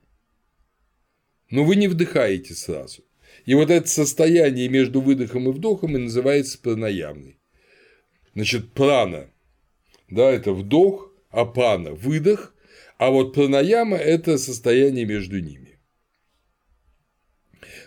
но 1.50 1.64
вы 1.64 1.74
не 1.76 1.88
вдыхаете 1.88 2.54
сразу. 2.54 3.02
И 3.44 3.54
вот 3.54 3.70
это 3.70 3.88
состояние 3.88 4.68
между 4.68 5.00
выдохом 5.00 5.48
и 5.48 5.52
вдохом 5.52 5.96
и 5.96 6.00
называется 6.00 6.58
пранаямной. 6.58 7.38
Значит, 8.34 8.72
прана, 8.72 9.30
да, 10.08 10.30
это 10.30 10.52
вдох, 10.52 11.12
а 11.30 11.44
пана– 11.44 11.92
выдох, 11.92 12.54
а 12.98 13.10
вот 13.10 13.34
пранаяма– 13.34 13.96
это 13.98 14.38
состояние 14.38 15.04
между 15.04 15.40
ними. 15.40 15.78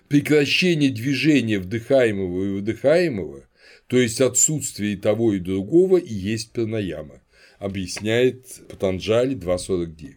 Прекращение 0.08 0.92
движения 0.92 1.60
вдыхаемого 1.60 2.44
и 2.44 2.50
выдыхаемого, 2.50 3.48
то 3.88 3.98
есть 3.98 4.22
отсутствие 4.22 4.98
того 4.98 5.34
и 5.34 5.40
другого, 5.40 5.98
и 5.98 6.14
есть 6.14 6.52
пранаяма, 6.52 7.22
объясняет 7.60 8.46
Патанджали 8.70 9.36
2.49. 9.36 10.14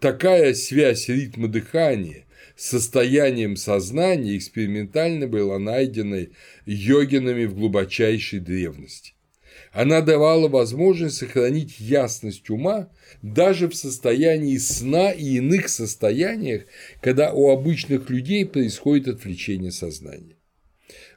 Такая 0.00 0.52
связь 0.54 1.08
ритма 1.08 1.48
дыхания 1.48 2.23
состоянием 2.56 3.56
сознания 3.56 4.36
экспериментально 4.36 5.26
была 5.26 5.58
найдена 5.58 6.26
йогинами 6.66 7.44
в 7.46 7.54
глубочайшей 7.54 8.40
древности. 8.40 9.14
Она 9.72 10.02
давала 10.02 10.48
возможность 10.48 11.16
сохранить 11.16 11.80
ясность 11.80 12.48
ума 12.48 12.88
даже 13.22 13.68
в 13.68 13.74
состоянии 13.74 14.56
сна 14.56 15.10
и 15.10 15.36
иных 15.38 15.68
состояниях, 15.68 16.66
когда 17.00 17.32
у 17.32 17.50
обычных 17.50 18.08
людей 18.08 18.46
происходит 18.46 19.08
отвлечение 19.08 19.72
сознания. 19.72 20.36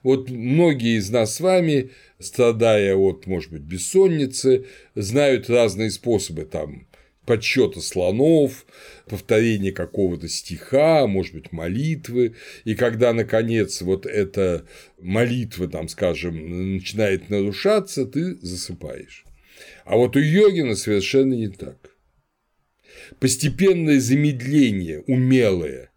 Вот 0.02 0.30
многие 0.30 0.98
из 0.98 1.10
нас 1.10 1.36
с 1.36 1.40
вами, 1.40 1.92
страдая 2.20 2.96
от, 2.96 3.28
может 3.28 3.52
быть, 3.52 3.62
бессонницы, 3.62 4.66
знают 4.96 5.50
разные 5.50 5.92
способы 5.92 6.46
там 6.46 6.87
подсчета 7.28 7.82
слонов, 7.82 8.66
повторение 9.06 9.74
какого-то 9.74 10.28
стиха, 10.30 11.06
может 11.06 11.34
быть, 11.36 11.52
молитвы, 11.52 12.36
и 12.64 12.74
когда, 12.74 13.14
наконец, 13.14 13.82
вот 13.82 14.06
эта 14.06 14.66
молитва, 14.98 15.68
там, 15.68 15.90
скажем, 15.90 16.76
начинает 16.76 17.30
нарушаться, 17.30 18.06
ты 18.06 18.36
засыпаешь. 18.42 19.26
А 19.86 19.98
вот 19.98 20.16
у 20.16 20.20
йогина 20.20 20.76
совершенно 20.76 21.34
не 21.34 21.50
так. 21.50 21.92
Постепенное 23.20 24.00
замедление, 24.00 25.02
умелое 25.02 25.92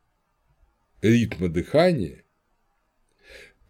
ритма 1.01 1.49
дыхания 1.49 2.25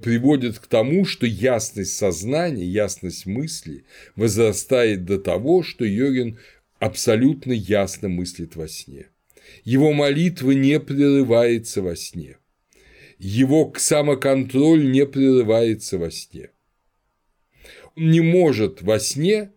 приводит 0.03 0.59
к 0.59 0.67
тому, 0.67 1.05
что 1.05 1.27
ясность 1.27 1.95
сознания, 1.95 2.65
ясность 2.65 3.27
мысли 3.27 3.85
возрастает 4.17 5.05
до 5.05 5.19
того, 5.19 5.63
что 5.63 5.85
йогин 5.85 6.39
абсолютно 6.81 7.53
ясно 7.53 8.09
мыслит 8.09 8.57
во 8.57 8.67
сне. 8.67 9.07
Его 9.65 9.93
молитва 9.93 10.51
не 10.51 10.81
прерывается 10.81 11.83
во 11.83 11.95
сне. 11.95 12.39
Его 13.19 13.73
самоконтроль 13.77 14.91
не 14.91 15.07
прерывается 15.07 15.99
во 15.99 16.11
сне. 16.11 16.51
Он 17.95 18.11
не 18.11 18.21
может 18.21 18.83
во 18.83 18.99
сне 18.99 19.53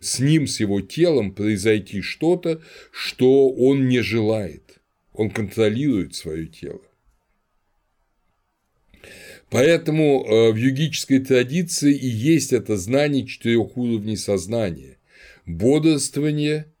с 0.00 0.18
ним, 0.20 0.46
с 0.46 0.60
его 0.60 0.82
телом 0.82 1.34
произойти 1.34 2.02
что-то, 2.02 2.62
что 2.92 3.48
он 3.48 3.88
не 3.88 4.00
желает. 4.00 4.80
Он 5.14 5.30
контролирует 5.30 6.14
свое 6.14 6.46
тело. 6.46 6.82
Поэтому 9.48 10.24
э, 10.24 10.52
в 10.52 10.56
йогической 10.56 11.20
традиции 11.20 11.94
и 11.94 12.06
есть 12.06 12.52
это 12.52 12.76
знание 12.76 13.26
четырех 13.26 13.76
уровней 13.76 14.16
сознания. 14.16 14.93
Бодрствование, 15.46 16.72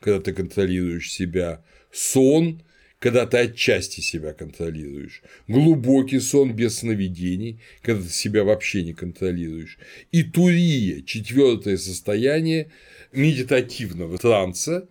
когда 0.00 0.20
ты 0.20 0.32
контролируешь 0.32 1.10
себя, 1.10 1.64
сон, 1.90 2.62
когда 3.00 3.26
ты 3.26 3.38
отчасти 3.38 4.00
себя 4.00 4.32
контролируешь, 4.32 5.22
глубокий 5.48 6.20
сон 6.20 6.54
без 6.54 6.78
сновидений, 6.78 7.60
когда 7.82 8.02
ты 8.02 8.08
себя 8.08 8.44
вообще 8.44 8.84
не 8.84 8.92
контролируешь, 8.92 9.78
и 10.12 10.22
турия, 10.22 11.02
четвертое 11.02 11.76
состояние 11.76 12.70
медитативного 13.12 14.18
транса, 14.18 14.88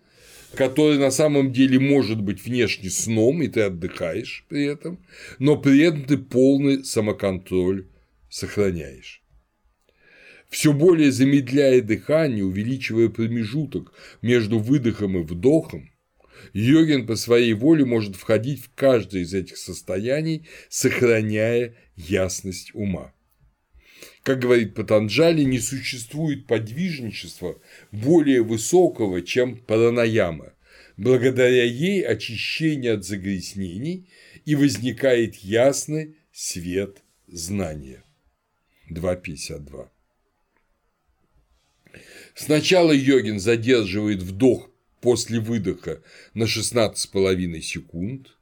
который 0.54 0.98
на 0.98 1.10
самом 1.10 1.52
деле 1.52 1.80
может 1.80 2.20
быть 2.20 2.44
внешне 2.44 2.90
сном, 2.90 3.42
и 3.42 3.48
ты 3.48 3.62
отдыхаешь 3.62 4.44
при 4.50 4.66
этом, 4.66 4.98
но 5.38 5.56
при 5.56 5.80
этом 5.80 6.04
ты 6.04 6.18
полный 6.18 6.84
самоконтроль 6.84 7.86
сохраняешь. 8.28 9.21
Все 10.52 10.74
более 10.74 11.10
замедляя 11.10 11.80
дыхание, 11.80 12.44
увеличивая 12.44 13.08
промежуток 13.08 13.94
между 14.20 14.58
выдохом 14.58 15.16
и 15.16 15.22
вдохом, 15.22 15.90
йогин 16.52 17.06
по 17.06 17.16
своей 17.16 17.54
воле 17.54 17.86
может 17.86 18.16
входить 18.16 18.62
в 18.62 18.70
каждое 18.74 19.22
из 19.22 19.32
этих 19.32 19.56
состояний, 19.56 20.46
сохраняя 20.68 21.74
ясность 21.96 22.74
ума. 22.74 23.14
Как 24.24 24.40
говорит 24.40 24.74
Патанджали, 24.74 25.42
не 25.42 25.58
существует 25.58 26.46
подвижничества 26.46 27.58
более 27.90 28.42
высокого, 28.42 29.22
чем 29.22 29.56
паранаяма. 29.56 30.52
Благодаря 30.98 31.64
ей 31.64 32.02
очищение 32.02 32.92
от 32.92 33.06
загрязнений 33.06 34.06
и 34.44 34.54
возникает 34.54 35.36
ясный 35.36 36.16
свет 36.30 36.98
знания. 37.26 38.04
2.52. 38.90 39.88
Сначала 42.34 42.92
йогин 42.92 43.38
задерживает 43.38 44.22
вдох 44.22 44.70
после 45.00 45.40
выдоха 45.40 46.02
на 46.34 46.44
16,5 46.44 47.60
секунд, 47.60 48.36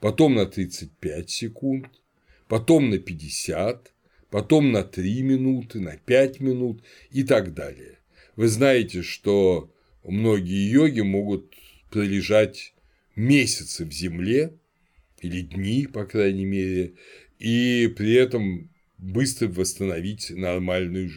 потом 0.00 0.34
на 0.34 0.46
35 0.46 1.30
секунд, 1.30 1.88
потом 2.48 2.90
на 2.90 2.98
50, 2.98 3.92
потом 4.30 4.72
на 4.72 4.82
3 4.82 5.22
минуты, 5.22 5.80
на 5.80 5.96
5 5.96 6.40
минут 6.40 6.82
и 7.10 7.24
так 7.24 7.54
далее. 7.54 7.98
Вы 8.36 8.48
знаете, 8.48 9.02
что 9.02 9.72
многие 10.04 10.70
йоги 10.70 11.00
могут 11.00 11.54
пролежать 11.90 12.74
месяцы 13.16 13.84
в 13.84 13.92
земле, 13.92 14.52
или 15.20 15.40
дни, 15.40 15.86
по 15.86 16.04
крайней 16.04 16.44
мере, 16.44 16.94
и 17.38 17.92
при 17.96 18.12
этом 18.14 18.70
быстро 18.98 19.48
восстановить 19.48 20.30
нормальный 20.30 21.10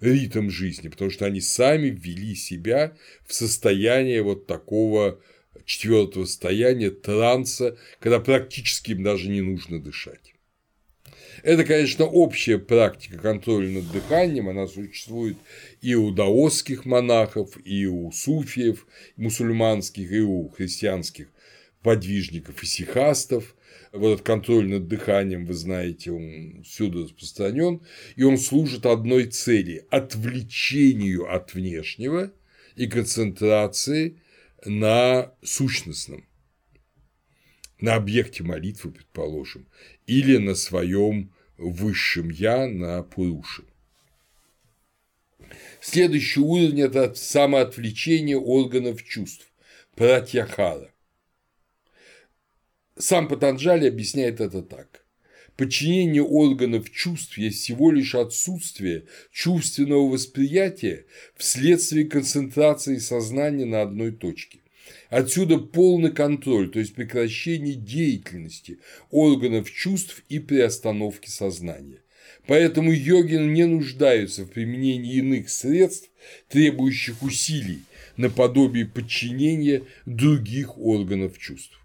ритм 0.00 0.50
жизни, 0.50 0.88
потому 0.88 1.10
что 1.10 1.26
они 1.26 1.40
сами 1.40 1.88
ввели 1.88 2.34
себя 2.34 2.96
в 3.26 3.32
состояние 3.32 4.22
вот 4.22 4.46
такого 4.46 5.20
четвертого 5.64 6.24
состояния 6.24 6.90
транса, 6.90 7.76
когда 8.00 8.20
практически 8.20 8.92
им 8.92 9.02
даже 9.02 9.28
не 9.28 9.40
нужно 9.40 9.82
дышать. 9.82 10.34
Это, 11.42 11.64
конечно, 11.64 12.04
общая 12.04 12.58
практика 12.58 13.18
контроля 13.18 13.68
над 13.68 13.90
дыханием, 13.90 14.48
она 14.48 14.66
существует 14.66 15.36
и 15.80 15.94
у 15.94 16.10
даосских 16.10 16.84
монахов, 16.84 17.56
и 17.64 17.86
у 17.86 18.12
суфиев 18.12 18.86
мусульманских, 19.16 20.12
и 20.12 20.20
у 20.20 20.48
христианских 20.50 21.28
подвижников 21.82 22.62
и 22.62 22.66
сихастов. 22.66 23.56
Вот 23.92 24.14
этот 24.14 24.26
контроль 24.26 24.68
над 24.68 24.88
дыханием, 24.88 25.44
вы 25.44 25.54
знаете, 25.54 26.12
он 26.12 26.62
всюду 26.64 27.04
распространен, 27.04 27.82
и 28.16 28.22
он 28.22 28.38
служит 28.38 28.86
одной 28.86 29.26
цели– 29.26 29.86
отвлечению 29.90 31.32
от 31.32 31.52
внешнего 31.52 32.32
и 32.74 32.86
концентрации 32.86 34.18
на 34.64 35.32
сущностном 35.42 36.24
на 37.82 37.96
объекте 37.96 38.44
молитвы, 38.44 38.92
предположим, 38.92 39.66
или 40.06 40.36
на 40.38 40.54
своем 40.54 41.32
высшем 41.58 42.30
я, 42.30 42.66
на 42.68 43.02
Пуруше. 43.02 43.64
Следующий 45.80 46.40
уровень– 46.40 46.80
это 46.82 47.12
самоотвлечение 47.14 48.38
органов 48.38 49.02
чувств, 49.02 49.52
пратьяхара. 49.96 50.91
Сам 52.98 53.26
Патанджали 53.26 53.88
объясняет 53.88 54.40
это 54.40 54.62
так. 54.62 55.04
Подчинение 55.56 56.22
органов 56.22 56.90
чувств 56.90 57.38
есть 57.38 57.60
всего 57.60 57.90
лишь 57.90 58.14
отсутствие 58.14 59.04
чувственного 59.30 60.08
восприятия 60.08 61.06
вследствие 61.36 62.06
концентрации 62.06 62.96
сознания 62.96 63.64
на 63.64 63.82
одной 63.82 64.12
точке. 64.12 64.60
Отсюда 65.08 65.58
полный 65.58 66.10
контроль, 66.10 66.70
то 66.70 66.78
есть 66.78 66.94
прекращение 66.94 67.74
деятельности 67.74 68.78
органов 69.10 69.70
чувств 69.70 70.22
и 70.28 70.38
приостановки 70.38 71.28
сознания. 71.28 72.02
Поэтому 72.46 72.92
йогины 72.92 73.46
не 73.52 73.66
нуждаются 73.66 74.44
в 74.44 74.50
применении 74.50 75.16
иных 75.16 75.48
средств, 75.48 76.10
требующих 76.48 77.22
усилий, 77.22 77.82
наподобие 78.16 78.86
подчинения 78.86 79.82
других 80.06 80.78
органов 80.78 81.38
чувств. 81.38 81.81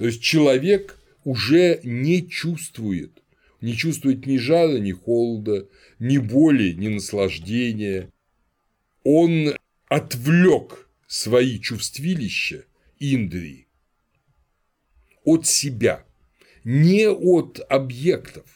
То 0.00 0.06
есть 0.06 0.22
человек 0.22 0.98
уже 1.24 1.78
не 1.84 2.26
чувствует, 2.26 3.22
не 3.60 3.76
чувствует 3.76 4.24
ни 4.24 4.38
жара, 4.38 4.78
ни 4.78 4.92
холода, 4.92 5.68
ни 5.98 6.16
боли, 6.16 6.72
ни 6.72 6.88
наслаждения. 6.88 8.10
Он 9.04 9.54
отвлек 9.88 10.88
свои 11.06 11.58
чувствилища, 11.58 12.64
индрии, 12.98 13.66
от 15.22 15.46
себя, 15.46 16.06
не 16.64 17.06
от 17.06 17.60
объектов. 17.68 18.46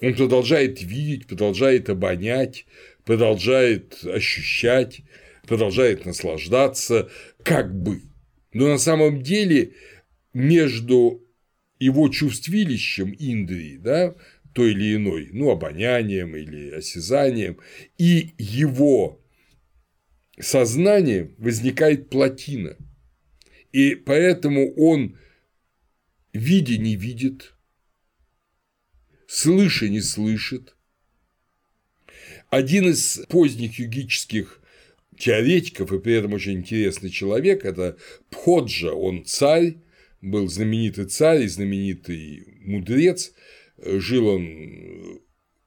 Он 0.00 0.16
продолжает 0.16 0.82
видеть, 0.82 1.28
продолжает 1.28 1.88
обонять, 1.88 2.66
продолжает 3.04 4.04
ощущать, 4.04 5.02
продолжает 5.46 6.06
наслаждаться, 6.06 7.08
как 7.44 7.72
бы. 7.72 8.02
Но 8.54 8.68
на 8.68 8.78
самом 8.78 9.22
деле 9.22 9.74
между 10.32 11.22
его 11.78 12.08
чувствилищем 12.08 13.14
Индрии, 13.18 13.76
да, 13.76 14.14
той 14.54 14.70
или 14.70 14.94
иной, 14.94 15.28
ну, 15.32 15.50
обонянием 15.50 16.34
или 16.36 16.70
осязанием, 16.70 17.58
и 17.98 18.32
его 18.38 19.20
сознанием 20.38 21.34
возникает 21.38 22.08
плотина. 22.08 22.76
И 23.72 23.96
поэтому 23.96 24.72
он, 24.74 25.18
видя 26.32 26.78
не 26.78 26.94
видит, 26.94 27.54
слыша 29.26 29.88
не 29.88 30.00
слышит. 30.00 30.76
Один 32.50 32.88
из 32.90 33.24
поздних 33.28 33.80
югических 33.80 34.60
теоретиков 35.18 35.92
и 35.92 35.98
при 35.98 36.14
этом 36.14 36.32
очень 36.32 36.54
интересный 36.54 37.10
человек– 37.10 37.64
это 37.66 37.96
Пходжа, 38.30 38.92
он 38.92 39.24
царь, 39.24 39.76
был 40.20 40.48
знаменитый 40.48 41.06
царь 41.06 41.42
и 41.42 41.48
знаменитый 41.48 42.58
мудрец, 42.60 43.32
жил 43.78 44.28
он 44.28 45.20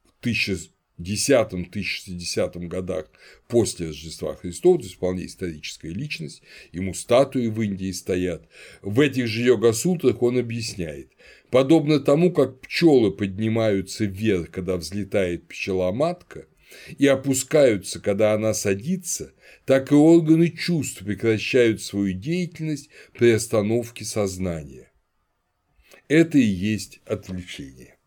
в 0.04 0.20
1000 0.20 0.70
10-1060 1.00 2.66
годах 2.66 3.06
после 3.46 3.86
Рождества 3.88 4.34
Христова, 4.34 4.78
то 4.78 4.84
есть 4.84 4.96
вполне 4.96 5.26
историческая 5.26 5.90
личность, 5.90 6.42
ему 6.72 6.92
статуи 6.94 7.46
в 7.46 7.60
Индии 7.62 7.92
стоят. 7.92 8.48
В 8.82 9.00
этих 9.00 9.28
же 9.28 9.42
йога-сутрах 9.42 10.22
он 10.22 10.38
объясняет, 10.38 11.12
подобно 11.50 12.00
тому, 12.00 12.32
как 12.32 12.60
пчелы 12.60 13.12
поднимаются 13.12 14.04
вверх, 14.04 14.50
когда 14.50 14.76
взлетает 14.76 15.46
пчела-матка, 15.46 16.46
и 16.98 17.06
опускаются, 17.06 18.00
когда 18.00 18.32
она 18.32 18.54
садится, 18.54 19.32
так 19.64 19.92
и 19.92 19.94
органы 19.94 20.50
чувств 20.50 21.04
прекращают 21.04 21.82
свою 21.82 22.12
деятельность 22.12 22.88
при 23.12 23.30
остановке 23.30 24.04
сознания. 24.04 24.90
Это 26.08 26.38
и 26.38 26.42
есть 26.42 27.00
отвлечение. 27.04 27.98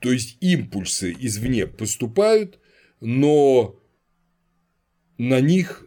То 0.00 0.12
есть 0.12 0.38
импульсы 0.40 1.14
извне 1.18 1.66
поступают, 1.66 2.60
но 3.00 3.80
на 5.18 5.40
них 5.40 5.84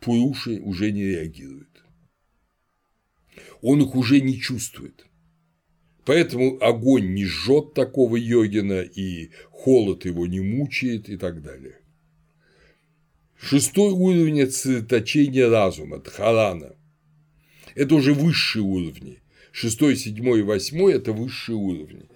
Пуруши 0.00 0.60
уже 0.60 0.92
не 0.92 1.02
реагирует. 1.02 1.82
Он 3.62 3.82
их 3.82 3.94
уже 3.94 4.20
не 4.20 4.38
чувствует. 4.38 5.06
Поэтому 6.04 6.62
огонь 6.62 7.14
не 7.14 7.24
жжет 7.24 7.72
такого 7.74 8.16
йогина, 8.16 8.82
и 8.82 9.30
холод 9.50 10.04
его 10.04 10.26
не 10.26 10.40
мучает 10.40 11.08
и 11.08 11.16
так 11.16 11.42
далее. 11.42 11.78
Шестой 13.38 13.92
уровень– 13.92 14.40
это 14.40 14.52
сосредоточение 14.52 15.48
разума, 15.48 15.98
дхарана. 15.98 16.76
Это 17.74 17.94
уже 17.94 18.12
высшие 18.14 18.62
уровни. 18.62 19.20
Шестой, 19.52 19.96
седьмой 19.96 20.40
и 20.40 20.42
восьмой– 20.42 20.92
это 20.94 21.12
высшие 21.12 21.56
уровни. 21.56 22.06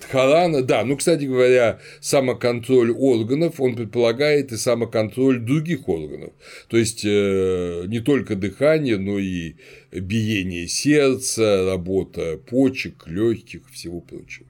Дхарана, 0.00 0.62
да, 0.62 0.84
ну, 0.84 0.96
кстати 0.96 1.24
говоря, 1.24 1.78
самоконтроль 2.00 2.90
органов, 2.90 3.60
он 3.60 3.76
предполагает 3.76 4.52
и 4.52 4.56
самоконтроль 4.56 5.40
других 5.40 5.88
органов, 5.88 6.32
то 6.68 6.76
есть 6.76 7.04
э, 7.04 7.84
не 7.86 8.00
только 8.00 8.36
дыхание, 8.36 8.98
но 8.98 9.18
и 9.18 9.54
биение 9.92 10.68
сердца, 10.68 11.64
работа 11.66 12.38
почек, 12.38 13.06
легких, 13.06 13.70
всего 13.70 14.00
прочего. 14.00 14.46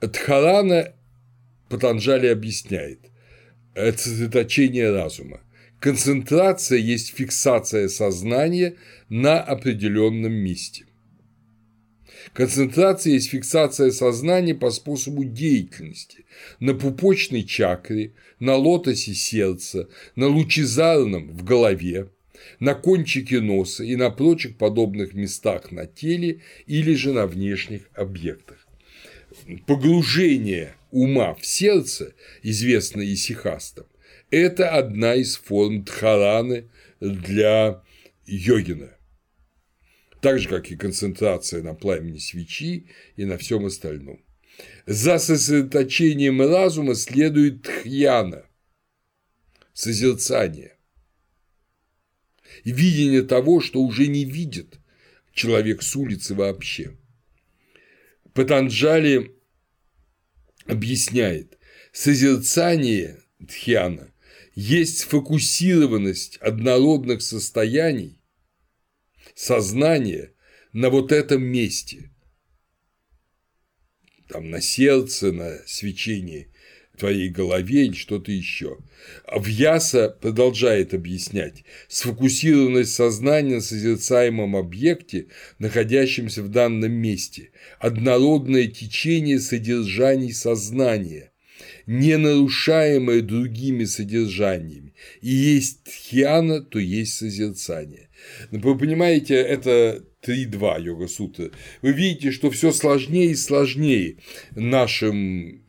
Дхарана 0.00 0.94
Патанджали 1.68 2.26
объясняет, 2.26 3.00
это 3.74 3.98
сосредоточение 3.98 4.90
разума. 4.90 5.40
Концентрация 5.78 6.78
есть 6.78 7.14
фиксация 7.14 7.88
сознания 7.88 8.74
на 9.08 9.40
определенном 9.40 10.32
месте. 10.32 10.84
Концентрация 12.32 13.14
есть 13.14 13.30
фиксация 13.30 13.90
сознания 13.90 14.54
по 14.54 14.70
способу 14.70 15.24
деятельности 15.24 16.24
на 16.60 16.74
пупочной 16.74 17.44
чакре, 17.44 18.12
на 18.38 18.56
лотосе 18.56 19.14
сердца, 19.14 19.88
на 20.16 20.28
лучезарном 20.28 21.30
в 21.30 21.44
голове, 21.44 22.08
на 22.58 22.74
кончике 22.74 23.40
носа 23.40 23.84
и 23.84 23.96
на 23.96 24.10
прочих 24.10 24.56
подобных 24.56 25.14
местах 25.14 25.72
на 25.72 25.86
теле 25.86 26.40
или 26.66 26.94
же 26.94 27.12
на 27.12 27.26
внешних 27.26 27.88
объектах. 27.94 28.66
Погружение 29.66 30.74
ума 30.90 31.34
в 31.34 31.44
сердце, 31.46 32.14
известное 32.42 33.12
исихастом, 33.12 33.86
это 34.30 34.70
одна 34.70 35.14
из 35.14 35.36
форм 35.36 35.84
дхараны 35.84 36.64
для 37.00 37.82
йогина 38.26 38.90
так 40.20 40.38
же, 40.38 40.48
как 40.48 40.70
и 40.70 40.76
концентрация 40.76 41.62
на 41.62 41.74
пламени 41.74 42.18
свечи 42.18 42.86
и 43.16 43.24
на 43.24 43.38
всем 43.38 43.66
остальном. 43.66 44.22
За 44.86 45.18
сосредоточением 45.18 46.42
разума 46.42 46.94
следует 46.94 47.62
тхьяна– 47.62 48.44
созерцание, 49.72 50.76
видение 52.64 53.22
того, 53.22 53.60
что 53.60 53.80
уже 53.80 54.06
не 54.06 54.24
видит 54.24 54.78
человек 55.32 55.82
с 55.82 55.96
улицы 55.96 56.34
вообще. 56.34 56.96
Патанджали 58.34 59.34
объясняет, 60.66 61.58
созерцание 61.92 63.22
тхьяна 63.48 64.12
есть 64.54 64.98
сфокусированность 64.98 66.36
однородных 66.38 67.22
состояний 67.22 68.19
сознание 69.40 70.32
на 70.74 70.90
вот 70.90 71.12
этом 71.12 71.42
месте, 71.42 72.10
там 74.28 74.50
на 74.50 74.60
сердце, 74.60 75.32
на 75.32 75.60
свечении 75.66 76.48
твоей 76.98 77.30
голове 77.30 77.86
или 77.86 77.94
что-то 77.94 78.30
еще. 78.30 78.76
А 79.24 79.38
Вьяса 79.38 80.10
продолжает 80.10 80.92
объяснять 80.92 81.64
сфокусированность 81.88 82.92
сознания 82.94 83.54
на 83.54 83.60
созерцаемом 83.62 84.56
объекте, 84.56 85.28
находящемся 85.58 86.42
в 86.42 86.50
данном 86.50 86.92
месте, 86.92 87.50
однородное 87.78 88.66
течение 88.66 89.40
содержаний 89.40 90.34
сознания, 90.34 91.32
не 91.86 92.18
нарушаемое 92.18 93.22
другими 93.22 93.84
содержаниями. 93.84 94.89
И 95.20 95.30
есть 95.30 95.84
тхьяна, 95.84 96.62
то 96.62 96.78
есть 96.78 97.14
созерцание. 97.14 98.08
Но 98.50 98.60
вы 98.60 98.78
понимаете, 98.78 99.34
это 99.34 100.04
3.2 100.22 100.82
йога 100.82 101.08
сутры. 101.08 101.52
Вы 101.82 101.92
видите, 101.92 102.30
что 102.30 102.50
все 102.50 102.72
сложнее 102.72 103.30
и 103.30 103.34
сложнее 103.34 104.18
нашим 104.54 105.64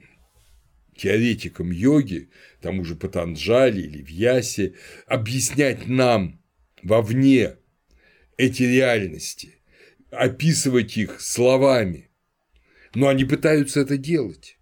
теоретикам 0.96 1.72
йоги, 1.72 2.30
тому 2.62 2.86
же 2.86 2.96
Патанджали 2.96 3.82
или 3.82 4.04
Вьясе, 4.04 4.76
объяснять 5.08 5.88
нам 5.88 6.40
вовне 6.84 7.56
эти 8.38 8.64
реальности, 8.64 9.56
описывать 10.12 10.98
их 10.98 11.22
словами. 11.22 12.10
Но 12.94 13.08
они 13.08 13.24
пытаются 13.26 13.80
это 13.80 13.98
делать. 13.98 14.58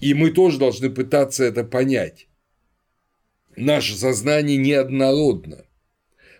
И 0.00 0.14
мы 0.14 0.30
тоже 0.30 0.58
должны 0.58 0.90
пытаться 0.90 1.44
это 1.44 1.64
понять. 1.64 2.28
Наше 3.56 3.96
сознание 3.96 4.58
неоднородно. 4.58 5.64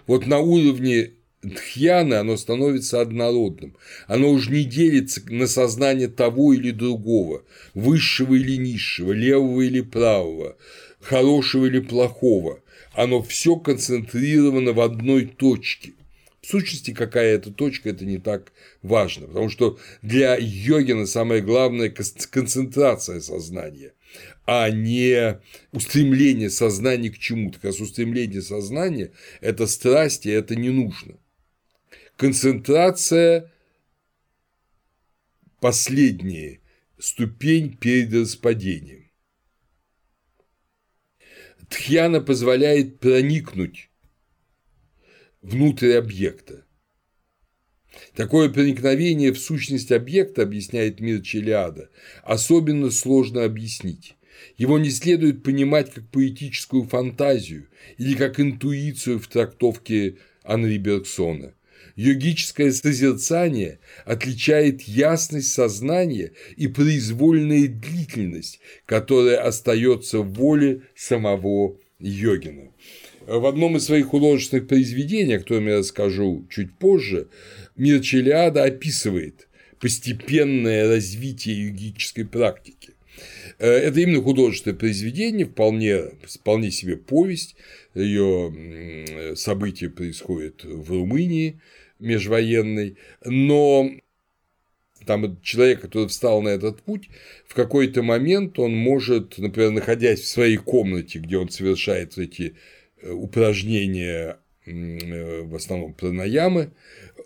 Вот 0.06 0.26
на 0.26 0.38
уровне 0.38 1.12
Дхьяны 1.42 2.14
оно 2.14 2.36
становится 2.36 3.00
однородным. 3.00 3.76
Оно 4.06 4.30
уже 4.30 4.50
не 4.50 4.64
делится 4.64 5.22
на 5.26 5.46
сознание 5.46 6.08
того 6.08 6.52
или 6.52 6.72
другого, 6.72 7.44
высшего 7.74 8.34
или 8.34 8.56
низшего, 8.56 9.12
левого 9.12 9.62
или 9.62 9.80
правого, 9.80 10.56
хорошего 11.00 11.66
или 11.66 11.80
плохого. 11.80 12.60
Оно 12.92 13.22
все 13.22 13.56
концентрировано 13.56 14.72
в 14.72 14.80
одной 14.80 15.26
точке. 15.26 15.92
В 16.42 16.48
сущности, 16.48 16.92
какая 16.92 17.34
это 17.34 17.50
точка, 17.50 17.90
это 17.90 18.04
не 18.04 18.18
так 18.18 18.52
важно, 18.82 19.26
потому 19.26 19.48
что 19.48 19.78
для 20.02 20.36
йогина 20.38 21.06
самое 21.06 21.42
главное– 21.42 21.92
концентрация 22.30 23.20
сознания 23.20 23.92
а 24.46 24.70
не 24.70 25.40
устремление 25.72 26.50
сознания 26.50 27.10
к 27.10 27.18
чему-то. 27.18 27.56
Как 27.56 27.64
раз 27.64 27.80
устремление 27.80 28.42
сознания– 28.42 29.12
это 29.40 29.66
страсть, 29.66 30.24
и 30.24 30.30
это 30.30 30.54
не 30.54 30.70
нужно. 30.70 31.18
Концентрация– 32.16 33.52
последняя 35.60 36.60
ступень 36.98 37.76
перед 37.76 38.14
распадением. 38.14 39.10
Тхьяна 41.68 42.20
позволяет 42.20 43.00
проникнуть 43.00 43.90
внутрь 45.42 45.94
объекта. 45.94 46.64
Такое 48.14 48.48
проникновение 48.48 49.32
в 49.32 49.38
сущность 49.38 49.90
объекта, 49.90 50.42
объясняет 50.42 51.00
мир 51.00 51.22
Челиада, 51.22 51.90
особенно 52.22 52.90
сложно 52.90 53.44
объяснить. 53.44 54.15
Его 54.58 54.78
не 54.78 54.90
следует 54.90 55.42
понимать 55.42 55.92
как 55.92 56.08
поэтическую 56.08 56.84
фантазию 56.84 57.68
или 57.98 58.14
как 58.14 58.40
интуицию 58.40 59.18
в 59.18 59.28
трактовке 59.28 60.16
Анри 60.42 60.78
Бергсона. 60.78 61.52
Йогическое 61.94 62.72
созерцание 62.72 63.78
отличает 64.04 64.82
ясность 64.82 65.52
сознания 65.52 66.32
и 66.56 66.68
произвольная 66.68 67.68
длительность, 67.68 68.60
которая 68.84 69.42
остается 69.42 70.20
в 70.20 70.32
воле 70.34 70.82
самого 70.94 71.78
йогина. 71.98 72.70
В 73.26 73.46
одном 73.46 73.76
из 73.76 73.84
своих 73.84 74.06
художественных 74.06 74.68
произведений, 74.68 75.34
о 75.34 75.38
котором 75.38 75.68
я 75.68 75.78
расскажу 75.78 76.46
чуть 76.50 76.72
позже, 76.74 77.28
Мир 77.76 78.00
Челиада 78.00 78.64
описывает 78.64 79.48
постепенное 79.80 80.88
развитие 80.88 81.66
йогической 81.66 82.24
практики. 82.24 82.95
Э, 83.58 83.68
это 83.68 84.00
именно 84.00 84.22
художественное 84.22 84.76
произведение, 84.76 85.46
вполне, 85.46 86.10
вполне 86.24 86.70
себе 86.70 86.96
повесть. 86.96 87.56
Ее 87.94 89.34
события 89.36 89.88
происходят 89.88 90.64
в 90.64 90.90
Румынии 90.90 91.60
межвоенной, 91.98 92.98
но 93.24 93.90
там 95.06 95.40
человек, 95.40 95.80
который 95.80 96.08
встал 96.08 96.42
на 96.42 96.50
этот 96.50 96.82
путь, 96.82 97.08
в 97.46 97.54
какой-то 97.54 98.02
момент 98.02 98.58
он 98.58 98.74
может, 98.74 99.38
например, 99.38 99.70
находясь 99.70 100.20
в 100.20 100.28
своей 100.28 100.56
комнате, 100.58 101.20
где 101.20 101.38
он 101.38 101.48
совершает 101.48 102.18
эти 102.18 102.56
э, 103.00 103.10
упражнения, 103.10 104.38
э, 104.66 105.42
в 105.42 105.54
основном 105.54 105.94
пранаямы, 105.94 106.72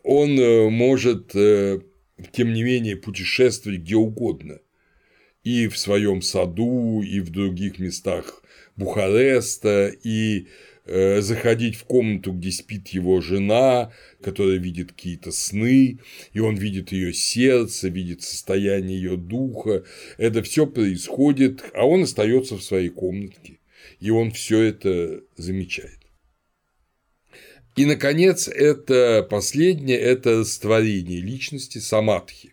он 0.05 0.37
может, 0.72 1.33
тем 1.33 2.53
не 2.53 2.62
менее, 2.62 2.97
путешествовать 2.97 3.81
где 3.81 3.97
угодно– 3.97 4.61
и 5.45 5.68
в 5.68 5.78
своем 5.78 6.22
саду, 6.22 7.03
и 7.03 7.20
в 7.20 7.30
других 7.30 7.78
местах 7.78 8.43
Бухареста, 8.76 9.93
и 10.03 10.47
э, 10.86 11.20
заходить 11.20 11.76
в 11.76 11.84
комнату, 11.84 12.32
где 12.32 12.51
спит 12.51 12.88
его 12.88 13.20
жена, 13.20 13.93
которая 14.22 14.57
видит 14.57 14.93
какие-то 14.93 15.32
сны, 15.32 15.99
и 16.32 16.41
он 16.41 16.57
видит 16.57 16.93
ее 16.93 17.12
сердце, 17.12 17.88
видит 17.88 18.22
состояние 18.22 19.01
ее 19.01 19.16
духа. 19.16 19.84
Это 20.18 20.43
все 20.43 20.66
происходит, 20.66 21.64
а 21.74 21.86
он 21.86 22.03
остается 22.03 22.57
в 22.57 22.62
своей 22.62 22.91
комнатке, 22.91 23.59
и 23.99 24.11
он 24.11 24.30
все 24.30 24.62
это 24.62 25.22
замечает. 25.36 25.99
И, 27.76 27.86
наконец, 27.86 28.49
это 28.49 29.26
последнее– 29.30 29.97
это 29.99 30.41
растворение 30.41 31.20
личности 31.20 31.78
самадхи. 31.78 32.53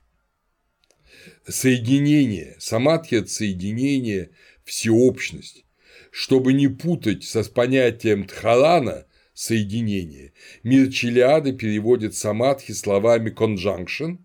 Соединение, 1.50 2.58
самадхи– 2.60 3.16
это 3.16 3.30
соединение, 3.30 4.32
всеобщность. 4.66 5.64
Чтобы 6.12 6.52
не 6.52 6.68
путать 6.68 7.24
со 7.24 7.44
с 7.44 7.48
понятием 7.48 8.26
тхарана– 8.26 9.06
соединение, 9.34 10.34
мир 10.64 10.92
Челиады 10.92 11.54
переводит 11.54 12.16
самадхи 12.16 12.74
словами 12.74 13.30
conjunction 13.30 14.18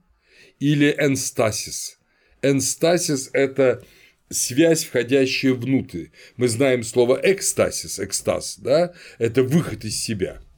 или 0.58 0.90
энстасис. 0.98 1.98
Энстасис– 2.40 3.30
это 3.32 3.84
связь, 4.30 4.84
входящая 4.84 5.52
внутрь. 5.52 6.06
Мы 6.36 6.48
знаем 6.48 6.82
слово 6.82 7.20
экстасис, 7.22 8.00
экстаз, 8.00 8.58
да, 8.58 8.94
это 9.18 9.44
выход 9.44 9.84
из 9.84 10.02
себя– 10.02 10.40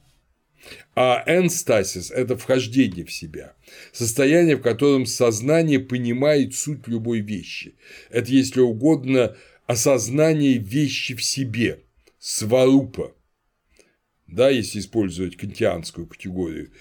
а 0.95 1.23
энстасис– 1.27 2.11
это 2.15 2.37
вхождение 2.37 3.05
в 3.05 3.11
себя, 3.11 3.53
состояние, 3.91 4.55
в 4.55 4.61
котором 4.61 5.05
сознание 5.05 5.79
понимает 5.79 6.55
суть 6.55 6.87
любой 6.87 7.19
вещи. 7.19 7.75
Это, 8.09 8.31
если 8.31 8.61
угодно, 8.61 9.35
осознание 9.67 10.57
вещи 10.57 11.15
в 11.15 11.23
себе, 11.23 11.81
сварупа, 12.19 13.13
да, 14.27 14.49
если 14.49 14.79
использовать 14.79 15.37
кантианскую 15.37 16.07
категорию. 16.07 16.71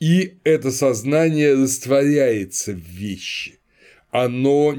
И 0.00 0.38
это 0.44 0.70
сознание 0.70 1.54
растворяется 1.54 2.72
в 2.72 2.80
вещи. 2.80 3.60
Оно 4.10 4.74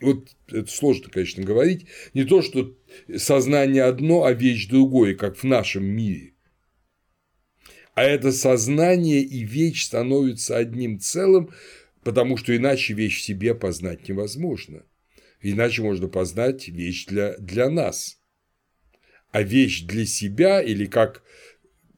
вот 0.00 0.28
это 0.48 0.70
сложно, 0.70 1.08
конечно, 1.10 1.42
говорить, 1.42 1.86
не 2.14 2.24
то, 2.24 2.42
что 2.42 2.76
сознание 3.16 3.84
одно, 3.84 4.24
а 4.24 4.32
вещь 4.32 4.68
другое, 4.68 5.14
как 5.14 5.36
в 5.36 5.44
нашем 5.44 5.84
мире 5.84 6.34
а 7.98 8.04
это 8.04 8.30
сознание 8.30 9.22
и 9.22 9.42
вещь 9.42 9.86
становятся 9.86 10.56
одним 10.56 11.00
целым, 11.00 11.50
потому 12.04 12.36
что 12.36 12.56
иначе 12.56 12.94
вещь 12.94 13.18
в 13.18 13.22
себе 13.22 13.56
познать 13.56 14.08
невозможно. 14.08 14.84
Иначе 15.42 15.82
можно 15.82 16.06
познать 16.06 16.68
вещь 16.68 17.06
для, 17.06 17.36
для 17.38 17.68
нас. 17.68 18.20
А 19.32 19.42
вещь 19.42 19.82
для 19.82 20.06
себя, 20.06 20.62
или 20.62 20.86
как 20.86 21.24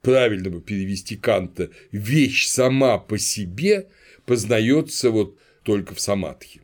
правильно 0.01 0.49
бы 0.49 0.63
перевести 0.63 1.17
Канта, 1.17 1.69
вещь 1.93 2.47
сама 2.47 2.97
по 2.97 3.19
себе 3.19 3.91
познается 4.25 5.11
вот 5.11 5.39
только 5.65 5.95
в 5.95 6.01
самадхи. 6.01 6.63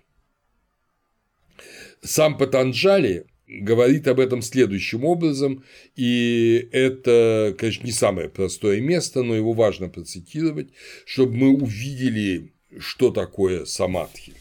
Сам 2.01 2.39
Патанджали 2.39 3.27
говорит 3.47 4.09
об 4.09 4.21
этом 4.21 4.43
следующим 4.43 5.05
образом, 5.05 5.65
и 5.95 6.69
это, 6.73 7.55
конечно, 7.59 7.85
не 7.85 7.93
самое 7.93 8.29
простое 8.29 8.81
место, 8.81 9.23
но 9.23 9.35
его 9.35 9.53
важно 9.53 9.89
процитировать, 9.89 10.71
чтобы 11.05 11.37
мы 11.37 11.49
увидели, 11.51 12.53
что 12.79 13.11
такое 13.11 13.65
самадхи. 13.65 14.35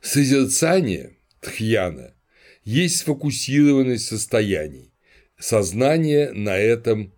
Созерцание 0.00 1.16
тхьяна 1.40 2.14
есть 2.64 2.98
сфокусированность 2.98 4.06
состояний, 4.06 4.92
сознание 5.38 6.30
на 6.32 6.56
этом 6.58 7.14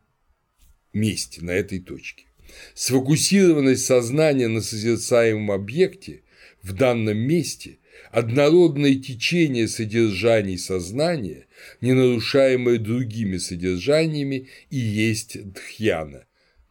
месте, 0.93 1.43
на 1.43 1.51
этой 1.51 1.81
точке. 1.81 2.27
Сфокусированность 2.75 3.85
сознания 3.85 4.47
на 4.47 4.61
созерцаемом 4.61 5.51
объекте 5.51 6.23
в 6.63 6.73
данном 6.75 7.19
месте– 7.19 7.79
однородное 8.17 8.95
течение 8.95 9.69
содержаний 9.69 10.57
сознания, 10.57 11.49
не 11.83 11.93
нарушаемое 11.93 12.79
другими 12.79 13.37
содержаниями, 13.37 14.49
и 14.71 14.79
есть 14.79 15.53
дхьяна, 15.53 16.25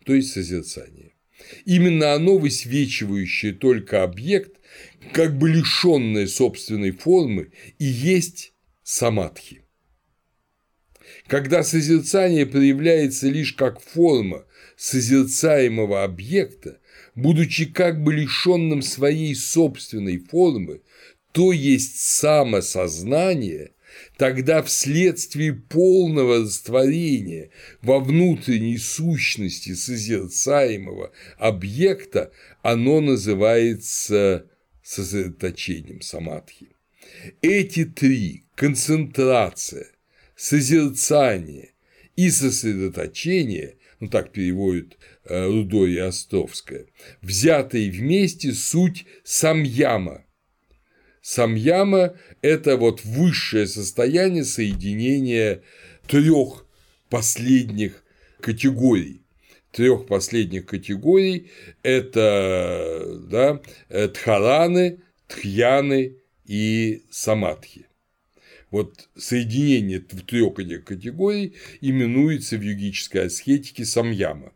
то 0.05 0.15
есть 0.15 0.31
созерцание. 0.31 1.11
Именно 1.65 2.13
оно, 2.13 2.39
высвечивающее 2.39 3.53
только 3.53 4.01
объект, 4.01 4.59
как 5.13 5.37
бы 5.37 5.47
лишенное 5.47 6.25
собственной 6.25 6.89
формы, 6.89 7.51
и 7.77 7.85
есть 7.85 8.53
самадхи. 8.81 9.61
Когда 11.27 11.61
созерцание 11.61 12.47
проявляется 12.47 13.29
лишь 13.29 13.53
как 13.53 13.81
форма 13.81 14.45
созерцаемого 14.77 16.03
объекта, 16.03 16.79
будучи 17.13 17.65
как 17.65 18.03
бы 18.03 18.15
лишенным 18.15 18.81
своей 18.81 19.35
собственной 19.35 20.17
формы, 20.17 20.81
то 21.35 21.51
есть 21.51 21.99
самосознание, 21.99 23.71
тогда 24.15 24.63
вследствие 24.63 25.51
полного 25.51 26.39
растворения 26.39 27.49
во 27.81 27.99
внутренней 27.99 28.77
сущности 28.77 29.73
созерцаемого 29.73 31.11
объекта 31.37 32.31
оно 32.61 33.01
называется 33.01 34.49
сосредоточением 34.81 35.99
самадхи. 35.99 36.69
Эти 37.41 37.83
три– 37.83 38.45
концентрация, 38.55 39.87
созерцание 40.37 41.73
и 42.15 42.29
сосредоточение– 42.29 43.75
ну 43.99 44.07
так 44.07 44.31
переводит 44.31 44.97
э, 45.25 45.47
Рудой 45.47 45.99
Островская, 46.01 46.85
взятые 47.21 47.91
вместе 47.91 48.53
суть 48.53 49.05
самьяма, 49.23 50.25
Самьяма– 51.27 52.15
это 52.43 52.77
вот 52.77 53.03
высшее 53.03 53.65
состояние 53.65 54.43
соединения 54.43 55.63
трех 56.07 56.67
последних 57.09 58.03
категорий. 58.39 59.23
Трех 59.71 60.05
последних 60.05 60.67
категорий– 60.67 61.49
это 61.81 63.17
да, 63.27 63.59
тхараны, 64.09 65.01
тхьяны 65.27 66.17
и 66.45 67.03
самадхи. 67.09 67.87
Вот 68.69 69.09
соединение 69.17 70.01
трех 70.01 70.59
этих 70.59 70.85
категорий 70.85 71.55
именуется 71.81 72.55
в 72.55 72.61
йогической 72.61 73.25
аскетике 73.25 73.83
самьяма. 73.83 74.53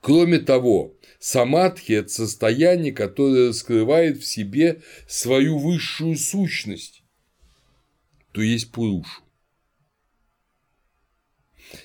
Кроме 0.00 0.38
того, 0.38 0.93
Самадхи– 1.26 1.92
это 1.94 2.10
состояние, 2.10 2.92
которое 2.92 3.48
раскрывает 3.48 4.18
в 4.18 4.26
себе 4.26 4.82
свою 5.08 5.56
высшую 5.56 6.18
сущность, 6.18 7.02
то 8.32 8.42
есть 8.42 8.70
Пурушу. 8.70 9.22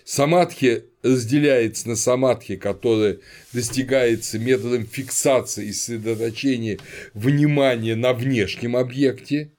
Самадхи 0.03 0.83
разделяется 1.03 1.87
на 1.87 1.95
самадхи, 1.95 2.57
которое 2.57 3.21
достигается 3.53 4.39
методом 4.39 4.85
фиксации 4.85 5.67
и 5.67 5.71
сосредоточения 5.71 6.77
внимания 7.13 7.95
на 7.95 8.11
внешнем 8.11 8.75
объекте, 8.75 9.53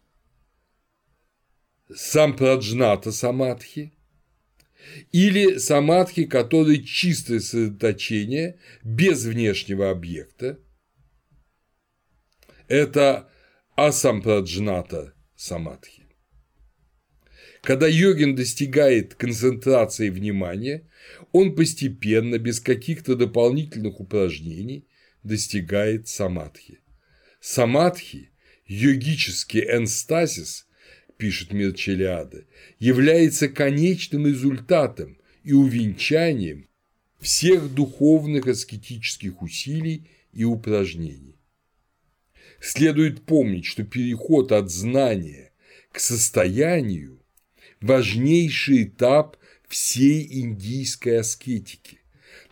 сам 1.90 2.36
праджната 2.36 3.12
самадхи– 3.12 3.94
или 5.12 5.59
самадхи, 5.59 6.25
который 6.25 6.83
чистое 6.83 7.41
сосредоточение, 7.41 8.59
без 8.83 9.25
внешнего 9.25 9.91
объекта. 9.91 10.59
Это 12.69 13.29
асампраджната 13.77 15.15
самадхи. 15.37 16.07
Когда 17.62 17.87
йогин 17.87 18.35
достигает 18.35 19.15
концентрации 19.15 20.09
внимания, 20.09 20.89
он 21.33 21.55
постепенно, 21.55 22.39
без 22.39 22.61
каких-то 22.61 23.17
дополнительных 23.17 24.01
упражнений, 24.01 24.89
достигает 25.23 26.09
самадхи. 26.09 26.81
Самадхи, 27.41 28.31
йогический 28.67 29.61
энстазис, 29.61 30.67
пишет 31.21 31.53
Мир 31.53 31.75
является 32.81 33.49
конечным 33.49 34.27
результатом 34.27 35.19
и 35.45 35.53
увенчанием 35.53 36.67
всех 37.21 37.73
духовных 37.73 38.47
аскетических 38.47 39.43
усилий 39.43 40.09
и 40.33 40.45
упражнений. 40.45 41.37
Следует 42.61 43.27
помнить, 43.27 43.67
что 43.67 43.85
переход 43.85 44.51
от 44.51 44.71
знания 44.71 45.53
к 45.93 46.01
состоянию– 46.01 47.23
важнейший 47.81 48.85
этап 48.85 49.37
всей 49.69 50.41
индийской 50.41 51.21
аскетики. 51.21 52.01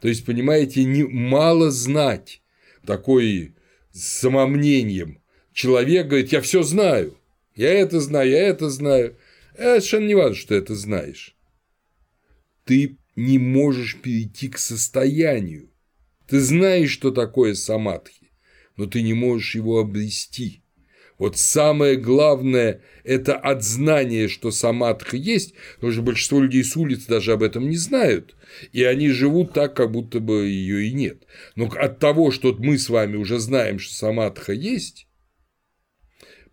То 0.00 0.08
есть, 0.08 0.24
понимаете, 0.24 0.84
не 0.84 1.04
мало 1.04 1.70
знать 1.70 2.42
такой 2.86 3.54
с 3.92 4.02
самомнением 4.02 5.20
человек 5.52 6.06
говорит, 6.06 6.32
я 6.32 6.40
все 6.40 6.62
знаю, 6.62 7.17
я 7.58 7.74
это 7.74 8.00
знаю, 8.00 8.30
я 8.30 8.48
это 8.48 8.70
знаю. 8.70 9.18
Это 9.52 9.80
совершенно 9.80 10.06
не 10.06 10.14
важно, 10.14 10.36
что 10.36 10.54
это 10.54 10.76
знаешь. 10.76 11.36
Ты 12.64 12.98
не 13.16 13.38
можешь 13.38 13.96
перейти 14.00 14.48
к 14.48 14.58
состоянию. 14.58 15.68
Ты 16.28 16.38
знаешь, 16.38 16.90
что 16.90 17.10
такое 17.10 17.54
самадхи, 17.54 18.30
но 18.76 18.86
ты 18.86 19.02
не 19.02 19.12
можешь 19.12 19.56
его 19.56 19.80
обрести. 19.80 20.62
Вот 21.18 21.36
самое 21.36 21.96
главное– 21.96 22.80
это 23.02 23.34
от 23.34 23.64
знания, 23.64 24.28
что 24.28 24.52
самадха 24.52 25.16
есть, 25.16 25.54
потому 25.74 25.92
что 25.92 26.02
большинство 26.02 26.40
людей 26.40 26.62
с 26.62 26.76
улицы 26.76 27.08
даже 27.08 27.32
об 27.32 27.42
этом 27.42 27.68
не 27.68 27.76
знают, 27.76 28.36
и 28.72 28.84
они 28.84 29.08
живут 29.08 29.52
так, 29.52 29.74
как 29.74 29.90
будто 29.90 30.20
бы 30.20 30.46
ее 30.46 30.86
и 30.86 30.92
нет. 30.92 31.26
Но 31.56 31.66
от 31.66 31.98
того, 31.98 32.30
что 32.30 32.54
мы 32.60 32.78
с 32.78 32.88
вами 32.88 33.16
уже 33.16 33.40
знаем, 33.40 33.80
что 33.80 33.92
самадха 33.94 34.52
есть, 34.52 35.07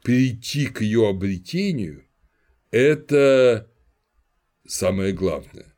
перейти 0.05 0.67
к 0.67 0.81
ее 0.81 1.09
обретению– 1.09 2.05
это 2.71 3.67
самое 4.67 5.11
главное. 5.11 5.75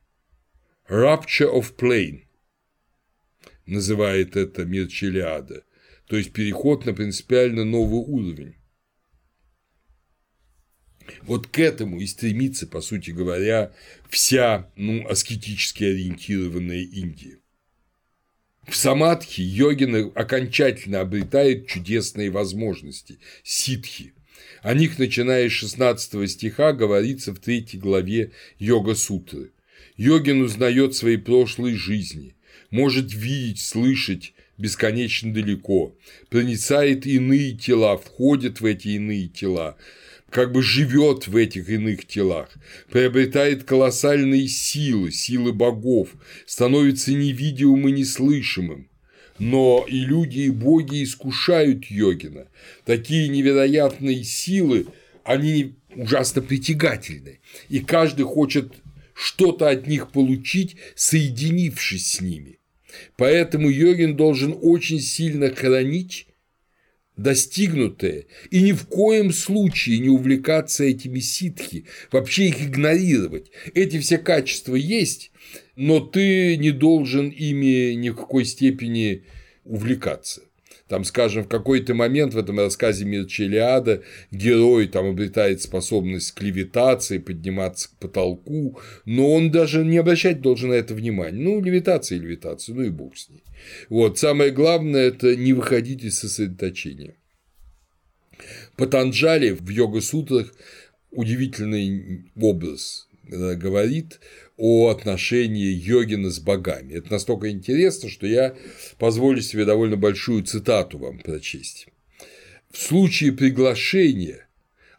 Rupture 0.89 1.49
of 1.53 1.73
plane 1.77 2.23
называет 3.65 4.35
это 4.35 4.65
мир 4.65 4.87
Челиада, 4.87 5.63
то 6.07 6.17
есть 6.17 6.33
переход 6.33 6.85
на 6.85 6.93
принципиально 6.93 7.63
новый 7.63 8.01
уровень. 8.01 8.55
Вот 11.21 11.47
к 11.47 11.59
этому 11.59 12.01
и 12.01 12.05
стремится, 12.05 12.67
по 12.67 12.81
сути 12.81 13.11
говоря, 13.11 13.73
вся 14.09 14.69
ну, 14.75 15.07
аскетически 15.07 15.85
ориентированная 15.85 16.81
Индия. 16.81 17.39
В 18.67 18.75
самадхи 18.75 19.39
йогины 19.39 20.11
окончательно 20.13 20.99
обретают 20.99 21.67
чудесные 21.67 22.29
возможности– 22.29 23.19
ситхи. 23.43 24.13
О 24.61 24.73
них, 24.73 24.97
начиная 24.99 25.49
с 25.49 25.53
16 25.53 26.29
стиха, 26.29 26.73
говорится 26.73 27.33
в 27.33 27.39
третьей 27.39 27.79
главе 27.79 28.31
Йога-сутры. 28.59 29.51
Йогин 29.97 30.41
узнает 30.41 30.95
свои 30.95 31.17
прошлые 31.17 31.75
жизни, 31.75 32.35
может 32.69 33.13
видеть, 33.13 33.61
слышать 33.61 34.33
бесконечно 34.57 35.33
далеко, 35.33 35.95
проницает 36.29 37.05
иные 37.05 37.53
тела, 37.53 37.97
входит 37.97 38.61
в 38.61 38.65
эти 38.65 38.89
иные 38.89 39.27
тела, 39.27 39.77
как 40.29 40.51
бы 40.51 40.61
живет 40.61 41.27
в 41.27 41.35
этих 41.35 41.69
иных 41.69 42.05
телах, 42.05 42.49
приобретает 42.91 43.63
колоссальные 43.63 44.47
силы, 44.47 45.11
силы 45.11 45.53
богов, 45.53 46.09
становится 46.45 47.13
невидимым 47.13 47.87
и 47.87 47.91
неслышимым. 47.91 48.89
Но 49.39 49.85
и 49.87 49.99
люди, 49.99 50.39
и 50.39 50.49
боги 50.49 51.03
искушают 51.03 51.85
йогина. 51.85 52.47
Такие 52.85 53.27
невероятные 53.27 54.23
силы, 54.23 54.87
они 55.23 55.75
ужасно 55.95 56.41
притягательны, 56.41 57.39
и 57.69 57.79
каждый 57.79 58.23
хочет 58.23 58.73
что-то 59.13 59.69
от 59.69 59.87
них 59.87 60.11
получить, 60.11 60.75
соединившись 60.95 62.13
с 62.13 62.21
ними. 62.21 62.59
Поэтому 63.15 63.69
йогин 63.69 64.15
должен 64.15 64.57
очень 64.61 64.99
сильно 64.99 65.53
хранить 65.53 66.27
достигнутое, 67.17 68.25
и 68.51 68.61
ни 68.61 68.71
в 68.71 68.85
коем 68.85 69.33
случае 69.33 69.99
не 69.99 70.09
увлекаться 70.09 70.83
этими 70.83 71.19
ситхи, 71.19 71.85
вообще 72.11 72.49
их 72.49 72.61
игнорировать. 72.61 73.51
Эти 73.73 73.99
все 73.99 74.19
качества 74.19 74.75
есть, 74.75 75.31
но 75.77 75.99
ты 75.99 76.57
не 76.57 76.71
должен 76.71 77.29
ими 77.29 77.93
ни 77.93 78.09
в 78.09 78.15
какой 78.15 78.45
степени 78.45 79.23
увлекаться. 79.63 80.41
Там, 80.87 81.03
скажем, 81.03 81.43
в 81.43 81.49
какой-то 81.49 81.93
момент 81.93 82.33
в 82.33 82.37
этом 82.37 82.59
рассказе 82.59 83.05
Мирчелиада 83.05 84.03
герой 84.31 84.87
там 84.87 85.05
обретает 85.05 85.61
способность 85.61 86.31
к 86.31 86.41
левитации, 86.41 87.19
подниматься 87.19 87.89
к 87.89 87.99
потолку, 87.99 88.79
но 89.05 89.31
он 89.31 89.51
даже 89.51 89.85
не 89.85 89.97
обращать 89.97 90.41
должен 90.41 90.69
на 90.69 90.73
это 90.73 90.95
внимания. 90.95 91.37
Ну, 91.37 91.61
левитация 91.61 92.17
и 92.17 92.21
левитация, 92.21 92.73
ну 92.73 92.83
и 92.83 92.89
бог 92.89 93.15
с 93.15 93.29
ней. 93.29 93.43
Вот, 93.89 94.17
самое 94.17 94.51
главное– 94.51 95.01
это 95.07 95.35
не 95.35 95.53
выходить 95.53 96.03
из 96.03 96.17
сосредоточения. 96.17 97.15
Патанджали 98.77 99.51
в 99.51 99.69
йога-сутрах 99.69 100.53
удивительный 101.11 102.31
образ 102.35 103.09
э, 103.29 103.55
говорит 103.55 104.19
о 104.57 104.89
отношении 104.89 105.71
йогина 105.71 106.31
с 106.31 106.39
богами. 106.39 106.93
Это 106.93 107.11
настолько 107.11 107.49
интересно, 107.49 108.09
что 108.09 108.25
я 108.25 108.55
позволю 108.97 109.41
себе 109.41 109.65
довольно 109.65 109.95
большую 109.95 110.43
цитату 110.43 110.97
вам 110.97 111.19
прочесть. 111.19 111.87
В 112.71 112.77
случае 112.77 113.31
приглашения 113.31 114.47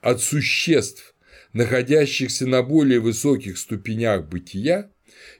от 0.00 0.22
существ, 0.22 1.14
находящихся 1.52 2.46
на 2.46 2.62
более 2.62 3.00
высоких 3.00 3.58
ступенях 3.58 4.28
бытия, 4.28 4.90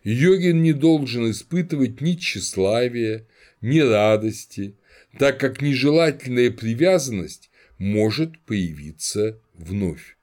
йогин 0.03 0.63
не 0.63 0.73
должен 0.73 1.31
испытывать 1.31 2.01
ни 2.01 2.15
тщеславия, 2.15 3.27
ни 3.61 3.79
радости, 3.79 4.75
так 5.19 5.39
как 5.39 5.63
нежелательная 5.63 6.51
привязанность 6.51 7.51
может 7.79 8.39
появиться 8.41 9.41
вновь. 9.55 10.17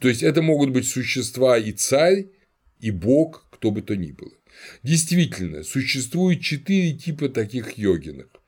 То 0.00 0.08
есть 0.08 0.22
это 0.22 0.42
могут 0.42 0.70
быть 0.70 0.86
существа 0.86 1.58
и 1.58 1.72
царь, 1.72 2.26
и 2.80 2.90
бог, 2.90 3.46
кто 3.50 3.70
бы 3.70 3.82
то 3.82 3.96
ни 3.96 4.12
было. 4.12 4.32
Действительно, 4.82 5.62
существует 5.62 6.40
четыре 6.40 6.92
типа 6.92 7.28
таких 7.28 7.78
йогинок 7.78 8.40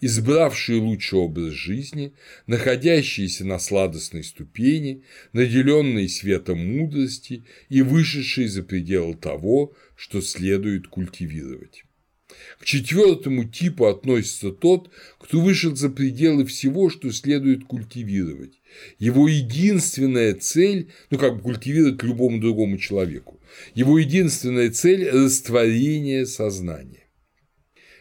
избравшие 0.00 0.80
лучший 0.80 1.18
образ 1.18 1.52
жизни, 1.52 2.12
находящиеся 2.46 3.44
на 3.44 3.58
сладостной 3.58 4.24
ступени, 4.24 5.02
наделенные 5.32 6.08
светом 6.08 6.58
мудрости 6.58 7.44
и 7.68 7.82
вышедшие 7.82 8.48
за 8.48 8.62
пределы 8.62 9.14
того, 9.14 9.74
что 9.96 10.20
следует 10.20 10.88
культивировать. 10.88 11.84
К 12.60 12.64
четвертому 12.64 13.44
типу 13.44 13.86
относится 13.86 14.50
тот, 14.50 14.90
кто 15.18 15.40
вышел 15.40 15.74
за 15.74 15.88
пределы 15.88 16.44
всего, 16.44 16.90
что 16.90 17.10
следует 17.12 17.64
культивировать. 17.64 18.60
Его 18.98 19.28
единственная 19.28 20.34
цель, 20.34 20.90
ну 21.10 21.18
как 21.18 21.36
бы 21.36 21.42
культивировать 21.42 22.02
любому 22.02 22.40
другому 22.40 22.78
человеку, 22.78 23.40
его 23.74 23.98
единственная 23.98 24.70
цель– 24.70 25.08
растворение 25.10 26.26
сознания. 26.26 27.04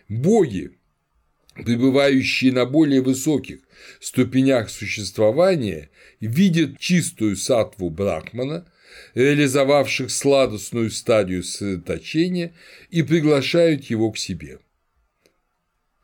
Боги, 0.07 0.71
пребывающие 1.55 2.51
на 2.51 2.65
более 2.65 3.01
высоких 3.01 3.59
ступенях 3.99 4.69
существования, 4.69 5.89
видят 6.19 6.79
чистую 6.79 7.35
сатву 7.35 7.89
Брахмана, 7.89 8.67
реализовавших 9.13 10.11
сладостную 10.11 10.91
стадию 10.91 11.43
сосредоточения, 11.43 12.53
и 12.89 13.01
приглашают 13.01 13.85
его 13.85 14.11
к 14.11 14.17
себе. 14.17 14.59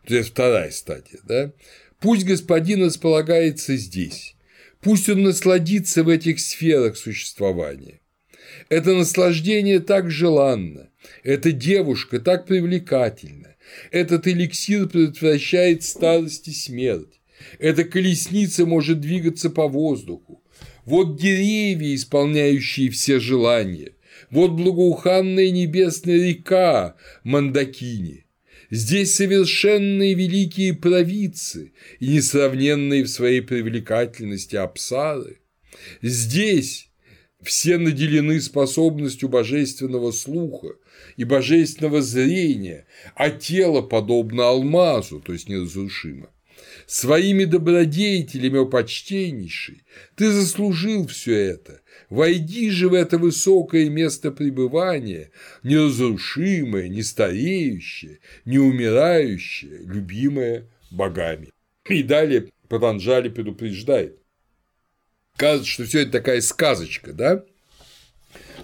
То 0.08 0.16
есть 0.16 0.30
вторая 0.30 0.72
стадия, 0.72 1.20
да? 1.24 1.54
Пусть 2.00 2.26
господин 2.26 2.84
располагается 2.84 3.78
здесь, 3.78 4.36
пусть 4.82 5.10
он 5.10 5.24
насладится 5.24 6.04
в 6.04 6.10
этих 6.10 6.40
сферах 6.40 6.98
существования. 6.98 8.00
Это 8.70 8.94
наслаждение 8.94 9.80
так 9.80 10.12
желанно, 10.12 10.90
эта 11.24 11.52
девушка 11.52 12.20
так 12.20 12.46
привлекательна, 12.46 13.56
этот 13.92 14.28
эликсир 14.28 14.88
предотвращает 14.88 15.84
старость 15.84 16.48
и 16.48 16.52
смерть, 16.52 17.20
эта 17.60 17.84
колесница 17.84 18.66
может 18.66 19.00
двигаться 19.00 19.50
по 19.50 19.68
воздуху, 19.68 20.42
вот 20.86 21.18
деревья, 21.18 21.96
исполняющие 21.96 22.90
все 22.90 23.20
желания. 23.20 23.94
Вот 24.30 24.52
благоуханная 24.52 25.52
небесная 25.52 26.18
река 26.18 26.96
Мандакини. 27.24 28.26
Здесь 28.72 29.16
совершенные 29.16 30.14
великие 30.14 30.74
провидцы 30.74 31.74
и 32.00 32.08
несравненные 32.08 33.04
в 33.04 33.10
своей 33.10 33.42
привлекательности 33.42 34.56
апсары. 34.56 35.42
Здесь 36.02 36.90
все 37.42 37.78
наделены 37.78 38.40
способностью 38.40 39.28
божественного 39.28 40.12
слуха 40.12 40.70
и 41.18 41.26
божественного 41.26 42.02
зрения, 42.02 42.88
а 43.16 43.30
тело 43.30 43.82
подобно 43.82 44.48
алмазу, 44.48 45.20
то 45.20 45.34
есть 45.34 45.50
неразрушимо 45.50 46.30
своими 46.92 47.46
добродетелями, 47.46 48.58
о 48.58 48.66
почтеннейший, 48.66 49.84
ты 50.16 50.30
заслужил 50.30 51.08
все 51.08 51.38
это. 51.38 51.80
Войди 52.10 52.70
же 52.70 52.90
в 52.90 52.94
это 52.94 53.18
высокое 53.18 53.90
место 53.90 54.30
пребывания, 54.30 55.32
неразрушимое, 55.64 56.90
не 56.90 57.02
стареющее, 57.02 58.20
не 58.44 58.60
умирающее, 58.60 59.78
любимое 59.86 60.68
богами. 60.92 61.52
И 61.88 62.04
далее 62.04 62.50
Патанджали 62.68 63.30
предупреждает. 63.30 64.18
Кажется, 65.38 65.70
что 65.70 65.86
все 65.86 66.02
это 66.02 66.12
такая 66.12 66.42
сказочка, 66.42 67.14
да? 67.14 67.46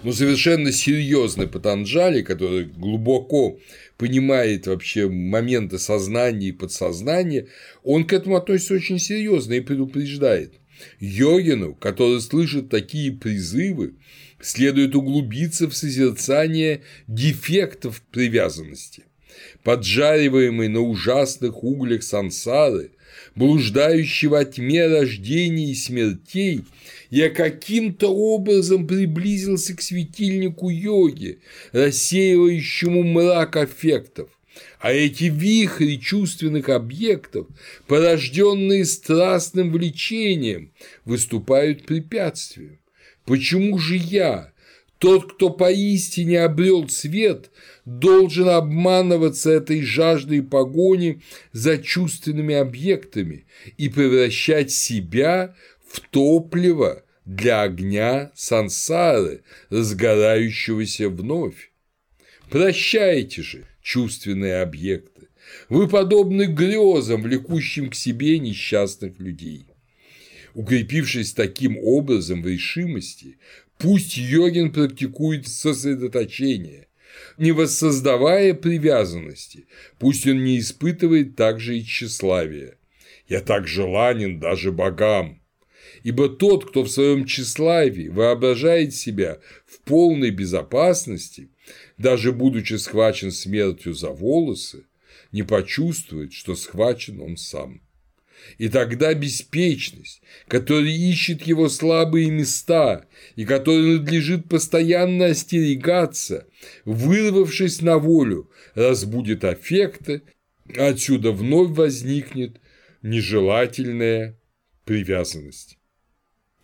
Но 0.02 0.12
совершенно 0.12 0.70
серьезный 0.70 1.46
Патанджали, 1.46 2.20
который 2.20 2.64
глубоко 2.64 3.58
понимает 3.98 4.66
вообще 4.66 5.08
моменты 5.08 5.78
сознания 5.78 6.48
и 6.48 6.52
подсознания, 6.52 7.48
он 7.82 8.04
к 8.04 8.12
этому 8.12 8.36
относится 8.36 8.74
очень 8.74 8.98
серьезно 8.98 9.54
и 9.54 9.60
предупреждает. 9.60 10.54
Йогину, 11.00 11.74
который 11.74 12.20
слышит 12.20 12.70
такие 12.70 13.12
призывы, 13.12 13.94
следует 14.40 14.94
углубиться 14.94 15.68
в 15.68 15.76
созерцание 15.76 16.82
дефектов 17.08 18.00
привязанности, 18.12 19.02
поджариваемой 19.64 20.68
на 20.68 20.80
ужасных 20.80 21.64
углях 21.64 22.04
сансары, 22.04 22.92
блуждающий 23.38 24.28
во 24.28 24.44
тьме 24.44 24.86
рождений 24.86 25.70
и 25.70 25.74
смертей, 25.74 26.64
я 27.08 27.30
каким-то 27.30 28.08
образом 28.08 28.86
приблизился 28.86 29.74
к 29.76 29.80
светильнику 29.80 30.68
йоги, 30.68 31.38
рассеивающему 31.72 33.04
мрак 33.04 33.56
аффектов. 33.56 34.28
А 34.80 34.92
эти 34.92 35.24
вихри 35.24 35.96
чувственных 35.96 36.68
объектов, 36.68 37.46
порожденные 37.86 38.84
страстным 38.84 39.70
влечением, 39.70 40.72
выступают 41.04 41.86
препятствием. 41.86 42.80
Почему 43.24 43.78
же 43.78 43.96
я, 43.96 44.52
тот, 44.98 45.34
кто 45.34 45.50
поистине 45.50 46.40
обрел 46.40 46.88
свет, 46.88 47.50
должен 47.88 48.50
обманываться 48.50 49.50
этой 49.50 49.80
жаждой 49.80 50.42
погони 50.42 51.22
за 51.52 51.78
чувственными 51.78 52.54
объектами 52.54 53.46
и 53.78 53.88
превращать 53.88 54.70
себя 54.70 55.54
в 55.86 56.00
топливо 56.00 57.02
для 57.24 57.62
огня 57.62 58.30
сансары, 58.34 59.42
разгорающегося 59.70 61.08
вновь. 61.08 61.72
Прощайте 62.50 63.42
же 63.42 63.66
чувственные 63.80 64.60
объекты. 64.60 65.28
Вы 65.70 65.88
подобны 65.88 66.44
грезам, 66.44 67.22
влекущим 67.22 67.88
к 67.88 67.94
себе 67.94 68.38
несчастных 68.38 69.18
людей. 69.18 69.66
Укрепившись 70.52 71.32
таким 71.32 71.78
образом 71.78 72.42
в 72.42 72.48
решимости, 72.48 73.38
пусть 73.78 74.18
йогин 74.18 74.72
практикует 74.72 75.48
сосредоточение, 75.48 76.87
не 77.38 77.52
воссоздавая 77.52 78.52
привязанности, 78.52 79.66
пусть 79.98 80.26
он 80.26 80.44
не 80.44 80.58
испытывает 80.58 81.36
также 81.36 81.78
и 81.78 81.84
тщеславия. 81.84 82.78
Я 83.28 83.40
так 83.40 83.66
желанен 83.66 84.40
даже 84.40 84.72
богам, 84.72 85.40
ибо 86.02 86.28
тот, 86.28 86.68
кто 86.68 86.82
в 86.82 86.88
своем 86.88 87.26
тщеславии 87.26 88.08
воображает 88.08 88.94
себя 88.94 89.38
в 89.66 89.80
полной 89.80 90.30
безопасности, 90.30 91.50
даже 91.96 92.32
будучи 92.32 92.74
схвачен 92.74 93.30
смертью 93.30 93.94
за 93.94 94.10
волосы, 94.10 94.84
не 95.32 95.42
почувствует, 95.42 96.32
что 96.32 96.56
схвачен 96.56 97.20
он 97.20 97.36
сам. 97.36 97.82
И 98.56 98.68
тогда 98.68 99.12
беспечность, 99.14 100.22
которая 100.48 100.90
ищет 100.90 101.42
его 101.42 101.68
слабые 101.68 102.30
места 102.30 103.06
и 103.36 103.44
которой 103.44 103.98
надлежит 103.98 104.48
постоянно 104.48 105.26
остерегаться, 105.26 106.46
вырвавшись 106.84 107.82
на 107.82 107.98
волю, 107.98 108.50
разбудит 108.74 109.44
аффекты, 109.44 110.22
отсюда 110.76 111.32
вновь 111.32 111.76
возникнет 111.76 112.60
нежелательная 113.02 114.38
привязанность. 114.84 115.78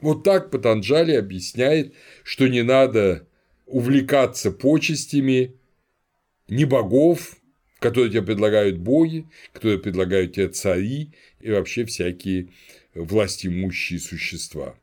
Вот 0.00 0.24
так 0.24 0.50
Патанджали 0.50 1.12
объясняет, 1.12 1.94
что 2.24 2.48
не 2.48 2.62
надо 2.62 3.26
увлекаться 3.66 4.50
почестями 4.50 5.56
ни 6.48 6.64
богов, 6.64 7.36
которые 7.84 8.10
тебе 8.10 8.22
предлагают 8.22 8.78
боги, 8.78 9.28
которые 9.52 9.78
предлагают 9.78 10.32
тебе 10.32 10.48
цари 10.48 11.12
и 11.38 11.50
вообще 11.50 11.84
всякие 11.84 12.48
властимущие 12.94 14.00
существа. 14.00 14.80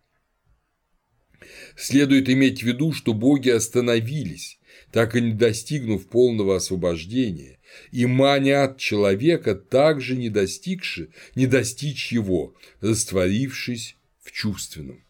Следует 1.76 2.30
иметь 2.30 2.62
в 2.62 2.68
виду, 2.68 2.94
что 2.94 3.16
боги 3.16 3.50
остановились, 3.50 4.60
так 4.92 5.16
и 5.16 5.22
не 5.22 5.34
достигнув 5.34 6.10
полного 6.10 6.58
освобождения, 6.58 7.58
и 7.92 8.06
манят 8.06 8.78
человека, 8.78 9.56
также 9.56 10.16
не 10.16 10.30
достигши, 10.30 11.10
не 11.34 11.48
достичь 11.48 12.12
его, 12.12 12.54
растворившись 12.82 13.98
в 14.22 14.32
чувственном. 14.32 15.04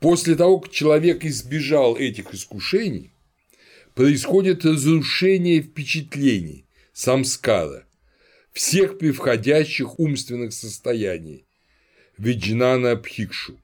После 0.00 0.34
того, 0.34 0.58
как 0.58 0.72
человек 0.72 1.24
избежал 1.24 1.96
этих 1.96 2.34
искушений, 2.34 3.12
происходит 3.96 4.66
разрушение 4.66 5.62
впечатлений, 5.62 6.66
самскара, 6.92 7.86
всех 8.52 8.98
превходящих 8.98 9.98
умственных 9.98 10.52
состояний, 10.52 11.46
виджнана 12.18 12.96
пхикшу. 12.96 13.58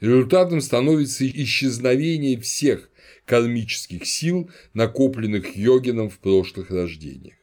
Результатом 0.00 0.60
становится 0.60 1.26
исчезновение 1.26 2.38
всех 2.38 2.90
кармических 3.24 4.06
сил, 4.06 4.50
накопленных 4.74 5.56
йогином 5.56 6.10
в 6.10 6.18
прошлых 6.18 6.70
рождениях. 6.70 7.36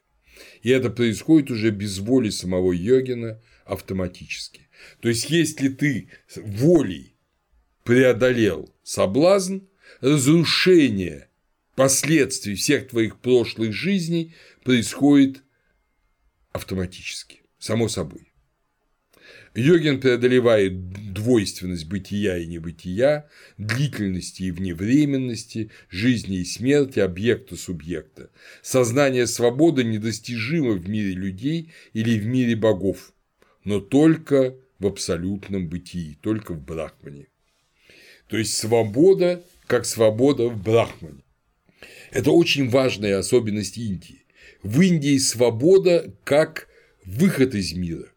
И 0.61 0.69
это 0.69 0.91
происходит 0.91 1.49
уже 1.49 1.71
без 1.71 1.97
воли 1.97 2.29
самого 2.29 2.73
йогина 2.73 3.41
автоматически. 3.65 4.69
То 4.99 5.09
есть, 5.09 5.31
если 5.31 5.69
ты 5.69 6.09
волей 6.35 7.15
преодолел 7.83 8.71
соблазн, 8.83 9.61
разрушение 9.99 11.29
последствий 11.75 12.55
всех 12.55 12.87
твоих 12.87 13.19
прошлых 13.19 13.73
жизней 13.73 14.33
происходит 14.63 15.43
автоматически, 16.51 17.41
само 17.59 17.89
собой. 17.89 18.31
Йоген 19.55 20.01
преодолевает 20.01 21.13
двойственность 21.13 21.87
бытия 21.87 22.37
и 22.37 22.45
небытия, 22.45 23.29
длительности 23.57 24.43
и 24.43 24.51
вневременности, 24.51 25.71
жизни 25.89 26.39
и 26.39 26.45
смерти, 26.45 26.99
объекта-субъекта. 26.99 28.31
Сознание 28.61 29.27
свободы 29.27 29.85
недостижимо 29.85 30.73
в 30.73 30.89
мире 30.89 31.13
людей 31.13 31.71
или 31.93 32.19
в 32.19 32.25
мире 32.25 32.57
богов, 32.57 33.13
но 33.63 33.79
только 33.79 34.55
в 34.79 34.87
абсолютном 34.87 35.69
бытии, 35.69 36.17
только 36.21 36.53
в 36.53 36.61
Брахмане. 36.61 37.27
То 38.27 38.37
есть 38.37 38.57
свобода 38.57 39.41
как 39.67 39.85
свобода 39.85 40.49
в 40.49 40.61
Брахмане. 40.61 41.24
Это 42.11 42.31
очень 42.31 42.69
важная 42.69 43.17
особенность 43.17 43.77
Индии. 43.77 44.25
В 44.63 44.81
Индии 44.81 45.17
свобода 45.17 46.13
как 46.23 46.67
выход 47.05 47.55
из 47.55 47.73
мира. 47.73 48.11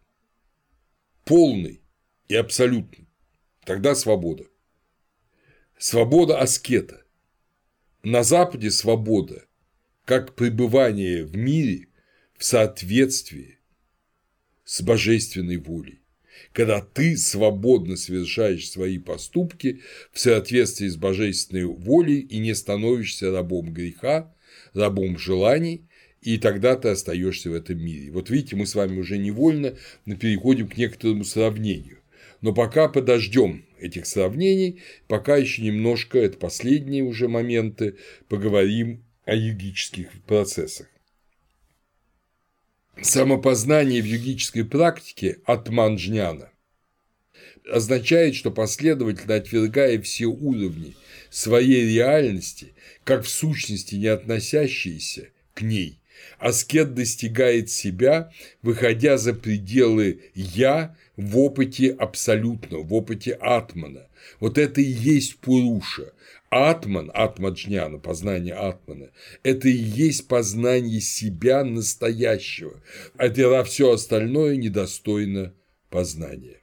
Полный 1.24 1.82
и 2.28 2.34
абсолютный. 2.34 3.08
Тогда 3.64 3.94
свобода. 3.94 4.46
Свобода 5.78 6.40
аскета. 6.40 7.04
На 8.02 8.22
Западе 8.22 8.70
свобода 8.70 9.44
как 10.04 10.34
пребывание 10.34 11.24
в 11.24 11.36
мире 11.36 11.88
в 12.36 12.44
соответствии 12.44 13.58
с 14.64 14.80
божественной 14.80 15.56
волей 15.56 16.02
когда 16.52 16.80
ты 16.80 17.16
свободно 17.16 17.96
совершаешь 17.96 18.70
свои 18.70 18.98
поступки 18.98 19.80
в 20.12 20.20
соответствии 20.20 20.88
с 20.88 20.96
божественной 20.96 21.64
волей 21.64 22.20
и 22.20 22.38
не 22.38 22.54
становишься 22.54 23.30
рабом 23.32 23.72
греха, 23.72 24.34
рабом 24.74 25.18
желаний, 25.18 25.88
и 26.20 26.38
тогда 26.38 26.76
ты 26.76 26.88
остаешься 26.88 27.50
в 27.50 27.54
этом 27.54 27.78
мире. 27.78 28.10
Вот 28.10 28.30
видите, 28.30 28.56
мы 28.56 28.66
с 28.66 28.74
вами 28.74 28.98
уже 28.98 29.18
невольно 29.18 29.74
переходим 30.04 30.68
к 30.68 30.76
некоторому 30.76 31.24
сравнению. 31.24 31.98
Но 32.40 32.52
пока 32.52 32.88
подождем 32.88 33.64
этих 33.80 34.06
сравнений, 34.06 34.80
пока 35.06 35.36
еще 35.36 35.62
немножко, 35.62 36.18
это 36.18 36.38
последние 36.38 37.02
уже 37.02 37.28
моменты, 37.28 37.96
поговорим 38.28 39.04
о 39.24 39.34
йогических 39.34 40.10
процессах. 40.26 40.86
Самопознание 43.02 44.02
в 44.02 44.06
йогической 44.06 44.64
практике 44.64 45.38
от 45.44 45.68
манджняна 45.68 46.50
означает, 47.70 48.34
что 48.34 48.50
последовательно 48.50 49.36
отвергая 49.36 50.00
все 50.02 50.26
уровни 50.26 50.96
своей 51.30 51.94
реальности, 51.94 52.72
как 53.04 53.24
в 53.24 53.28
сущности 53.28 53.94
не 53.94 54.08
относящиеся 54.08 55.28
к 55.54 55.62
ней, 55.62 56.00
аскет 56.38 56.94
достигает 56.94 57.70
себя, 57.70 58.32
выходя 58.62 59.16
за 59.16 59.32
пределы 59.32 60.20
«я» 60.34 60.96
в 61.16 61.38
опыте 61.38 61.90
абсолютно, 61.90 62.78
в 62.78 62.92
опыте 62.94 63.32
атмана. 63.32 64.08
Вот 64.40 64.58
это 64.58 64.80
и 64.80 64.90
есть 64.90 65.36
Пуруша, 65.38 66.12
Атман, 66.50 67.10
атмаджняна, 67.12 67.98
познание 67.98 68.54
атмана, 68.54 69.10
это 69.42 69.68
и 69.68 69.76
есть 69.76 70.28
познание 70.28 71.00
себя 71.00 71.62
настоящего, 71.62 72.82
а 73.18 73.64
все 73.64 73.92
остальное 73.92 74.56
недостойно 74.56 75.54
познания. 75.90 76.62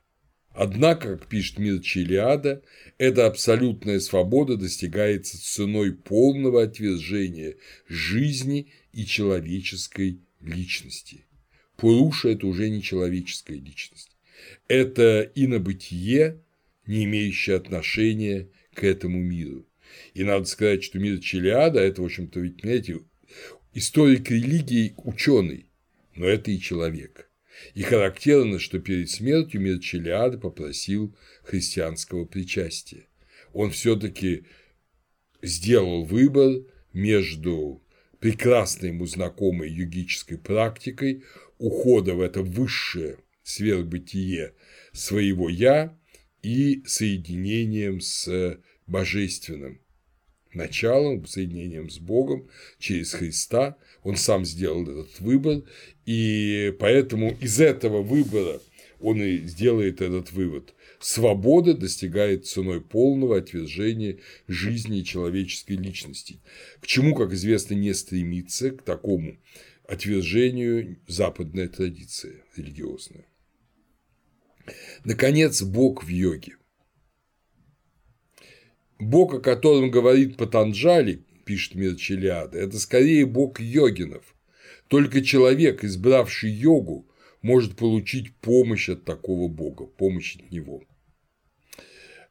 Однако, 0.55 1.17
как 1.17 1.27
пишет 1.27 1.59
Мир 1.59 1.81
Челиада, 1.81 2.63
эта 2.97 3.27
абсолютная 3.27 3.99
свобода 3.99 4.55
достигается 4.55 5.39
ценой 5.39 5.93
полного 5.93 6.63
отвержения 6.63 7.55
жизни 7.89 8.71
и 8.93 9.05
человеческой 9.05 10.21
личности. 10.39 11.25
Пуруша– 11.75 12.29
это 12.29 12.47
уже 12.47 12.69
не 12.69 12.81
человеческая 12.81 13.59
личность. 13.59 14.11
Это 14.69 15.29
инобытие, 15.35 16.41
не 16.87 17.03
имеющее 17.03 17.57
отношения 17.57 18.47
к 18.73 18.83
этому 18.83 19.19
миру. 19.19 19.67
И 20.13 20.23
надо 20.23 20.45
сказать, 20.45 20.83
что 20.83 20.99
мир 20.99 21.19
Челиада– 21.19 21.79
это, 21.81 22.01
в 22.01 22.05
общем-то, 22.05 22.39
ведь, 22.39 22.61
понимаете, 22.61 23.01
историк 23.73 24.31
религии– 24.31 24.93
ученый, 24.97 25.69
но 26.15 26.25
это 26.25 26.51
и 26.51 26.59
человек. 26.59 27.29
И 27.73 27.83
характерно, 27.83 28.59
что 28.59 28.79
перед 28.79 29.09
смертью 29.09 29.61
мир 29.61 29.79
Челиада 29.79 30.37
попросил 30.37 31.15
христианского 31.43 32.25
причастия. 32.25 33.07
Он 33.53 33.71
все-таки 33.71 34.45
сделал 35.41 36.03
выбор 36.03 36.63
между 36.93 37.81
прекрасно 38.19 38.87
ему 38.87 39.05
знакомой 39.05 39.71
йогической 39.71 40.37
практикой 40.37 41.23
ухода 41.57 42.15
в 42.15 42.21
это 42.21 42.41
высшее 42.41 43.19
сверхбытие 43.43 44.53
своего 44.91 45.49
«я» 45.49 45.97
и 46.41 46.83
соединением 46.85 48.01
с 48.01 48.59
божественным 48.87 49.79
началом, 50.53 51.25
соединением 51.25 51.89
с 51.89 51.99
Богом 51.99 52.49
через 52.79 53.13
Христа. 53.13 53.77
Он 54.03 54.15
сам 54.15 54.45
сделал 54.45 54.83
этот 54.83 55.19
выбор, 55.19 55.63
и 56.05 56.73
поэтому 56.79 57.35
из 57.39 57.59
этого 57.59 58.01
выбора 58.01 58.61
он 58.99 59.21
и 59.21 59.37
сделает 59.39 60.01
этот 60.01 60.31
вывод. 60.31 60.73
Свобода 60.99 61.73
достигает 61.73 62.47
ценой 62.47 62.81
полного 62.81 63.37
отвержения 63.37 64.19
жизни 64.47 65.01
человеческой 65.01 65.77
личности, 65.77 66.39
к 66.79 66.87
чему, 66.87 67.13
как 67.13 67.33
известно, 67.33 67.75
не 67.75 67.93
стремится 67.93 68.71
к 68.71 68.81
такому 68.81 69.37
отвержению 69.87 70.97
западная 71.07 71.67
традиция 71.67 72.43
религиозная. 72.55 73.25
Наконец, 75.03 75.61
Бог 75.61 76.03
в 76.03 76.07
йоге. 76.07 76.55
Бог, 78.99 79.33
о 79.33 79.39
котором 79.39 79.91
говорит 79.91 80.37
Патанджали, 80.37 81.23
пишет 81.43 81.75
Мирчелиада, 81.75 82.57
это 82.57 82.79
скорее 82.79 83.25
бог 83.25 83.59
йогинов. 83.59 84.35
Только 84.87 85.21
человек, 85.21 85.83
избравший 85.83 86.51
йогу, 86.51 87.07
может 87.41 87.75
получить 87.75 88.35
помощь 88.37 88.89
от 88.89 89.03
такого 89.03 89.47
бога, 89.47 89.85
помощь 89.85 90.37
от 90.37 90.51
него. 90.51 90.83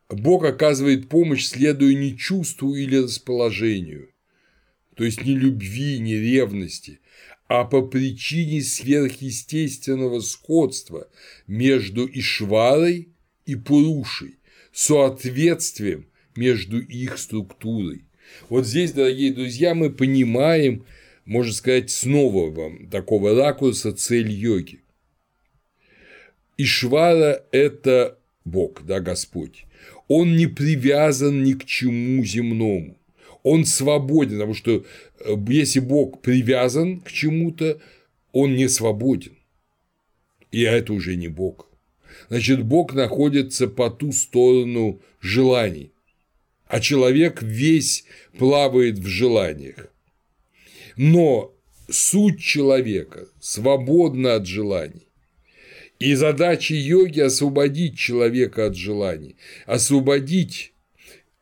Бог 0.09 0.45
оказывает 0.45 1.09
помощь, 1.09 1.47
следуя 1.47 1.95
не 1.95 2.17
чувству 2.17 2.75
или 2.75 2.97
расположению, 2.97 4.11
то 4.95 5.05
есть 5.05 5.25
не 5.25 5.35
любви, 5.35 5.99
не 5.99 6.17
ревности, 6.17 7.01
а 7.49 7.65
по 7.65 7.83
причине 7.83 8.63
сверхъестественного 8.63 10.21
сходства 10.21 11.09
между 11.47 12.07
Ишварой 12.07 13.11
и 13.47 13.57
Пурушей, 13.57 14.39
соответствием 14.73 16.09
между 16.37 16.81
их 16.81 17.19
структурой. 17.19 18.05
Вот 18.49 18.67
здесь, 18.67 18.93
дорогие 18.93 19.33
друзья, 19.33 19.75
мы 19.75 19.91
понимаем, 19.91 20.85
можно 21.25 21.53
сказать, 21.53 21.91
снова 21.91 22.51
вам 22.51 22.89
такого 22.89 23.35
ракурса 23.35 23.93
цель 23.93 24.31
йоги. 24.31 24.81
Ишвара– 26.57 27.45
это 27.53 28.19
Бог, 28.45 28.85
да, 28.85 29.01
Господь. 29.01 29.67
Он 30.09 30.37
не 30.37 30.47
привязан 30.47 31.43
ни 31.43 31.55
к 31.55 31.65
чему 31.65 32.25
земному 32.25 32.97
он 33.45 33.67
свободен, 33.67 34.39
потому 34.39 34.55
что 34.55 34.85
э, 35.21 35.37
если 35.49 35.79
Бог 35.79 36.21
привязан 36.23 37.01
к 37.01 37.13
чему-то, 37.13 37.79
он 38.33 38.57
не 38.57 38.69
свободен. 38.69 39.37
И 40.51 40.63
это 40.63 40.93
уже 40.93 41.15
не 41.15 41.29
Бог. 41.29 41.69
Значит, 42.31 42.65
Бог 42.65 42.95
находится 42.95 43.69
по 43.69 43.91
ту 43.91 44.13
сторону 44.13 45.01
желаний, 45.21 45.93
а 46.67 46.81
человек 46.81 47.43
весь 47.43 48.05
плавает 48.39 48.99
в 48.99 49.07
желаниях. 49.07 49.93
Но 50.97 51.55
суть 51.89 52.41
человека 52.41 53.29
свободна 53.41 54.37
от 54.37 54.47
желаний. 54.47 55.09
И 55.99 56.15
задача 56.15 56.75
йоги– 56.75 57.21
освободить 57.21 57.97
человека 57.97 58.67
от 58.67 58.77
желаний, 58.77 59.37
освободить 59.67 60.73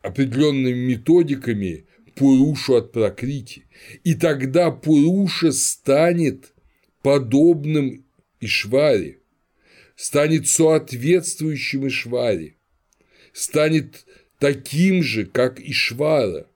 определенными 0.01 0.91
методиками 0.91 1.85
Пурушу 2.15 2.75
от 2.75 2.91
Пракрити, 2.91 3.65
и 4.03 4.13
тогда 4.13 4.69
Пуруша 4.69 5.51
станет 5.51 6.53
подобным 7.01 8.05
Ишваре, 8.39 9.19
станет 9.95 10.47
соответствующим 10.47 11.87
Ишваре, 11.87 12.55
станет 13.33 14.05
таким 14.43 15.03
же, 15.03 15.25
как 15.25 15.61
Ишвара. 15.61 16.47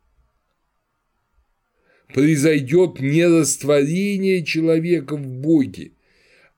Произойдет 2.13 2.99
не 2.99 3.25
растворение 3.25 4.43
человека 4.43 5.15
в 5.15 5.25
Боге, 5.25 5.93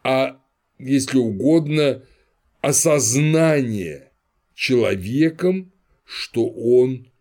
а, 0.04 0.42
если 0.80 1.20
угодно, 1.20 2.04
осознание 2.62 4.12
человеком, 4.56 5.72
что 6.04 6.50
он 6.50 7.12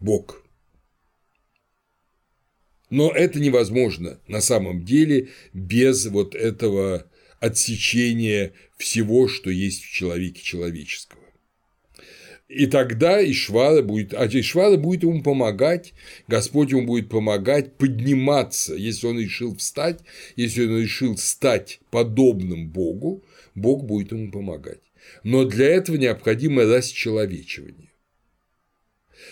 Бог. 0.00 0.44
Но 2.90 3.10
это 3.10 3.40
невозможно 3.40 4.20
на 4.28 4.42
самом 4.42 4.84
деле 4.84 5.30
без 5.54 6.04
вот 6.08 6.34
этого 6.34 7.10
отсечения 7.40 8.52
всего, 8.76 9.28
что 9.28 9.48
есть 9.48 9.82
в 9.82 9.90
человеке 9.90 10.42
человеческого. 10.42 11.23
И 12.48 12.66
тогда 12.66 13.24
Ишвара 13.24 13.80
будет, 13.80 14.12
а 14.12 14.26
Ишвара 14.26 14.76
будет 14.76 15.02
ему 15.02 15.22
помогать, 15.22 15.94
Господь 16.28 16.70
ему 16.72 16.86
будет 16.86 17.08
помогать 17.08 17.76
подниматься, 17.76 18.74
если 18.74 19.06
он 19.06 19.18
решил 19.18 19.56
встать, 19.56 20.00
если 20.36 20.66
он 20.66 20.78
решил 20.78 21.16
стать 21.16 21.80
подобным 21.90 22.68
Богу, 22.68 23.24
Бог 23.54 23.84
будет 23.84 24.12
ему 24.12 24.30
помогать. 24.30 24.80
Но 25.22 25.44
для 25.44 25.66
этого 25.66 25.96
необходимо 25.96 26.64
расчеловечивание. 26.64 27.90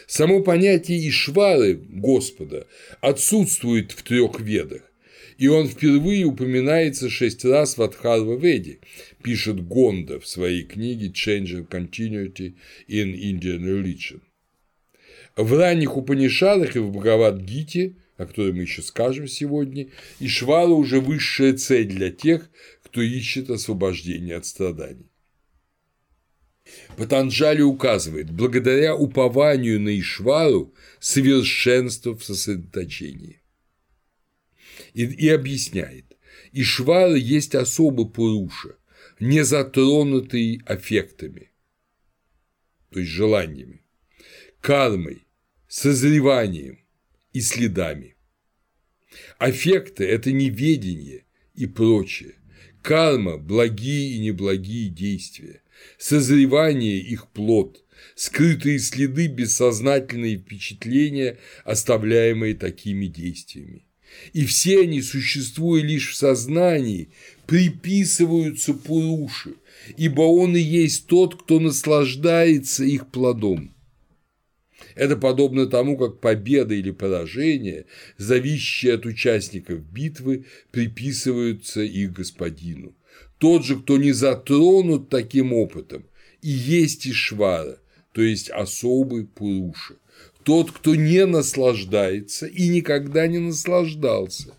Само 0.06 0.42
понятие 0.42 1.06
Ишвары 1.08 1.74
Господа 1.74 2.66
отсутствует 3.00 3.92
в 3.92 4.02
трех 4.02 4.40
ведах, 4.40 4.82
и 5.38 5.48
он 5.48 5.68
впервые 5.68 6.24
упоминается 6.24 7.10
шесть 7.10 7.44
раз 7.44 7.76
в 7.76 7.82
Адхарва 7.82 8.36
Веде, 8.36 8.78
пишет 9.22 9.66
Гонда 9.66 10.20
в 10.20 10.26
своей 10.26 10.64
книге 10.64 11.08
Change 11.08 11.68
Continuity 11.68 12.54
in 12.88 13.14
Indian 13.14 13.60
Religion. 13.60 14.20
В 15.36 15.52
ранних 15.58 15.96
Упанишадах 15.96 16.76
и 16.76 16.78
в 16.78 16.90
Бхагавад-гите, 16.90 17.96
о 18.16 18.26
которой 18.26 18.52
мы 18.52 18.62
еще 18.62 18.82
скажем 18.82 19.26
сегодня, 19.26 19.88
Ишвара 20.20 20.68
уже 20.68 21.00
высшая 21.00 21.54
цель 21.54 21.86
для 21.86 22.10
тех, 22.10 22.50
кто 22.82 23.00
ищет 23.00 23.48
освобождение 23.50 24.36
от 24.36 24.44
страданий. 24.44 25.12
Патанджали 26.96 27.62
указывает, 27.62 28.30
благодаря 28.30 28.94
упованию 28.94 29.80
на 29.80 29.98
Ишвару 29.98 30.74
совершенство 31.00 32.14
в 32.16 32.24
сосредоточении. 32.24 33.41
И, 34.94 35.04
и 35.04 35.28
объясняет, 35.28 36.16
Ишвара 36.52 37.14
есть 37.14 37.54
особый 37.54 38.08
Пуруша, 38.08 38.76
не 39.20 39.44
затронутый 39.44 40.60
аффектами, 40.66 41.50
то 42.90 43.00
есть 43.00 43.10
желаниями, 43.10 43.82
кармой, 44.60 45.26
созреванием 45.68 46.78
и 47.32 47.40
следами. 47.40 48.16
Аффекты– 49.38 50.04
это 50.06 50.32
неведение 50.32 51.24
и 51.54 51.66
прочее. 51.66 52.34
Карма– 52.82 53.36
благие 53.38 54.16
и 54.16 54.18
неблагие 54.18 54.88
действия 54.88 55.62
созревание 55.98 56.98
их 56.98 57.28
плод, 57.28 57.84
скрытые 58.14 58.78
следы 58.78 59.26
бессознательные 59.28 60.38
впечатления, 60.38 61.38
оставляемые 61.64 62.54
такими 62.54 63.06
действиями. 63.06 63.86
И 64.32 64.44
все 64.44 64.82
они, 64.82 65.02
существуя 65.02 65.82
лишь 65.82 66.10
в 66.10 66.16
сознании, 66.16 67.10
приписываются 67.46 68.74
Пуруши, 68.74 69.54
ибо 69.96 70.22
он 70.22 70.56
и 70.56 70.60
есть 70.60 71.06
тот, 71.06 71.42
кто 71.42 71.60
наслаждается 71.60 72.84
их 72.84 73.08
плодом. 73.08 73.74
Это 74.94 75.16
подобно 75.16 75.66
тому, 75.66 75.96
как 75.96 76.20
победа 76.20 76.74
или 76.74 76.90
поражение, 76.90 77.86
зависящие 78.18 78.94
от 78.94 79.06
участников 79.06 79.82
битвы, 79.90 80.46
приписываются 80.70 81.82
их 81.82 82.12
господину. 82.12 82.94
Тот 83.38 83.64
же, 83.64 83.80
кто 83.80 83.96
не 83.96 84.12
затронут 84.12 85.08
таким 85.08 85.52
опытом, 85.52 86.04
и 86.42 86.50
есть 86.50 87.06
Ишвара, 87.08 87.78
то 88.12 88.22
есть 88.22 88.50
особый 88.50 89.26
Пуруша. 89.26 89.94
Тот, 90.44 90.72
кто 90.72 90.94
не 90.94 91.24
наслаждается 91.26 92.46
и 92.46 92.68
никогда 92.68 93.26
не 93.26 93.38
наслаждался 93.38 94.54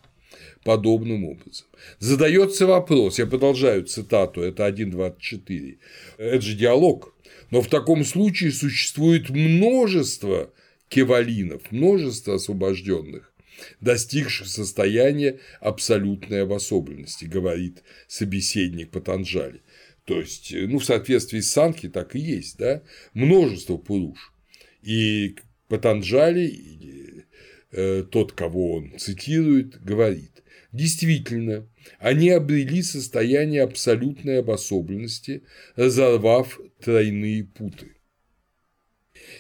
подобным 0.63 1.25
образом. 1.25 1.67
Задается 1.99 2.65
вопрос, 2.65 3.19
я 3.19 3.25
продолжаю 3.25 3.83
цитату, 3.83 4.41
это 4.41 4.67
1.24, 4.67 5.77
это 6.17 6.41
же 6.41 6.55
диалог, 6.55 7.13
но 7.51 7.61
в 7.61 7.67
таком 7.67 8.05
случае 8.05 8.51
существует 8.51 9.29
множество 9.29 10.53
кевалинов, 10.87 11.71
множество 11.71 12.35
освобожденных, 12.35 13.33
достигших 13.81 14.47
состояния 14.47 15.39
абсолютной 15.59 16.43
обособленности, 16.43 17.25
говорит 17.25 17.83
собеседник 18.07 18.91
Патанджали. 18.91 19.61
То 20.05 20.19
есть, 20.19 20.53
ну, 20.53 20.79
в 20.79 20.85
соответствии 20.85 21.39
с 21.39 21.51
Санки 21.51 21.89
так 21.89 22.15
и 22.15 22.19
есть, 22.19 22.57
да, 22.57 22.83
множество 23.13 23.77
пуруш. 23.77 24.33
И 24.81 25.35
Патанджали, 25.73 27.25
э, 27.71 28.03
тот, 28.03 28.33
кого 28.33 28.75
он 28.75 28.93
цитирует, 28.99 29.83
говорит, 29.83 30.43
Действительно, 30.71 31.67
они 31.97 32.29
обрели 32.29 32.83
состояние 32.83 33.63
абсолютной 33.63 34.39
обособленности, 34.39 35.43
разорвав 35.75 36.59
тройные 36.79 37.43
путы. 37.43 37.95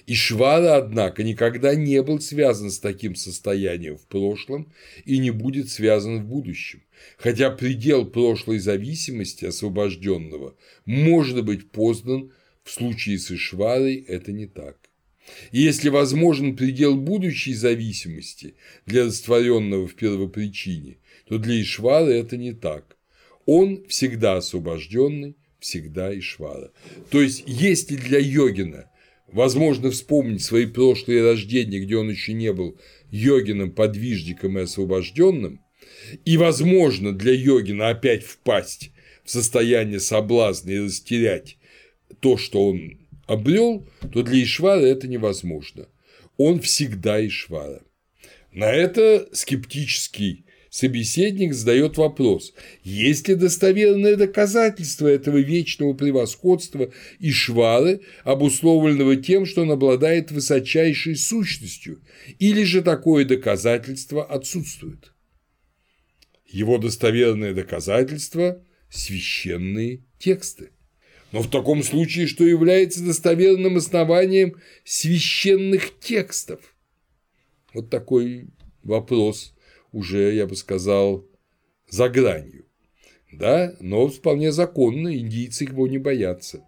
Ишвара, 0.07 0.77
однако, 0.77 1.21
никогда 1.21 1.75
не 1.75 2.01
был 2.01 2.19
связан 2.19 2.71
с 2.71 2.79
таким 2.79 3.13
состоянием 3.13 3.97
в 3.97 4.07
прошлом 4.07 4.73
и 5.05 5.19
не 5.19 5.29
будет 5.29 5.69
связан 5.69 6.23
в 6.23 6.25
будущем, 6.25 6.81
хотя 7.17 7.51
предел 7.51 8.07
прошлой 8.07 8.57
зависимости 8.57 9.45
освобожденного 9.45 10.55
может 10.85 11.45
быть 11.45 11.69
познан 11.69 12.31
в 12.63 12.71
случае 12.71 13.19
с 13.19 13.29
Ишварой 13.29 13.97
это 13.97 14.31
не 14.31 14.47
так. 14.47 14.82
И 15.51 15.61
если 15.61 15.89
возможен 15.89 16.55
предел 16.55 16.95
будущей 16.95 17.53
зависимости 17.53 18.55
для 18.85 19.05
растворенного 19.05 19.87
в 19.87 19.95
первопричине, 19.95 20.97
то 21.27 21.37
для 21.37 21.61
Ишвара 21.61 22.09
это 22.09 22.37
не 22.37 22.53
так. 22.53 22.97
Он 23.45 23.85
всегда 23.87 24.37
освобожденный, 24.37 25.35
всегда 25.59 26.17
Ишвара. 26.17 26.71
То 27.09 27.21
есть, 27.21 27.43
если 27.47 27.95
для 27.95 28.19
йогина 28.19 28.89
возможно 29.27 29.91
вспомнить 29.91 30.43
свои 30.43 30.65
прошлые 30.65 31.23
рождения, 31.23 31.79
где 31.79 31.97
он 31.97 32.09
еще 32.09 32.33
не 32.33 32.53
был 32.53 32.77
йогином, 33.11 33.71
подвижником 33.71 34.57
и 34.57 34.61
освобожденным, 34.61 35.61
и 36.25 36.37
возможно 36.37 37.13
для 37.13 37.33
йогина 37.33 37.89
опять 37.89 38.23
впасть 38.23 38.91
в 39.23 39.31
состояние 39.31 39.99
соблазна 39.99 40.71
и 40.71 40.79
растерять 40.79 41.57
то, 42.19 42.37
что 42.37 42.67
он 42.67 43.02
обрел, 43.25 43.87
то 44.11 44.23
для 44.23 44.43
Ишвара 44.43 44.81
это 44.81 45.07
невозможно. 45.07 45.87
Он 46.37 46.59
всегда 46.59 47.25
Ишвара. 47.25 47.81
На 48.51 48.71
это 48.71 49.27
скептический 49.33 50.45
собеседник 50.69 51.53
задает 51.53 51.97
вопрос, 51.97 52.53
есть 52.83 53.27
ли 53.27 53.35
достоверное 53.35 54.15
доказательство 54.15 55.07
этого 55.07 55.37
вечного 55.37 55.93
превосходства 55.93 56.91
Ишвары, 57.19 58.01
обусловленного 58.23 59.15
тем, 59.15 59.45
что 59.45 59.61
он 59.61 59.71
обладает 59.71 60.31
высочайшей 60.31 61.15
сущностью, 61.15 62.01
или 62.39 62.63
же 62.63 62.81
такое 62.81 63.23
доказательство 63.23 64.23
отсутствует? 64.23 65.13
Его 66.47 66.79
достоверное 66.79 67.53
доказательство– 67.53 68.63
священные 68.89 70.03
тексты. 70.19 70.72
Но 71.33 71.41
в 71.41 71.49
таком 71.49 71.81
случае, 71.81 72.27
что 72.27 72.45
является 72.45 73.03
достоверным 73.03 73.77
основанием 73.77 74.61
священных 74.85 75.99
текстов? 75.99 76.59
Вот 77.73 77.89
такой 77.89 78.45
вопрос 78.83 79.55
уже, 79.91 80.35
я 80.35 80.45
бы 80.45 80.55
сказал, 80.55 81.25
за 81.89 82.07
гранью. 82.07 82.65
Да, 83.31 83.75
но 83.79 84.07
вполне 84.09 84.51
законно, 84.51 85.17
индийцы 85.17 85.63
его 85.63 85.87
не 85.87 85.97
боятся. 85.97 86.63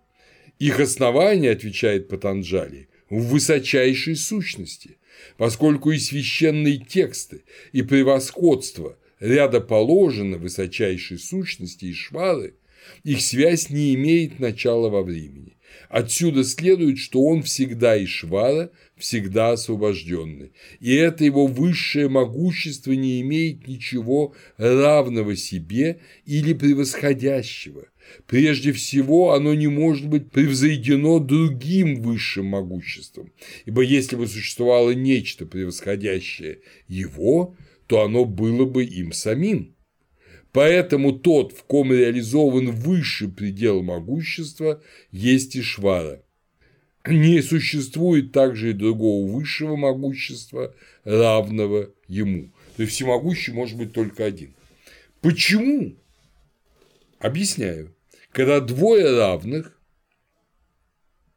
Их 0.57 0.79
основание, 0.79 1.51
отвечает 1.51 2.07
Патанджали, 2.07 2.89
в 3.11 3.21
высочайшей 3.27 4.15
сущности, 4.15 4.97
поскольку 5.37 5.91
и 5.91 5.99
священные 5.99 6.79
тексты, 6.79 7.43
и 7.71 7.83
превосходство 7.83 8.97
ряда 9.19 9.61
положено 9.61 10.39
высочайшей 10.39 11.19
сущности 11.19 11.85
и 11.85 11.93
швары, 11.93 12.55
их 13.03 13.21
связь 13.21 13.69
не 13.69 13.93
имеет 13.95 14.39
начала 14.39 14.89
во 14.89 15.03
времени. 15.03 15.55
Отсюда 15.89 16.43
следует, 16.43 16.97
что 16.97 17.21
он 17.21 17.43
всегда 17.43 18.01
Ишвара, 18.03 18.71
всегда 18.97 19.51
освобожденный. 19.51 20.51
И 20.79 20.93
это 20.93 21.23
его 21.23 21.47
высшее 21.47 22.09
могущество 22.09 22.91
не 22.93 23.21
имеет 23.21 23.67
ничего 23.67 24.33
равного 24.57 25.35
себе 25.35 25.99
или 26.25 26.53
превосходящего. 26.53 27.87
Прежде 28.27 28.71
всего, 28.71 29.33
оно 29.33 29.53
не 29.53 29.67
может 29.67 30.07
быть 30.07 30.29
превзойдено 30.31 31.19
другим 31.19 32.01
высшим 32.01 32.45
могуществом, 32.45 33.31
ибо 33.65 33.81
если 33.81 34.15
бы 34.15 34.27
существовало 34.27 34.91
нечто 34.91 35.45
превосходящее 35.45 36.59
его, 36.87 37.55
то 37.87 38.03
оно 38.03 38.25
было 38.25 38.65
бы 38.65 38.83
им 38.83 39.11
самим. 39.11 39.74
Поэтому 40.55 41.11
тот, 41.11 41.51
в 41.51 41.65
ком 41.65 41.91
реализован 41.91 42.71
высший 42.71 43.27
предел 43.27 43.83
могущества, 43.83 44.81
есть 45.11 45.57
Ишвара. 45.57 46.23
Не 47.05 47.41
существует 47.41 48.31
также 48.31 48.69
и 48.69 48.73
другого 48.73 49.29
высшего 49.29 49.75
могущества, 49.75 50.73
равного 51.03 51.91
ему. 52.07 52.53
То 52.77 52.83
есть 52.83 52.95
всемогущий 52.95 53.51
может 53.51 53.77
быть 53.77 53.91
только 53.91 54.23
один. 54.23 54.53
Почему? 55.19 55.97
Объясняю. 57.19 57.93
Когда 58.31 58.61
двое 58.61 59.13
равных 59.13 59.77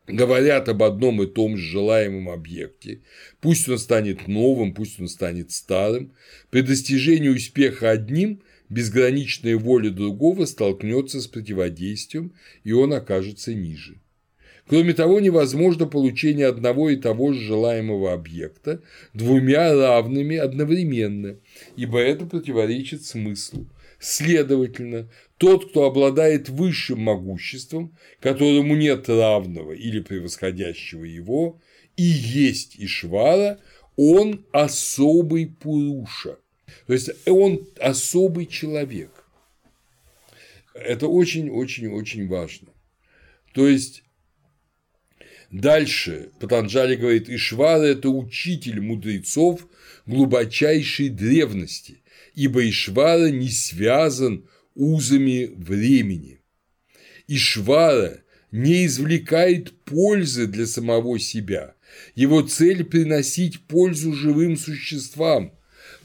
говорят 0.07 0.69
об 0.69 0.85
одном 0.85 1.25
и 1.25 1.27
том 1.27 1.57
же 1.57 1.73
желаемом 1.73 2.29
объекте, 2.29 3.03
пусть 3.41 3.69
он 3.69 3.79
станет 3.79 4.29
новым, 4.29 4.75
пусть 4.75 5.01
он 5.01 5.09
станет 5.09 5.51
старым, 5.51 6.15
при 6.51 6.61
достижении 6.61 7.31
успеха 7.31 7.91
одним 7.91 8.43
безграничная 8.69 9.57
воля 9.57 9.91
другого 9.91 10.45
столкнется 10.45 11.21
с 11.21 11.27
противодействием, 11.27 12.33
и 12.65 12.73
он 12.73 12.93
окажется 12.93 13.55
ниже. 13.55 14.01
Кроме 14.69 14.93
того, 14.93 15.19
невозможно 15.19 15.87
получение 15.87 16.47
одного 16.47 16.91
и 16.91 16.97
того 16.97 17.33
же 17.33 17.41
желаемого 17.41 18.13
объекта 18.13 18.83
двумя 19.15 19.75
равными 19.75 20.37
одновременно, 20.37 21.39
ибо 21.77 21.99
это 21.99 22.27
противоречит 22.27 23.03
смыслу. 23.03 23.67
Следовательно, 23.99 25.11
тот, 25.39 25.71
кто 25.71 25.85
обладает 25.85 26.51
высшим 26.51 27.01
могуществом, 27.01 27.97
которому 28.21 28.77
нет 28.77 29.09
равного 29.09 29.73
или 29.73 30.01
превосходящего 30.01 31.05
его, 31.05 31.61
и 31.97 32.05
есть 32.05 32.77
Ишвара, 32.79 33.59
он 33.97 34.45
особый 34.53 35.47
Пуруша, 35.47 36.39
то 36.87 36.93
есть 36.93 37.11
он 37.27 37.67
особый 37.79 38.47
человек. 38.47 39.25
Это 40.75 41.09
очень-очень-очень 41.09 42.29
важно. 42.29 42.69
То 43.53 43.67
есть 43.67 44.05
Дальше 45.51 46.31
Патанджали 46.41 46.97
говорит, 46.97 47.31
Ишвара– 47.31 47.83
это 47.85 48.11
учитель 48.11 48.81
мудрецов 48.81 49.67
глубочайшей 50.07 51.09
древности, 51.09 52.03
ибо 52.35 52.69
Ишвара 52.69 53.31
не 53.31 53.49
связан 53.49 54.47
узами 54.75 55.51
времени. 55.57 56.41
Ишвара 57.27 58.23
не 58.51 58.85
извлекает 58.87 59.73
пользы 59.85 60.47
для 60.47 60.67
самого 60.67 61.19
себя. 61.19 61.75
Его 62.15 62.43
цель– 62.43 62.85
приносить 62.85 63.61
пользу 63.61 64.13
живым 64.13 64.57
существам, 64.59 65.58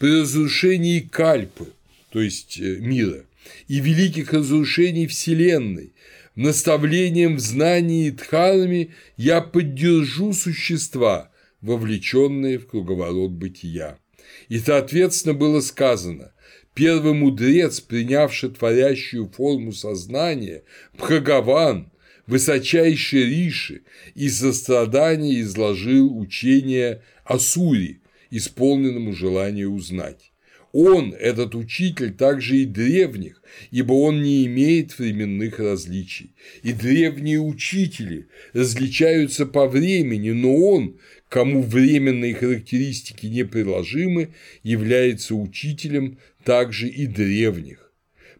при 0.04 0.20
разрушении 0.20 1.00
Кальпы, 1.00 1.68
то 2.10 2.20
есть 2.20 2.60
э, 2.60 2.76
мира, 2.80 3.24
и 3.70 3.80
великих 3.80 4.34
разрушений 4.34 5.08
Вселенной, 5.08 5.94
наставлением 6.36 7.38
в 7.38 7.40
знании 7.40 8.10
дхарами 8.10 8.90
я 9.16 9.40
поддержу 9.40 10.34
существа, 10.34 11.32
вовлеченные 11.62 12.60
в 12.60 12.68
круговорот 12.68 13.32
бытия. 13.32 13.98
И, 14.50 14.60
соответственно, 14.60 15.36
было 15.36 15.62
сказано, 15.62 16.34
первый 16.74 17.14
мудрец, 17.14 17.80
принявший 17.80 18.50
творящую 18.50 19.30
форму 19.30 19.72
сознания, 19.72 20.64
Бхагаван, 20.98 21.94
высочайший 22.28 23.24
Риши 23.24 23.84
и 24.16 24.28
сострадание 24.28 25.40
изложил 25.40 26.20
учение 26.20 27.02
о 27.24 27.40
Сури, 27.40 28.02
исполненному 28.38 29.14
желания 29.14 29.68
узнать. 29.68 30.32
Он, 30.74 31.14
этот 31.14 31.54
учитель, 31.54 32.14
также 32.14 32.58
и 32.58 32.66
древних, 32.66 33.44
ибо 33.70 33.94
он 33.94 34.24
не 34.24 34.46
имеет 34.48 34.98
временных 34.98 35.60
различий. 35.60 36.32
И 36.64 36.74
древние 36.74 37.40
учители 37.40 38.28
различаются 38.54 39.46
по 39.46 39.68
времени, 39.68 40.32
но 40.32 40.56
он, 40.56 40.98
кому 41.30 41.62
временные 41.62 42.34
характеристики 42.34 43.28
неприложимы, 43.28 44.30
является 44.64 45.36
учителем 45.36 46.18
также 46.44 46.88
и 46.88 47.06
древних. 47.06 47.83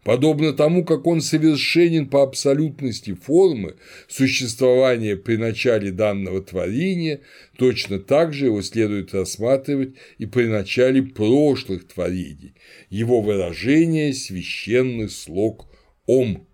Подобно 0.04 0.52
тому, 0.52 0.84
как 0.84 1.06
он 1.06 1.22
совершенен 1.22 2.06
по 2.10 2.22
абсолютности 2.22 3.14
формы 3.14 3.76
существования 4.06 5.16
при 5.16 5.36
начале 5.36 5.90
данного 5.92 6.42
творения, 6.42 7.22
точно 7.56 7.98
так 7.98 8.34
же 8.34 8.46
его 8.46 8.60
следует 8.60 9.14
рассматривать 9.14 9.94
и 10.18 10.26
при 10.26 10.44
начале 10.44 11.02
прошлых 11.02 11.88
творений, 11.88 12.54
его 12.90 13.22
выражение– 13.22 14.12
священный 14.14 15.08
слог 15.08 15.74
«Ом». 16.04 16.46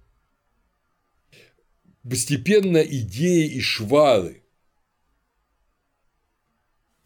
Постепенно 2.09 2.79
идея 2.79 3.59
Ишвары, 3.59 4.45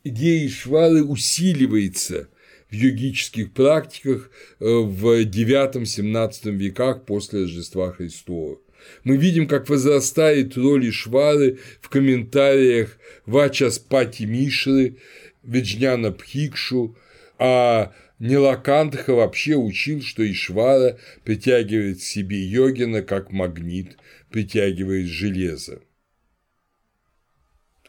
идея 0.05 0.47
Ишвары 0.47 1.03
усиливается– 1.03 2.29
йогических 2.75 3.53
практиках 3.53 4.31
э, 4.61 4.65
в 4.65 5.23
IX-XVII 5.23 6.51
веках 6.51 7.05
после 7.05 7.43
Рождества 7.43 7.93
Христова. 7.93 8.59
Мы 9.05 9.17
видим, 9.17 9.49
как 9.49 9.69
возрастает 9.69 10.57
роль 10.57 10.91
Ишвары 10.91 11.59
в 11.81 11.89
комментариях 11.89 12.99
Вачаспати 13.27 14.25
Мишры, 14.25 14.99
Виджняна 15.43 16.11
Пхикшу, 16.11 16.97
а 17.39 17.93
Нилакантха 18.19 19.15
вообще 19.15 19.55
учил, 19.55 20.03
что 20.03 20.31
Ишвара 20.31 20.99
притягивает 21.25 21.99
к 21.99 22.03
себе 22.03 22.43
йогина 22.43 23.03
как 23.03 23.31
магнит 23.33 23.97
притягивает 24.31 25.07
железо. 25.07 25.81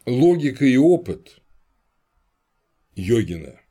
Логика 0.06 0.66
и 0.66 0.78
опыт 0.78 1.40
йогина– 2.96 3.60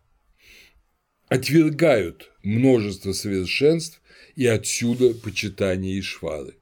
отвергают 1.29 2.31
множество 2.43 3.13
совершенств 3.13 4.01
и 4.37 4.47
отсюда 4.47 5.15
почитание 5.15 5.99
Ишвары. 5.99 6.55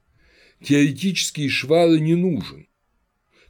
Теоретически 0.63 1.47
Ишвара 1.47 1.99
не 1.99 2.15
нужен. 2.15 2.69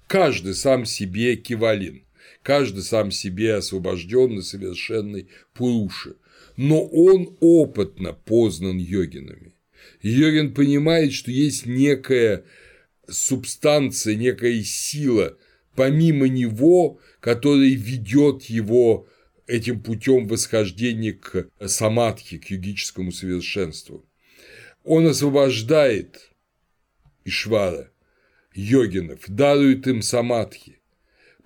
Каждый 0.06 0.55
сам 0.55 0.84
себе 0.84 1.36
кивалин, 1.36 2.05
каждый 2.43 2.82
сам 2.82 3.10
себе 3.10 3.55
освобожденный, 3.55 4.43
совершенный 4.43 5.28
Пуруши, 5.55 6.16
но 6.56 6.82
он 6.84 7.36
опытно 7.40 8.12
познан 8.12 8.78
йогинами. 8.78 9.55
Йогин 10.02 10.55
понимает, 10.55 11.12
что 11.12 11.30
есть 11.30 11.66
некая 11.66 12.44
субстанция, 13.09 14.14
некая 14.14 14.62
сила 14.62 15.36
помимо 15.74 16.28
него, 16.28 17.01
которая 17.20 17.70
ведет 17.70 18.44
его 18.44 19.06
этим 19.53 19.83
путем 19.83 20.27
восхождения 20.27 21.12
к 21.12 21.47
самадхи, 21.66 22.39
к 22.39 22.47
йогическому 22.47 23.12
совершенству. 23.12 24.09
Он 24.83 25.07
освобождает 25.07 26.33
Ишвара, 27.24 27.91
йогинов, 28.55 29.20
дарует 29.29 29.87
им 29.87 30.01
самадхи. 30.01 30.79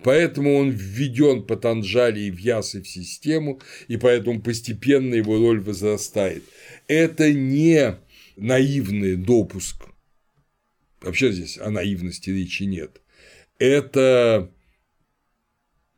Поэтому 0.05 0.55
он 0.55 0.71
введен 0.71 1.43
по 1.43 1.57
Танжали 1.57 2.21
и 2.21 2.31
в 2.31 2.39
Ясы 2.39 2.81
в 2.81 2.89
систему, 2.89 3.61
и 3.89 3.97
поэтому 3.97 4.41
постепенно 4.41 5.15
его 5.15 5.39
роль 5.39 5.61
возрастает. 5.61 6.45
Это 6.87 7.33
не 7.33 7.97
наивный 8.37 9.17
допуск. 9.17 9.87
Вообще 11.01 11.33
здесь 11.33 11.59
о 11.59 11.71
наивности 11.71 12.31
речи 12.31 12.65
нет. 12.65 13.01
Это 13.59 14.53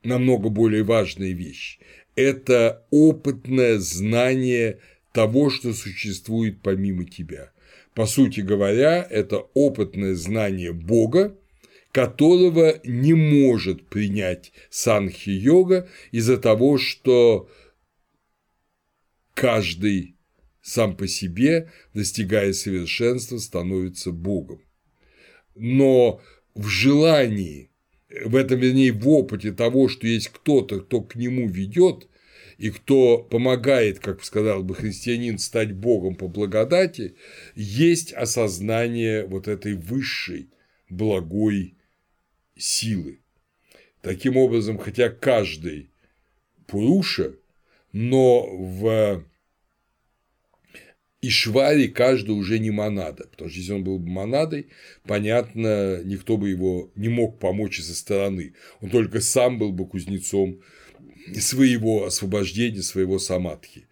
намного 0.03 0.49
более 0.49 0.85
важная 0.85 1.33
вещь. 1.33 1.79
Это 2.19 2.85
опытное 2.90 3.78
знание 3.78 4.81
того, 5.12 5.51
что 5.51 5.73
существует 5.73 6.62
помимо 6.62 7.05
тебя. 7.05 7.53
По 7.95 8.07
сути 8.07 8.40
говоря, 8.40 9.07
это 9.09 9.47
опытное 9.55 10.16
знание 10.16 10.73
Бога, 10.73 11.39
которого 11.93 12.81
не 12.82 13.15
может 13.15 13.86
принять 13.86 14.53
санхи-йога 14.69 15.89
из-за 16.11 16.39
того, 16.39 16.77
что 16.77 17.49
каждый 19.35 20.16
сам 20.61 20.97
по 20.97 21.07
себе, 21.07 21.70
достигая 21.95 22.53
совершенства, 22.53 23.39
становится 23.39 24.11
Богом. 24.11 24.61
Но 25.55 26.20
в 26.57 26.66
желании 26.66 27.69
в 28.24 28.36
этом, 28.36 28.59
вернее, 28.61 28.93
в 28.93 29.09
опыте 29.09 29.53
того, 29.53 29.89
что 29.89 30.07
есть 30.07 30.28
кто-то, 30.28 30.81
кто 30.81 31.03
к 31.03 31.15
нему 31.15 31.49
ведет, 31.49 32.08
и 32.59 32.71
кто 32.71 33.19
помогает, 33.19 34.01
как 34.01 34.25
сказал 34.25 34.65
бы 34.65 34.75
христианин, 34.75 35.39
стать 35.39 35.73
Богом 35.73 36.17
по 36.17 36.27
благодати, 36.27 37.15
есть 37.55 38.13
осознание 38.13 39.25
вот 39.25 39.47
этой 39.47 39.75
высшей 39.75 40.51
благой 40.91 41.77
силы. 42.57 43.21
Таким 44.03 44.37
образом, 44.37 44.77
хотя 44.77 45.09
каждый 45.09 45.91
Пуруша, 46.67 47.37
но 47.93 48.45
в 48.45 49.25
и 51.21 51.31
Швари 51.31 51.89
каждый 51.89 52.31
уже 52.31 52.59
не 52.59 52.71
монада, 52.71 53.27
потому 53.29 53.51
что 53.51 53.59
если 53.59 53.73
он 53.73 53.83
был 53.83 53.99
бы 53.99 54.09
монадой, 54.09 54.69
понятно, 55.05 56.01
никто 56.05 56.37
бы 56.37 56.49
его 56.49 56.93
не 56.95 57.09
мог 57.09 57.39
помочь 57.41 57.81
со 57.81 57.95
стороны, 57.95 58.55
он 58.81 58.91
только 58.91 59.21
сам 59.21 59.59
был 59.59 59.73
бы 59.73 59.87
кузнецом 59.89 60.61
своего 61.37 62.05
освобождения, 62.05 62.83
своего 62.83 63.19
самадхи. 63.19 63.87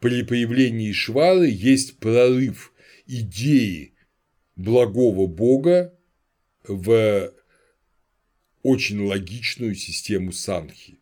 При 0.00 0.22
появлении 0.22 0.90
Ишвары 0.90 1.48
есть 1.48 1.98
прорыв 1.98 2.72
идеи 3.06 3.94
благого 4.56 5.26
бога 5.26 5.94
в 6.66 7.32
очень 8.62 9.00
логичную 9.00 9.74
систему 9.74 10.32
санхи. 10.32 10.98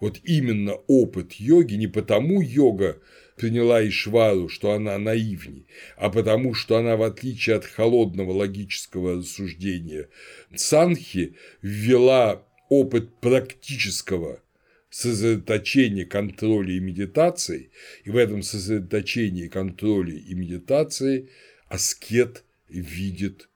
Вот 0.00 0.18
именно 0.24 0.74
опыт 0.86 1.34
йоги, 1.34 1.74
не 1.74 1.86
потому 1.86 2.40
йога 2.40 3.00
приняла 3.36 3.86
Ишвару, 3.86 4.48
что 4.48 4.72
она 4.72 4.98
наивней, 4.98 5.66
а 5.96 6.10
потому 6.10 6.54
что 6.54 6.76
она, 6.76 6.96
в 6.96 7.02
отличие 7.02 7.56
от 7.56 7.64
холодного 7.64 8.32
логического 8.32 9.16
рассуждения 9.16 10.08
Санхи, 10.54 11.36
ввела 11.62 12.46
опыт 12.68 13.14
практического 13.20 14.42
сосредоточения 14.90 16.04
контроля 16.04 16.74
и 16.74 16.80
медитации, 16.80 17.70
и 18.04 18.10
в 18.10 18.16
этом 18.16 18.42
сосредоточении 18.42 19.48
контроля 19.48 20.14
и 20.14 20.34
медитации 20.34 21.30
аскет 21.68 22.44
видит 22.68 23.48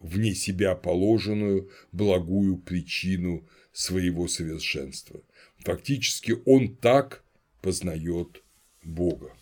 вне 0.00 0.34
себя 0.34 0.74
положенную 0.74 1.70
благую 1.92 2.58
причину 2.58 3.46
своего 3.72 4.26
совершенства. 4.26 5.22
Фактически 5.58 6.36
он 6.44 6.74
так 6.76 7.22
познает 7.62 8.42
Бога. 8.82 9.32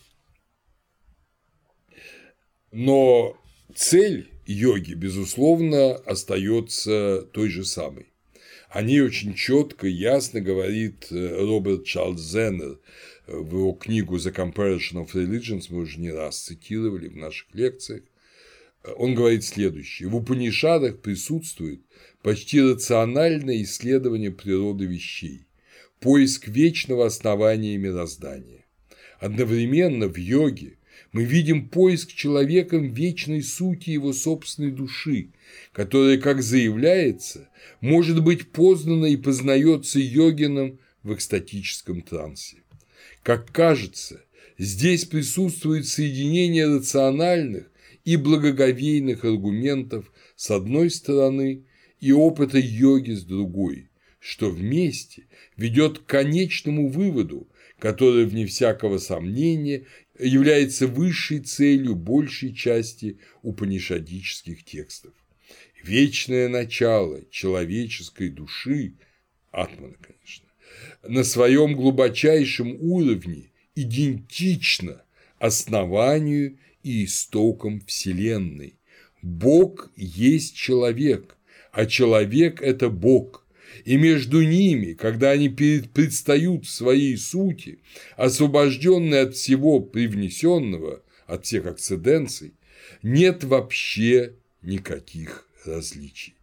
Но 2.70 3.40
цель 3.74 4.30
йоги, 4.46 4.92
безусловно, 4.94 5.94
остается 5.94 7.22
той 7.32 7.48
же 7.48 7.64
самой. 7.64 8.12
О 8.68 8.82
ней 8.82 9.00
очень 9.00 9.34
четко 9.34 9.86
и 9.86 9.92
ясно 9.92 10.40
говорит 10.40 11.06
э, 11.10 11.44
Роберт 11.44 11.84
Чарльз 11.84 12.20
Зеннер 12.20 12.78
в 13.26 13.56
его 13.56 13.72
книгу 13.72 14.16
The 14.16 14.34
Comparison 14.34 15.04
of 15.04 15.12
Religions, 15.14 15.66
мы 15.70 15.80
уже 15.80 16.00
не 16.00 16.10
раз 16.10 16.38
цитировали 16.38 17.08
в 17.08 17.16
наших 17.16 17.54
лекциях. 17.54 18.02
Он 18.96 19.14
говорит 19.14 19.44
следующее. 19.44 20.08
В 20.08 20.16
Упанишадах 20.16 21.00
присутствует 21.00 21.80
почти 22.22 22.60
рациональное 22.60 23.62
исследование 23.62 24.30
природы 24.30 24.86
вещей, 24.86 25.46
поиск 26.00 26.48
вечного 26.48 27.06
основания 27.06 27.76
мироздания. 27.76 28.64
Одновременно 29.18 30.08
в 30.08 30.16
йоге 30.16 30.77
мы 31.12 31.24
видим 31.24 31.68
поиск 31.68 32.12
человеком 32.12 32.92
вечной 32.92 33.42
сути 33.42 33.90
его 33.90 34.12
собственной 34.12 34.70
души, 34.70 35.30
которая, 35.72 36.18
как 36.18 36.42
заявляется, 36.42 37.48
может 37.80 38.22
быть 38.22 38.50
познана 38.50 39.06
и 39.06 39.16
познается 39.16 39.98
йогином 39.98 40.78
в 41.02 41.14
экстатическом 41.14 42.02
трансе. 42.02 42.58
Как 43.22 43.50
кажется, 43.52 44.24
здесь 44.58 45.04
присутствует 45.04 45.86
соединение 45.86 46.66
рациональных 46.66 47.70
и 48.04 48.16
благоговейных 48.16 49.24
аргументов 49.24 50.12
с 50.36 50.50
одной 50.50 50.90
стороны 50.90 51.64
и 52.00 52.12
опыта 52.12 52.58
йоги 52.58 53.12
с 53.12 53.24
другой, 53.24 53.90
что 54.18 54.50
вместе 54.50 55.26
ведет 55.56 56.00
к 56.00 56.06
конечному 56.06 56.88
выводу, 56.88 57.48
который, 57.78 58.24
вне 58.24 58.46
всякого 58.46 58.98
сомнения, 58.98 59.84
является 60.18 60.86
высшей 60.86 61.40
целью 61.40 61.94
большей 61.94 62.54
части 62.54 63.18
упанишадических 63.42 64.64
текстов. 64.64 65.12
Вечное 65.82 66.48
начало 66.48 67.22
человеческой 67.30 68.30
души, 68.30 68.94
атмана, 69.50 69.96
конечно, 70.00 70.48
на 71.02 71.24
своем 71.24 71.74
глубочайшем 71.74 72.76
уровне 72.80 73.50
идентично 73.74 75.02
основанию 75.38 76.58
и 76.82 77.04
истокам 77.04 77.80
Вселенной. 77.86 78.74
Бог 79.22 79.90
есть 79.96 80.56
человек, 80.56 81.36
а 81.72 81.86
человек– 81.86 82.60
это 82.62 82.88
Бог. 82.88 83.46
И 83.84 83.96
между 83.96 84.42
ними, 84.42 84.92
когда 84.92 85.30
они 85.30 85.48
предстают 85.48 86.66
в 86.66 86.70
своей 86.70 87.16
сути, 87.16 87.80
освобожденные 88.16 89.22
от 89.22 89.34
всего 89.34 89.80
привнесенного, 89.80 91.02
от 91.26 91.46
всех 91.46 91.66
акциденций, 91.66 92.54
нет 93.02 93.44
вообще 93.44 94.34
никаких 94.62 95.46
различий. 95.64 96.34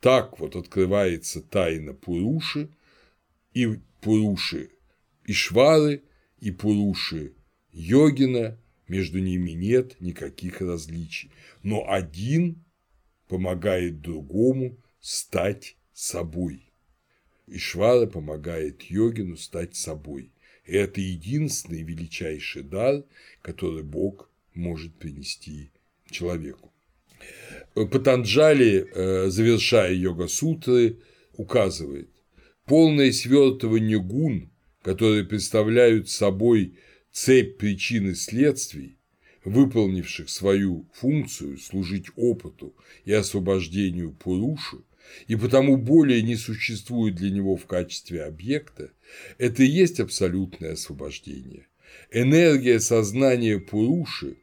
Так 0.00 0.40
вот 0.40 0.56
открывается 0.56 1.40
тайна 1.40 1.94
Пуруши, 1.94 2.68
и 3.54 3.78
Пуруши 4.00 4.70
Ишвары, 5.26 6.02
и 6.40 6.50
Пуруши 6.50 7.34
Йогина, 7.72 8.58
между 8.88 9.20
ними 9.20 9.52
нет 9.52 10.00
никаких 10.00 10.60
различий, 10.60 11.30
но 11.62 11.88
один 11.88 12.64
помогает 13.28 14.00
другому 14.00 14.76
стать 15.00 15.76
собой. 15.92 16.71
Ишвара 17.46 18.06
помогает 18.06 18.82
йогину 18.82 19.36
стать 19.36 19.76
собой. 19.76 20.30
И 20.64 20.72
это 20.72 21.00
единственный 21.00 21.82
величайший 21.82 22.62
дар, 22.62 23.04
который 23.42 23.82
Бог 23.82 24.30
может 24.54 24.94
принести 24.94 25.70
человеку. 26.10 26.72
Патанджали, 27.74 28.86
э, 28.94 29.30
завершая 29.30 29.94
йога-сутры, 29.94 30.98
указывает, 31.34 32.10
полное 32.66 33.12
свертывание 33.12 34.00
гун, 34.00 34.50
которые 34.82 35.24
представляют 35.24 36.08
собой 36.10 36.74
цепь 37.10 37.58
причин 37.58 38.10
и 38.10 38.14
следствий, 38.14 38.98
выполнивших 39.44 40.28
свою 40.28 40.86
функцию 40.92 41.58
служить 41.58 42.06
опыту 42.16 42.74
и 43.04 43.12
освобождению 43.12 44.12
Пуруши, 44.12 44.78
и 45.26 45.36
потому 45.36 45.76
более 45.76 46.22
не 46.22 46.36
существует 46.36 47.14
для 47.14 47.30
него 47.30 47.56
в 47.56 47.66
качестве 47.66 48.24
объекта, 48.24 48.90
это 49.38 49.62
и 49.62 49.66
есть 49.66 50.00
абсолютное 50.00 50.72
освобождение. 50.72 51.66
Энергия 52.10 52.80
сознания 52.80 53.58
Пуруши 53.58 54.36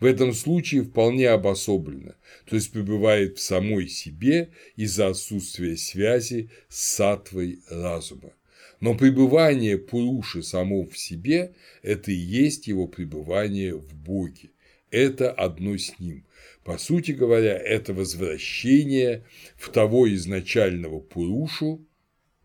в 0.00 0.04
этом 0.04 0.32
случае 0.32 0.82
вполне 0.84 1.28
обособлена, 1.28 2.16
то 2.44 2.56
есть 2.56 2.70
пребывает 2.70 3.38
в 3.38 3.42
самой 3.42 3.88
себе 3.88 4.50
из-за 4.76 5.08
отсутствия 5.08 5.76
связи 5.76 6.50
с 6.68 6.96
сатвой 6.96 7.60
разума. 7.68 8.32
Но 8.80 8.94
пребывание 8.94 9.78
Пуруши 9.78 10.42
само 10.42 10.84
в 10.84 10.98
себе– 10.98 11.54
это 11.82 12.12
и 12.12 12.16
есть 12.16 12.66
его 12.66 12.86
пребывание 12.86 13.74
в 13.74 13.94
Боге. 13.94 14.50
Это 14.96 15.30
одно 15.30 15.76
с 15.76 15.98
ним. 15.98 16.24
По 16.64 16.78
сути 16.78 17.10
говоря, 17.10 17.54
это 17.54 17.92
возвращение 17.92 19.26
в 19.54 19.68
того 19.68 20.10
изначального 20.14 21.00
Пурушу, 21.00 21.86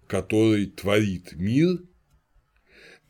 который 0.05 0.65
творит 0.65 1.31
мир, 1.31 1.79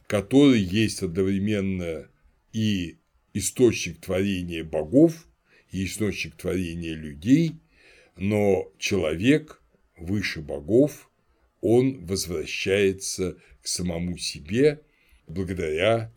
который 0.05 0.59
есть 0.59 1.01
одновременно 1.01 2.07
и 2.53 2.99
источник 3.34 3.99
творения 4.01 4.63
богов, 4.63 5.27
и 5.72 5.85
источник 5.85 6.35
творения 6.35 6.93
людей, 6.93 7.53
но 8.18 8.72
человек 8.77 9.59
выше 9.97 10.41
богов, 10.41 11.09
он 11.61 12.05
возвращается 12.05 13.38
к 13.63 13.68
самому 13.68 14.19
себе 14.19 14.84
благодаря 15.26 16.13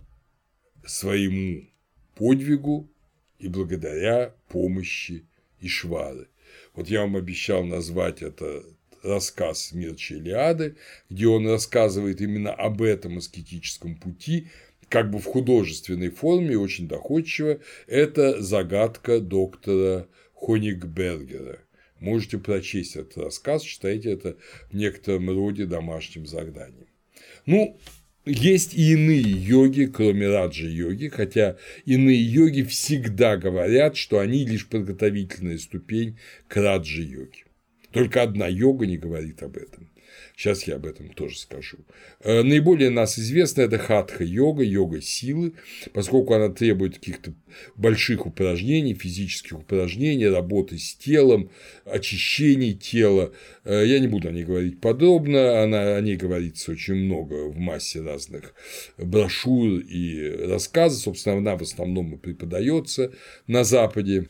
своему 0.85 1.67
подвигу 2.17 2.91
и 3.45 3.49
благодаря 3.49 4.35
помощи 4.49 5.27
Ишвары. 5.61 6.29
Вот 6.75 6.89
я 6.89 7.03
вам 7.03 7.17
обещал 7.17 7.63
назвать 7.63 8.23
это 8.23 8.65
рассказ 9.03 9.73
Мирча 9.73 10.15
Илиады, 10.15 10.77
где 11.11 11.27
он 11.29 11.47
рассказывает 11.47 12.23
именно 12.23 12.55
об 12.55 12.81
этом 12.81 13.19
аскетическом 13.19 13.97
пути, 13.97 14.49
как 14.89 15.11
бы 15.11 15.19
в 15.19 15.25
художественной 15.25 16.09
форме, 16.09 16.57
очень 16.57 16.89
доходчиво, 16.89 17.61
это 17.87 18.41
загадка 18.41 19.21
доктора 19.21 20.09
Хоникбергера. 20.35 21.59
Можете 22.01 22.39
прочесть 22.39 22.97
этот 22.97 23.19
рассказ, 23.19 23.63
читайте 23.63 24.11
это 24.11 24.39
в 24.71 24.75
некотором 24.75 25.29
роде 25.29 25.67
домашним 25.67 26.27
заданием. 26.27 26.89
Ну, 27.45 27.79
есть 28.25 28.75
и 28.75 28.93
иные 28.93 29.21
йоги, 29.21 29.85
кроме 29.85 30.29
раджа-йоги, 30.29 31.09
хотя 31.09 31.57
иные 31.85 32.23
йоги 32.23 32.63
всегда 32.63 33.37
говорят, 33.37 33.97
что 33.97 34.19
они 34.19 34.45
лишь 34.45 34.67
подготовительная 34.67 35.59
ступень 35.59 36.19
к 36.49 36.57
раджа-йоге. 36.57 37.45
Только 37.91 38.23
одна 38.23 38.49
йога 38.49 38.87
не 38.87 38.97
говорит 38.97 39.43
об 39.43 39.57
этом. 39.57 39.89
Сейчас 40.37 40.65
я 40.65 40.77
об 40.77 40.87
этом 40.87 41.11
тоже 41.11 41.39
скажу. 41.39 41.79
Э, 42.21 42.43
наиболее 42.43 42.91
нас 42.91 43.19
известно 43.21 43.63
это 43.63 43.79
хатха-йога, 43.79 44.65
йога 44.65 45.01
силы, 45.01 45.55
поскольку 45.93 46.35
она 46.35 46.49
требует 46.49 46.95
каких-то 46.95 47.35
больших 47.77 48.27
упражнений, 48.27 48.95
физических 48.95 49.61
упражнений, 49.61 50.27
работы 50.27 50.77
с 50.77 50.97
телом, 50.97 51.51
очищений 51.85 52.75
тела. 52.75 53.33
Э, 53.65 53.85
я 53.87 54.01
не 54.01 54.09
буду 54.09 54.29
о 54.29 54.33
ней 54.33 54.45
говорить 54.45 54.81
подробно, 54.81 55.63
она, 55.63 55.97
о 55.97 56.01
ней 56.01 56.17
говорится 56.17 56.73
очень 56.73 56.97
много 56.97 57.49
в 57.49 57.57
массе 57.57 58.01
разных 58.01 58.55
брошюр 58.99 59.79
и 59.79 60.31
рассказов. 60.49 61.01
Собственно, 61.01 61.37
она 61.37 61.57
в 61.57 61.63
основном 61.63 62.13
и 62.15 62.19
преподается 62.19 63.13
на 63.47 63.63
Западе. 63.63 64.29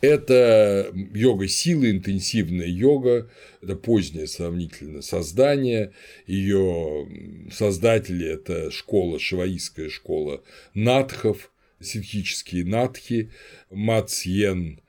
Это 0.00 0.92
йога 1.14 1.48
силы, 1.48 1.90
интенсивная 1.90 2.66
йога, 2.66 3.30
это 3.60 3.76
позднее 3.76 4.26
сравнительно 4.26 5.02
создание, 5.02 5.92
ее 6.26 7.06
создатели– 7.52 8.26
это 8.32 8.70
школа, 8.70 9.18
шиваистская 9.18 9.90
школа 9.90 10.42
надхов, 10.74 11.50
ситхические 11.80 12.64
надхи, 12.64 13.30
Мацьен 13.70 14.80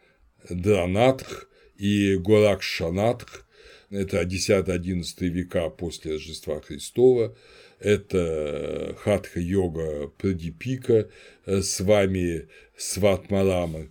Дранатх 0.49 1.49
и 1.77 2.15
Горакшанатх, 2.15 3.45
это 3.89 4.21
10-11 4.21 5.27
века 5.27 5.69
после 5.69 6.13
Рождества 6.13 6.61
Христова, 6.61 7.35
это 7.79 8.95
хатха-йога 8.99 10.09
Прадипика. 10.17 11.09
С 11.45 11.79
вами 11.79 12.47
Сватмалама, 12.77 13.87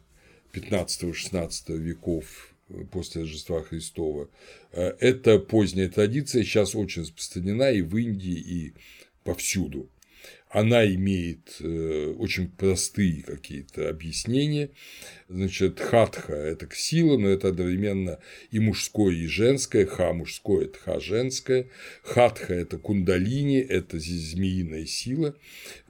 15-16 0.52 1.76
веков 1.76 2.54
э, 2.68 2.84
после 2.90 3.22
Рождества 3.22 3.62
Христова. 3.62 4.28
Э, 4.72 4.94
это 5.00 5.38
поздняя 5.38 5.88
традиция, 5.88 6.42
сейчас 6.42 6.74
очень 6.74 7.02
распространена 7.02 7.70
и 7.70 7.82
в 7.82 7.96
Индии, 7.96 8.38
и 8.38 8.74
повсюду 9.24 9.88
она 10.50 10.86
имеет 10.86 11.56
э, 11.60 12.14
очень 12.18 12.48
простые 12.48 13.22
какие-то 13.22 13.88
объяснения. 13.88 14.70
Значит, 15.28 15.78
хатха– 15.78 16.32
это 16.34 16.66
сила, 16.74 17.18
но 17.18 17.28
это 17.28 17.48
одновременно 17.48 18.18
и 18.50 18.58
мужское, 18.58 19.14
и 19.14 19.26
женское. 19.26 19.84
Ха– 19.84 20.12
мужское, 20.14 20.64
это 20.64 20.78
ха– 20.78 21.00
женское. 21.00 21.68
Хатха– 22.02 22.54
это 22.54 22.78
кундалини, 22.78 23.58
это 23.58 23.98
змеиная 23.98 24.86
сила. 24.86 25.36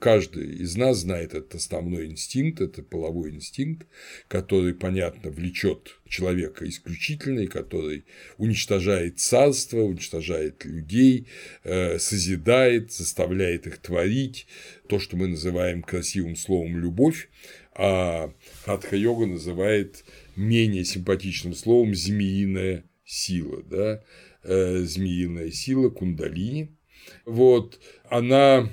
Каждый 0.00 0.56
из 0.56 0.76
нас 0.76 0.98
знает 0.98 1.34
этот 1.34 1.54
основной 1.54 2.06
инстинкт, 2.06 2.60
это 2.60 2.82
половой 2.82 3.30
инстинкт, 3.30 3.86
который, 4.26 4.74
понятно, 4.74 5.30
влечет 5.30 5.98
человека 6.08 6.68
исключительный, 6.68 7.46
который 7.46 8.04
уничтожает 8.38 9.20
царство, 9.20 9.82
уничтожает 9.82 10.64
людей, 10.64 11.28
э, 11.62 11.98
созидает, 11.98 12.92
заставляет 12.92 13.66
их 13.66 13.78
творить, 13.78 14.47
то, 14.88 14.98
что 14.98 15.16
мы 15.16 15.28
называем 15.28 15.82
красивым 15.82 16.36
словом 16.36 16.78
«любовь», 16.78 17.28
а 17.72 18.32
хатха-йога 18.64 19.26
называет 19.26 20.04
менее 20.36 20.84
симпатичным 20.84 21.54
словом 21.54 21.94
«змеиная 21.94 22.84
сила», 23.04 23.62
да, 23.62 24.02
э, 24.42 24.78
змеиная 24.80 25.50
сила 25.50 25.90
кундалини. 25.90 26.76
Вот, 27.24 27.80
она 28.08 28.70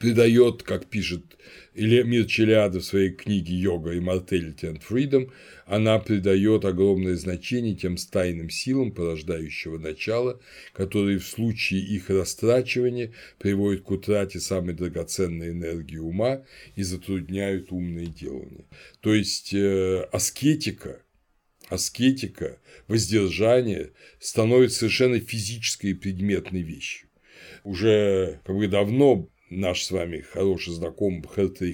придает, 0.00 0.62
как 0.62 0.86
пишет 0.86 1.36
Мир 1.74 2.26
Челиада 2.26 2.80
в 2.80 2.84
своей 2.84 3.10
книге 3.10 3.54
«Йога, 3.54 3.96
Immortality 3.96 4.62
and 4.62 4.82
Freedom», 4.88 5.30
она 5.66 5.98
придает 5.98 6.64
огромное 6.64 7.16
значение 7.16 7.74
тем 7.74 7.96
стайным 7.96 8.50
силам 8.50 8.92
порождающего 8.92 9.78
начала, 9.78 10.40
которые 10.72 11.18
в 11.18 11.26
случае 11.26 11.80
их 11.80 12.10
растрачивания 12.10 13.12
приводят 13.38 13.82
к 13.82 13.90
утрате 13.90 14.40
самой 14.40 14.74
драгоценной 14.74 15.50
энергии 15.50 15.98
ума 15.98 16.44
и 16.76 16.82
затрудняют 16.82 17.72
умное 17.72 18.06
делание. 18.06 18.66
То 19.00 19.14
есть 19.14 19.54
э, 19.54 20.06
аскетика 20.12 21.00
аскетика, 21.68 22.58
воздержание 22.88 23.92
становится 24.20 24.80
совершенно 24.80 25.20
физической 25.20 25.90
и 25.92 25.94
предметной 25.94 26.62
вещью. 26.62 27.08
Уже 27.62 28.40
как 28.44 28.56
бы 28.56 28.68
давно 28.68 29.28
наш 29.50 29.82
с 29.82 29.90
вами 29.90 30.20
хороший 30.20 30.74
знакомый 30.74 31.22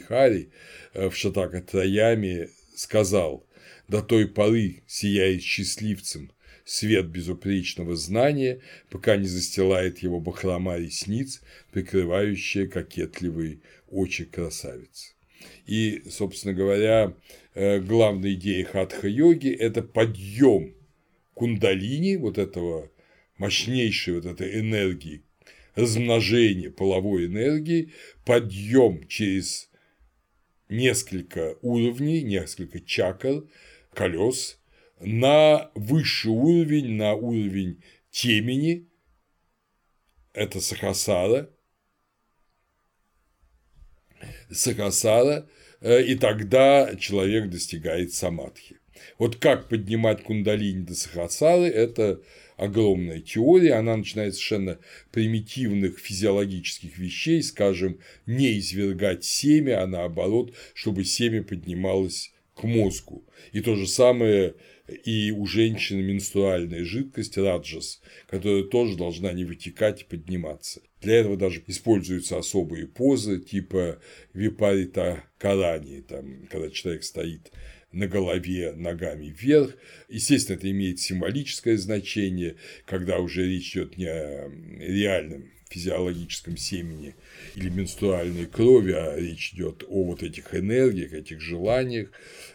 Хари 0.01 0.51
э, 0.95 1.09
в 1.09 1.17
Шатака 1.17 1.61
Троями 1.61 2.51
сказал, 2.77 3.47
до 3.91 4.03
той 4.03 4.29
поры 4.29 4.83
сияет 4.87 5.43
счастливцем 5.43 6.31
свет 6.65 7.07
безупречного 7.07 7.97
знания, 7.97 8.61
пока 8.89 9.17
не 9.17 9.27
застилает 9.27 9.99
его 9.99 10.21
бахрома 10.21 10.77
ресниц, 10.79 11.43
прикрывающая 11.73 12.69
кокетливые 12.69 13.59
очи 13.89 14.25
красавицы. 14.25 15.15
И, 15.67 16.05
собственно 16.09 16.55
говоря, 16.55 17.15
э, 17.55 17.81
главная 17.81 18.35
идея 18.35 18.65
хатха-йоги– 18.65 19.49
это 19.59 19.83
подъем 19.83 20.75
кундалини, 21.35 22.15
вот 22.17 22.39
этого 22.39 22.91
мощнейшей 23.39 24.15
вот 24.15 24.27
этой 24.27 24.61
энергии, 24.61 25.23
размножение 25.75 26.71
половой 26.71 27.27
энергии, 27.27 27.93
подъем 28.25 29.09
через 29.09 29.69
несколько 30.69 31.57
уровней, 31.61 32.23
несколько 32.23 32.79
чакр, 32.79 33.45
колес 33.95 34.59
на 35.01 35.71
высший 35.75 36.31
уровень, 36.31 36.97
на 36.97 37.15
уровень 37.15 37.83
темени, 38.11 38.89
это 40.33 40.61
Сахасара, 40.61 41.51
Сахасара, 44.51 45.49
э, 45.81 46.03
и 46.05 46.15
тогда 46.17 46.95
человек 46.97 47.51
достигает 47.51 48.13
самадхи. 48.13 48.79
Вот 49.19 49.37
как 49.37 49.69
поднимать 49.69 50.23
кундалини 50.23 50.85
до 50.85 50.95
Сахасары– 50.95 51.67
это 51.69 52.21
огромная 52.57 53.21
теория, 53.21 53.75
она 53.75 53.97
начинает 53.97 54.35
совершенно 54.35 54.79
примитивных 55.13 55.99
физиологических 55.99 56.99
вещей, 56.99 57.43
скажем, 57.43 57.99
не 58.27 58.59
извергать 58.59 59.25
семя, 59.25 59.83
а 59.83 59.87
наоборот, 59.87 60.55
чтобы 60.75 61.05
семя 61.05 61.43
поднималось 61.43 62.33
к 62.55 62.65
мозгу. 62.65 63.27
И 63.53 63.61
то 63.61 63.77
же 63.77 63.87
самое 63.87 64.55
и 65.05 65.31
у 65.31 65.47
женщины 65.47 66.03
менструальная 66.03 66.85
жидкость 66.85 67.39
раджас, 67.39 68.01
которая 68.29 68.65
тоже 68.65 68.97
должна 68.97 69.33
не 69.33 69.45
вытекать 69.45 70.03
и 70.03 70.05
подниматься. 70.05 70.83
Для 71.01 71.17
этого 71.17 71.37
даже 71.37 71.63
используются 71.67 72.39
особые 72.39 72.87
позы 72.87 73.41
типа 73.41 74.01
випарита 74.35 75.25
карани, 75.39 76.01
там, 76.03 76.47
когда 76.51 76.71
человек 76.71 77.05
стоит 77.05 77.53
на 77.93 78.07
голове 78.07 78.73
ногами 78.73 79.27
вверх. 79.27 79.77
Естественно, 80.09 80.57
это 80.57 80.71
имеет 80.71 81.01
символическое 81.01 81.77
значение, 81.77 82.57
когда 82.85 83.19
уже 83.19 83.47
речь 83.47 83.73
идет 83.73 83.97
не 83.97 84.07
о 84.07 84.51
реальном 84.79 85.51
физиологическом 85.71 86.57
семени 86.57 87.15
или 87.55 87.71
менструальной 87.71 88.47
крови, 88.47 88.93
а 88.93 89.17
речь 89.17 89.53
идет 89.55 89.85
о 89.89 90.05
вот 90.05 90.23
этих 90.23 90.55
энергиях, 90.55 91.13
этих 91.13 91.41
желаниях. 91.41 92.11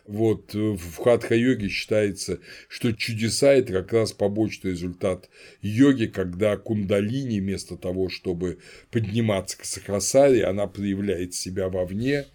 Вот 0.05 0.53
в 0.53 0.97
хатха-йоге 0.97 1.69
считается, 1.69 2.39
что 2.67 2.91
чудеса– 2.91 3.53
это 3.53 3.73
как 3.73 3.91
раз 3.93 4.11
побочный 4.11 4.71
результат 4.71 5.29
йоги, 5.61 6.05
когда 6.05 6.57
кундалини 6.57 7.39
вместо 7.39 7.77
того, 7.77 8.09
чтобы 8.09 8.59
подниматься 8.91 9.57
к 9.57 9.65
сахасаре, 9.65 10.45
она 10.45 10.67
проявляет 10.67 11.33
себя 11.33 11.69
вовне, 11.69 12.25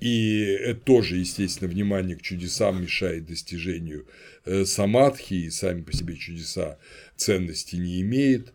и 0.00 0.40
это 0.42 0.80
тоже, 0.80 1.16
естественно, 1.16 1.68
внимание 1.68 2.16
к 2.16 2.22
чудесам 2.22 2.82
мешает 2.82 3.26
достижению 3.26 4.06
э, 4.06 4.29
самадхи, 4.64 5.34
и 5.34 5.50
сами 5.50 5.82
по 5.82 5.92
себе 5.92 6.16
чудеса 6.16 6.78
ценности 7.16 7.76
не 7.76 8.00
имеет. 8.00 8.52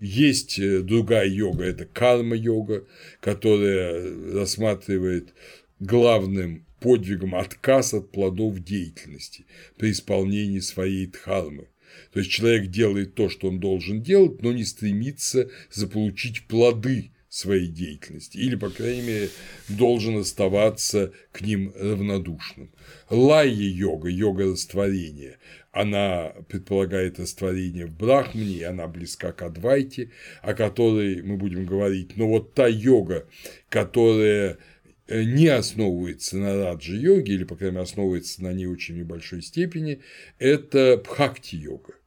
Есть 0.00 0.58
э, 0.58 0.80
другая 0.80 1.28
йога, 1.28 1.64
это 1.64 1.84
карма-йога, 1.84 2.86
которая 3.20 4.34
рассматривает 4.34 5.34
главным 5.80 6.66
подвигом 6.80 7.34
отказ 7.34 7.94
от 7.94 8.10
плодов 8.12 8.60
деятельности 8.60 9.46
при 9.76 9.90
исполнении 9.90 10.60
своей 10.60 11.06
дхармы. 11.06 11.68
То 12.12 12.20
есть 12.20 12.30
человек 12.30 12.68
делает 12.68 13.14
то, 13.14 13.28
что 13.28 13.48
он 13.48 13.60
должен 13.60 14.02
делать, 14.02 14.42
но 14.42 14.52
не 14.52 14.64
стремится 14.64 15.50
заполучить 15.70 16.46
плоды 16.46 17.10
своей 17.38 17.68
деятельности, 17.68 18.36
или, 18.36 18.56
по 18.56 18.68
крайней 18.68 19.02
мере, 19.02 19.28
должен 19.68 20.18
оставаться 20.18 21.12
к 21.30 21.40
ним 21.40 21.72
равнодушным. 21.78 22.70
Лайя-йога, 23.10 24.08
йога 24.08 24.50
растворения, 24.50 25.38
она 25.70 26.32
предполагает 26.48 27.20
растворение 27.20 27.86
в 27.86 27.96
Брахмане, 27.96 28.54
и 28.54 28.62
она 28.64 28.88
близка 28.88 29.30
к 29.30 29.42
Адвайте, 29.42 30.10
о 30.42 30.54
которой 30.54 31.22
мы 31.22 31.36
будем 31.36 31.64
говорить. 31.64 32.16
Но 32.16 32.26
вот 32.26 32.54
та 32.54 32.66
йога, 32.66 33.28
которая 33.68 34.58
э, 35.06 35.22
не 35.22 35.46
основывается 35.46 36.38
на 36.38 36.56
раджа-йоге, 36.56 37.34
или, 37.34 37.44
по 37.44 37.54
крайней 37.54 37.76
мере, 37.76 37.84
основывается 37.84 38.42
на 38.42 38.52
ней 38.52 38.66
очень 38.66 38.98
небольшой 38.98 39.42
степени, 39.42 40.00
это 40.40 41.00
бхакти-йога. 41.04 41.97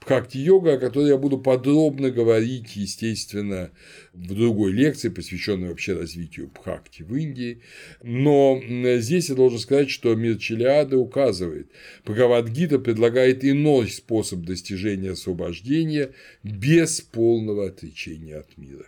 Бхакти-йога, 0.00 0.74
о 0.74 0.78
которой 0.78 1.08
я 1.08 1.18
буду 1.18 1.38
подробно 1.38 2.10
говорить, 2.10 2.74
естественно, 2.76 3.70
в 4.12 4.34
другой 4.34 4.72
лекции, 4.72 5.08
посвященной 5.10 5.68
вообще 5.68 5.92
развитию 5.92 6.48
Бхакти 6.48 7.02
в 7.02 7.14
Индии. 7.14 7.62
Но 8.02 8.60
здесь 8.98 9.28
я 9.28 9.34
должен 9.34 9.58
сказать, 9.58 9.90
что 9.90 10.14
мир 10.14 10.38
Челиады 10.38 10.96
указывает, 10.96 11.70
Бхагавадгита 12.04 12.78
предлагает 12.78 13.44
иной 13.44 13.88
способ 13.88 14.40
достижения 14.40 15.12
освобождения 15.12 16.12
без 16.42 17.00
полного 17.02 17.66
отречения 17.66 18.36
от 18.36 18.56
мира. 18.56 18.86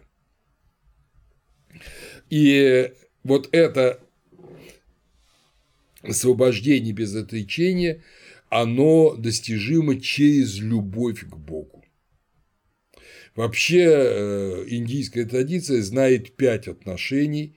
И 2.31 2.91
вот 3.23 3.49
это 3.53 4.01
освобождение 6.03 6.95
без 6.95 7.15
отречения– 7.15 8.03
оно 8.53 9.17
достижимо 9.17 9.99
через 9.99 10.59
любовь 10.59 11.23
к 11.23 11.35
Богу. 11.35 11.83
Вообще 13.35 13.87
э, 13.89 14.65
индийская 14.69 15.25
традиция 15.25 15.81
знает 15.81 16.37
пять 16.37 16.69
отношений. 16.69 17.57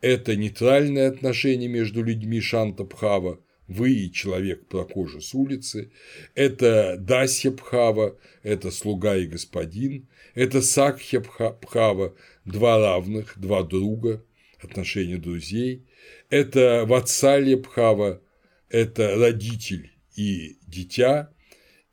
Это 0.00 0.36
нейтральное 0.36 1.08
отношение 1.08 1.68
между 1.68 2.00
людьми 2.04 2.40
Шанта-Бхава, 2.40 3.40
вы 3.66 3.92
и 3.92 4.12
человек 4.12 4.68
прохожий 4.68 5.20
с 5.20 5.34
улицы, 5.34 5.90
это 6.36 6.96
Дасья 6.96 7.50
Бхава, 7.50 8.16
это 8.44 8.70
слуга 8.70 9.16
и 9.16 9.26
господин, 9.26 10.06
это 10.36 10.62
Сакхя 10.62 11.24
Бхава, 11.60 12.14
два 12.44 12.78
равных, 12.78 13.34
два 13.36 13.64
друга, 13.64 14.24
отношения 14.62 15.16
друзей, 15.16 15.88
это 16.30 16.84
Ватсалья 16.86 17.56
Бхава, 17.56 18.22
это 18.68 19.16
родитель 19.16 19.95
и 20.16 20.58
дитя, 20.66 21.30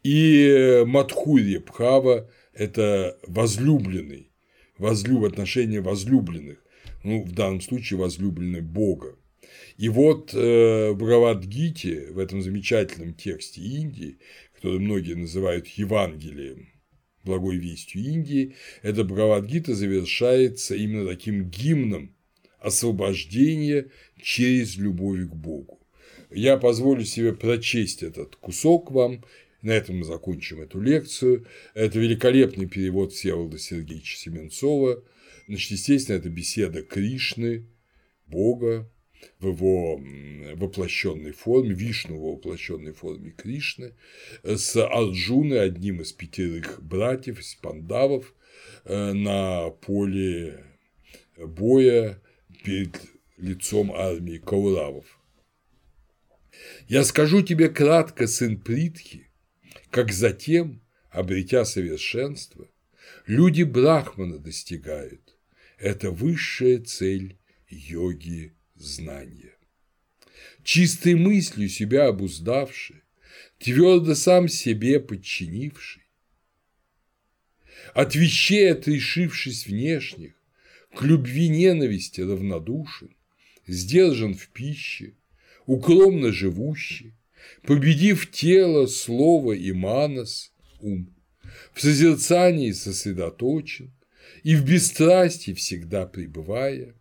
и 0.04 0.84
Мадхурья 0.86 1.60
Бхава– 1.60 2.30
это 2.54 3.18
возлюбленный, 3.28 4.32
возлюб, 4.78 5.26
отношения 5.26 5.82
возлюбленных, 5.82 6.64
ну, 7.04 7.24
в 7.24 7.32
данном 7.32 7.62
случае 7.62 8.00
возлюбленный 8.00 8.62
Бога. 8.62 9.18
И 9.78 9.90
вот 9.90 10.34
э, 10.34 10.92
в 10.92 10.96
Бхагавадгите, 10.96 12.12
в 12.12 12.20
этом 12.20 12.42
замечательном 12.42 13.14
тексте 13.14 13.62
Индии, 13.62 14.20
который 14.56 14.80
многие 14.80 15.16
называют 15.16 15.68
Евангелием, 15.68 16.70
благой 17.24 17.58
вестью 17.58 18.02
Индии, 18.04 18.56
эта 18.82 19.04
Бхагавадгита 19.04 19.74
завершается 19.74 20.76
именно 20.76 21.08
таким 21.08 21.50
гимном 21.50 22.16
освобождения 22.60 23.90
через 24.22 24.78
любовь 24.78 25.28
к 25.28 25.34
Богу. 25.34 25.83
Я 26.34 26.58
позволю 26.58 27.06
себе 27.06 27.34
прочесть 27.34 28.04
этот 28.04 28.36
кусок 28.36 28.92
вам, 28.92 29.24
на 29.62 29.72
этом 29.72 30.00
мы 30.00 30.04
закончим 30.04 30.62
эту 30.62 30.82
лекцию. 30.82 31.46
Это 31.74 31.98
великолепный 31.98 32.68
перевод 32.68 33.14
Всеволода 33.14 33.58
Сергеевича 33.58 34.18
Семенцова. 34.18 35.02
Значит, 35.48 35.72
естественно, 35.72 36.18
это 36.18 36.30
беседа 36.30 36.82
Кришны, 36.84 37.66
Бога, 38.26 38.90
в 39.40 39.48
его 39.48 40.02
воплощенной 40.56 41.32
форме, 41.32 41.74
Вишну 41.74 42.18
в 42.18 42.36
воплощенной 42.36 42.92
форме 42.94 43.32
Кришны, 43.32 43.94
с 44.44 44.76
Арджуной, 44.76 45.64
одним 45.64 46.02
из 46.02 46.12
пятерых 46.12 46.82
братьев, 46.84 47.40
из 47.40 47.56
пандавов, 47.56 48.34
э, 48.84 49.14
на 49.14 49.70
поле 49.70 50.66
боя 51.38 52.22
перед 52.64 53.00
лицом 53.38 53.94
армии 53.94 54.40
Кауравов. 54.40 55.06
Я 56.88 57.04
скажу 57.04 57.42
тебе 57.42 57.70
кратко, 57.70 58.28
сын 58.28 58.60
Притхи, 58.60 59.28
как 59.90 60.12
затем, 60.12 60.82
обретя 61.10 61.66
совершенство, 61.66 62.68
люди 63.26 63.64
Брахмана 63.64 64.40
достигают. 64.40 65.38
Это 65.78 66.12
высшая 66.12 66.80
цель 66.80 67.38
йоги 67.70 68.54
знания. 68.76 69.56
Чистой 70.64 71.16
мыслью 71.16 71.70
себя 71.70 72.08
обуздавший, 72.08 73.04
твердо 73.60 74.16
сам 74.16 74.48
себе 74.48 75.00
подчинивший, 75.00 76.04
от 77.94 78.16
вещей 78.16 78.72
отрешившись 78.72 79.68
внешних, 79.68 80.34
к 80.96 81.02
любви 81.04 81.50
ненависти 81.50 82.22
равнодушен, 82.22 83.16
сдержан 83.68 84.36
в 84.36 84.48
пище, 84.50 85.14
укромно 85.66 86.32
живущий, 86.32 87.14
победив 87.62 88.32
тело, 88.32 88.88
слово 88.88 89.54
и 89.54 89.72
манас, 89.72 90.52
ум, 90.80 91.14
в 91.74 91.82
созерцании 91.82 92.72
сосредоточен 92.72 93.94
и 94.44 94.56
в 94.56 94.66
бесстрастии 94.66 95.54
всегда 95.54 96.06
пребывая, 96.06 96.96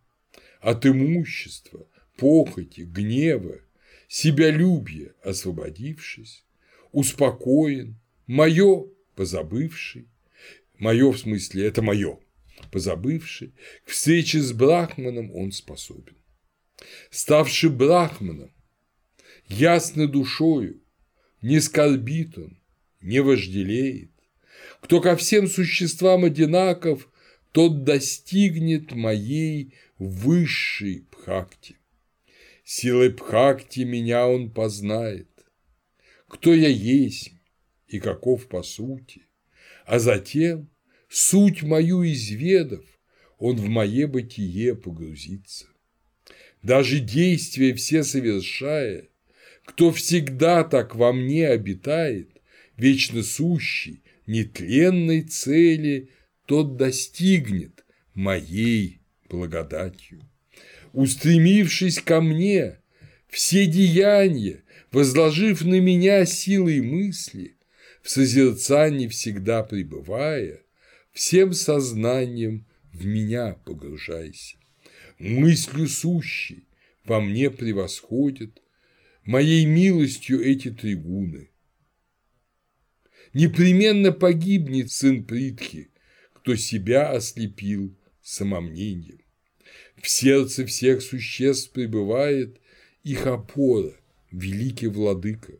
от 0.61 0.85
имущества, 0.85 1.87
похоти, 2.17 2.81
гнева, 2.81 3.59
себялюбия 4.07 5.13
освободившись, 5.23 6.45
успокоен, 6.91 7.99
мое 8.27 8.85
позабывший, 9.15 10.07
мое 10.77 11.11
в 11.11 11.17
смысле 11.17 11.67
это 11.67 11.81
мое, 11.81 12.19
позабывший, 12.71 13.53
к 13.85 13.89
встрече 13.89 14.39
с 14.39 14.53
Брахманом 14.53 15.31
он 15.35 15.51
способен. 15.51 16.15
Ставший 17.09 17.69
Брахманом, 17.69 18.52
ясно 19.47 20.07
душою, 20.07 20.81
не 21.41 21.59
скорбит 21.59 22.37
он, 22.37 22.57
не 23.01 23.21
вожделеет. 23.21 24.11
Кто 24.81 25.01
ко 25.01 25.15
всем 25.15 25.47
существам 25.47 26.23
одинаков, 26.25 27.09
тот 27.51 27.83
достигнет 27.83 28.93
моей 28.93 29.73
высшей 29.97 31.05
пхакти. 31.11 31.77
Силой 32.63 33.11
пхакти 33.11 33.81
меня 33.81 34.27
он 34.27 34.51
познает, 34.51 35.29
кто 36.27 36.53
я 36.53 36.69
есть 36.69 37.33
и 37.87 37.99
каков 37.99 38.47
по 38.47 38.63
сути, 38.63 39.27
а 39.85 39.99
затем, 39.99 40.69
суть 41.09 41.61
мою 41.61 42.03
изведав, 42.03 42.83
он 43.37 43.57
в 43.57 43.67
мое 43.67 44.07
бытие 44.07 44.75
погрузится. 44.75 45.67
Даже 46.61 46.99
действия 46.99 47.73
все 47.73 48.03
совершая, 48.03 49.09
кто 49.65 49.91
всегда 49.91 50.63
так 50.63 50.95
во 50.95 51.13
мне 51.13 51.47
обитает, 51.47 52.29
вечно 52.77 53.23
сущий, 53.23 54.01
нетленной 54.27 55.21
цели, 55.21 56.09
тот 56.45 56.77
достигнет 56.77 57.85
моей 58.13 58.99
благодатью. 59.29 60.21
Устремившись 60.91 61.99
ко 61.99 62.21
мне, 62.21 62.79
все 63.29 63.65
деяния, 63.65 64.63
возложив 64.91 65.63
на 65.63 65.79
меня 65.79 66.25
силой 66.25 66.81
мысли, 66.81 67.57
в 68.01 68.09
созерцании 68.09 69.07
всегда 69.07 69.63
пребывая, 69.63 70.61
всем 71.13 71.53
сознанием 71.53 72.65
в 72.91 73.05
меня 73.05 73.57
погружайся. 73.65 74.57
Мыслью 75.17 75.87
сущей 75.87 76.67
во 77.05 77.21
мне 77.21 77.49
превосходят 77.49 78.61
моей 79.25 79.65
милостью 79.65 80.43
эти 80.43 80.71
трибуны. 80.71 81.49
Непременно 83.33 84.11
погибнет 84.11 84.91
сын 84.91 85.23
Притхи, 85.23 85.89
кто 86.33 86.55
себя 86.55 87.09
ослепил 87.11 87.95
самомнением. 88.21 89.21
В 90.01 90.09
сердце 90.09 90.65
всех 90.65 91.01
существ 91.01 91.71
пребывает 91.71 92.59
их 93.03 93.25
опора, 93.25 93.93
великий 94.31 94.87
владыка. 94.87 95.53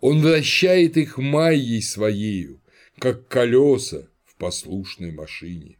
Он 0.00 0.20
вращает 0.20 0.96
их 0.96 1.18
майей 1.18 1.82
своею, 1.82 2.62
как 2.98 3.28
колеса 3.28 4.08
в 4.24 4.36
послушной 4.36 5.12
машине. 5.12 5.78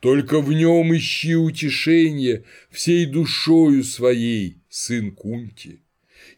Только 0.00 0.40
в 0.40 0.52
нем 0.52 0.96
ищи 0.96 1.36
утешение 1.36 2.44
всей 2.70 3.06
душою 3.06 3.84
своей, 3.84 4.61
сын 4.72 5.12
Кунти. 5.12 5.82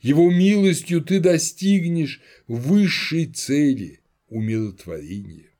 Его 0.00 0.28
милостью 0.28 1.02
ты 1.02 1.20
достигнешь 1.20 2.20
высшей 2.48 3.26
цели– 3.26 4.00
умиротворения. 4.28 5.50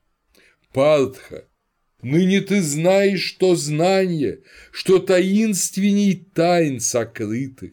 Партха, 0.73 1.47
ныне 2.01 2.41
ты 2.41 2.61
знаешь, 2.61 3.21
что 3.21 3.55
знание, 3.55 4.41
что 4.71 4.99
таинственней 4.99 6.15
тайн 6.33 6.81
сокрытых, 6.81 7.71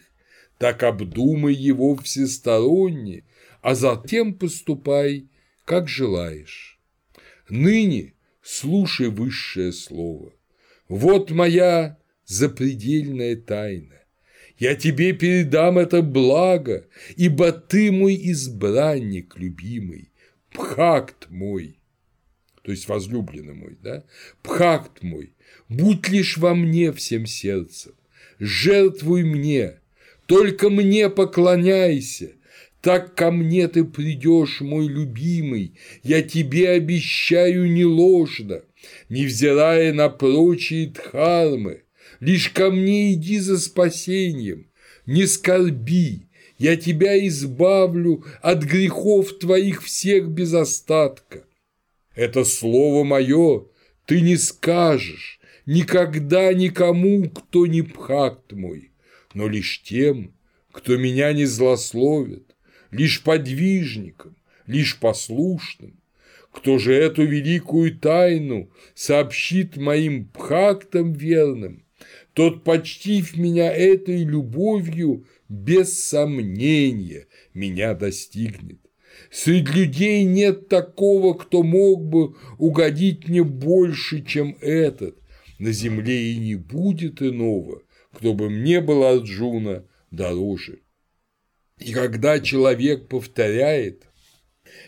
так 0.59 0.85
обдумай 0.85 1.55
его 1.55 1.97
всесторонне, 1.97 3.25
а 3.61 3.75
затем 3.75 4.35
поступай, 4.35 5.27
как 5.65 5.89
желаешь. 5.89 6.79
Ныне 7.49 8.15
слушай 8.41 9.09
высшее 9.09 9.73
слово. 9.73 10.33
Вот 10.87 11.33
моя 11.33 11.99
запредельная 12.25 13.35
тайна. 13.35 14.02
Я 14.59 14.75
тебе 14.75 15.13
передам 15.13 15.79
это 15.79 16.03
благо, 16.03 16.87
ибо 17.17 17.53
ты 17.53 17.91
мой 17.91 18.19
избранник 18.31 19.35
любимый, 19.37 20.11
пхакт 20.53 21.29
мой, 21.31 21.79
то 22.63 22.71
есть 22.71 22.89
возлюбленный 22.89 23.55
мой, 23.55 23.77
да, 23.83 24.05
пхакт 24.43 25.03
мой, 25.03 25.35
будь 25.69 26.09
лишь 26.09 26.37
во 26.37 26.55
мне 26.55 26.93
всем 26.93 27.27
сердцем, 27.27 27.93
жертвуй 28.39 29.25
мне, 29.25 29.81
только 30.27 30.71
мне 30.71 31.11
поклоняйся, 31.11 32.33
так 32.81 33.15
ко 33.15 33.31
мне 33.31 33.69
ты 33.69 33.85
придешь, 33.85 34.61
мой 34.61 34.87
любимый, 34.87 35.75
я 36.03 36.23
тебе 36.23 36.71
обещаю 36.71 37.71
не 37.71 37.85
ложно, 37.85 38.63
невзирая 39.09 39.93
на 39.93 40.09
прочие 40.09 40.89
дхармы, 40.89 41.82
лишь 42.23 42.51
ко 42.51 42.71
мне 42.71 43.15
иди 43.15 43.41
за 43.41 43.59
спасением, 43.59 44.71
не 45.07 45.27
скорби, 45.27 46.29
я 46.57 46.77
тебя 46.77 47.19
избавлю 47.27 48.25
от 48.41 48.63
грехов 48.63 49.37
твоих 49.39 49.83
всех 49.83 50.29
без 50.29 50.55
остатка. 50.55 51.43
Это 52.15 52.45
слово 52.45 53.03
мое 53.03 53.65
ты 54.07 54.21
не 54.21 54.37
скажешь 54.37 55.41
никогда 55.67 56.53
никому, 56.53 57.29
кто 57.29 57.67
не 57.67 57.83
пхакт 57.83 58.53
мой, 58.53 58.93
но 59.35 59.49
лишь 59.49 59.83
тем, 59.83 60.33
кто 60.71 60.97
меня 60.97 61.33
не 61.33 61.45
злословит, 61.45 62.55
лишь 62.93 63.23
подвижником, 63.25 64.37
лишь 64.69 64.97
послушным. 65.01 65.99
Кто 66.53 66.79
же 66.79 66.95
эту 66.95 67.25
великую 67.25 67.99
тайну 67.99 68.71
сообщит 68.95 69.77
моим 69.77 70.27
пхактам 70.27 71.15
верным, 71.15 71.83
тот, 72.35 72.65
почтив 72.65 73.37
меня 73.37 73.71
этой 73.73 74.25
любовью, 74.25 75.27
без 75.49 76.03
сомнения 76.03 77.27
меня 77.53 77.95
достигнет. 77.95 78.79
Среди 79.31 79.73
людей 79.73 80.25
нет 80.25 80.69
такого, 80.69 81.35
кто 81.35 81.63
мог 81.63 82.05
бы 82.05 82.35
угодить 82.59 83.29
мне 83.29 83.43
больше, 83.43 84.25
чем 84.25 84.57
этот. 84.61 85.19
На 85.59 85.73
земле 85.73 86.33
и 86.33 86.39
не 86.39 86.57
будет 86.57 87.23
иного, 87.23 87.83
кто 88.13 88.35
бы 88.35 88.51
мне 88.51 88.81
был 88.81 89.05
Арджуна 89.05 89.85
дороже. 90.11 90.81
И 91.79 91.93
когда 91.93 92.41
человек 92.41 93.09
повторяет 93.09 94.05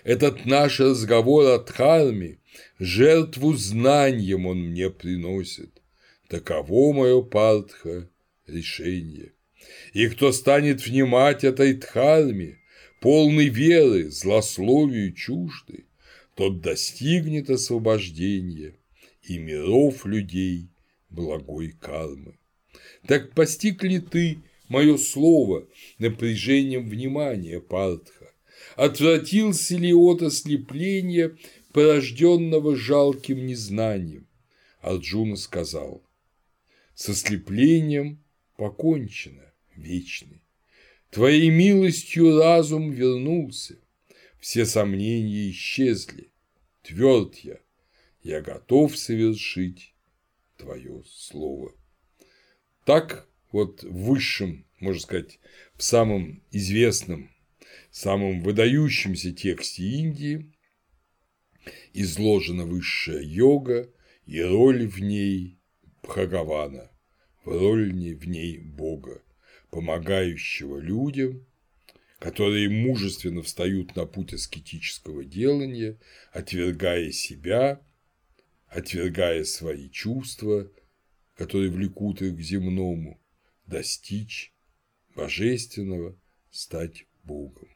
этот 0.04 0.46
наш 0.46 0.80
разговор 0.80 1.46
о 1.46 1.58
Дхарме, 1.58 2.38
жертву 2.78 3.54
знанием 3.54 4.46
он 4.46 4.70
мне 4.70 4.90
приносит. 4.90 5.73
Таково 6.28 6.92
мое 6.92 7.22
партха 7.22 8.08
решение. 8.46 9.32
И 9.92 10.08
кто 10.08 10.32
станет 10.32 10.86
внимать 10.86 11.44
этой 11.44 11.74
Дхарме, 11.74 12.58
полной 13.00 13.48
веры, 13.48 14.10
злословию 14.10 15.12
чужды, 15.12 15.86
тот 16.34 16.60
достигнет 16.60 17.50
освобождения 17.50 18.74
и 19.22 19.38
миров 19.38 20.04
людей 20.06 20.68
благой 21.10 21.72
кармы. 21.72 22.36
Так 23.06 23.32
постиг 23.32 23.82
ли 23.84 24.00
ты 24.00 24.38
мое 24.68 24.96
слово 24.96 25.66
напряжением 25.98 26.88
внимания 26.88 27.60
Партха? 27.60 28.32
Отвратился 28.76 29.76
ли 29.76 29.92
от 29.92 30.22
ослепления, 30.22 31.36
порожденного 31.72 32.76
жалким 32.76 33.46
незнанием? 33.46 34.26
Арджуна 34.80 35.36
сказал, 35.36 36.03
со 36.94 37.14
слеплением 37.14 38.22
покончено, 38.56 39.52
вечный. 39.74 40.42
Твоей 41.10 41.50
милостью 41.50 42.38
разум 42.38 42.90
вернулся, 42.90 43.78
все 44.40 44.66
сомнения 44.66 45.50
исчезли, 45.50 46.30
тверд 46.82 47.36
я, 47.36 47.58
я 48.22 48.40
готов 48.40 48.96
совершить 48.96 49.94
твое 50.56 51.02
слово. 51.06 51.72
Так 52.84 53.28
вот 53.52 53.82
в 53.82 53.92
высшем, 53.92 54.66
можно 54.80 55.00
сказать, 55.00 55.38
в 55.74 55.82
самом 55.82 56.42
известном, 56.50 57.30
самом 57.90 58.42
выдающемся 58.42 59.32
тексте 59.32 59.84
Индии 59.84 60.52
изложена 61.92 62.66
высшая 62.66 63.22
йога 63.22 63.88
и 64.26 64.42
роль 64.42 64.86
в 64.86 65.00
ней 65.00 65.58
Бхагавана, 66.04 66.90
роль 67.44 67.92
в 68.14 68.28
ней 68.28 68.58
Бога, 68.58 69.22
помогающего 69.70 70.78
людям, 70.78 71.46
которые 72.18 72.68
мужественно 72.68 73.42
встают 73.42 73.96
на 73.96 74.06
путь 74.06 74.34
аскетического 74.34 75.24
делания, 75.24 75.98
отвергая 76.32 77.10
себя, 77.10 77.80
отвергая 78.68 79.44
свои 79.44 79.88
чувства, 79.88 80.70
которые 81.36 81.70
влекут 81.70 82.22
их 82.22 82.36
к 82.36 82.40
земному, 82.40 83.20
достичь 83.66 84.52
божественного, 85.14 86.16
стать 86.50 87.06
Богом. 87.24 87.68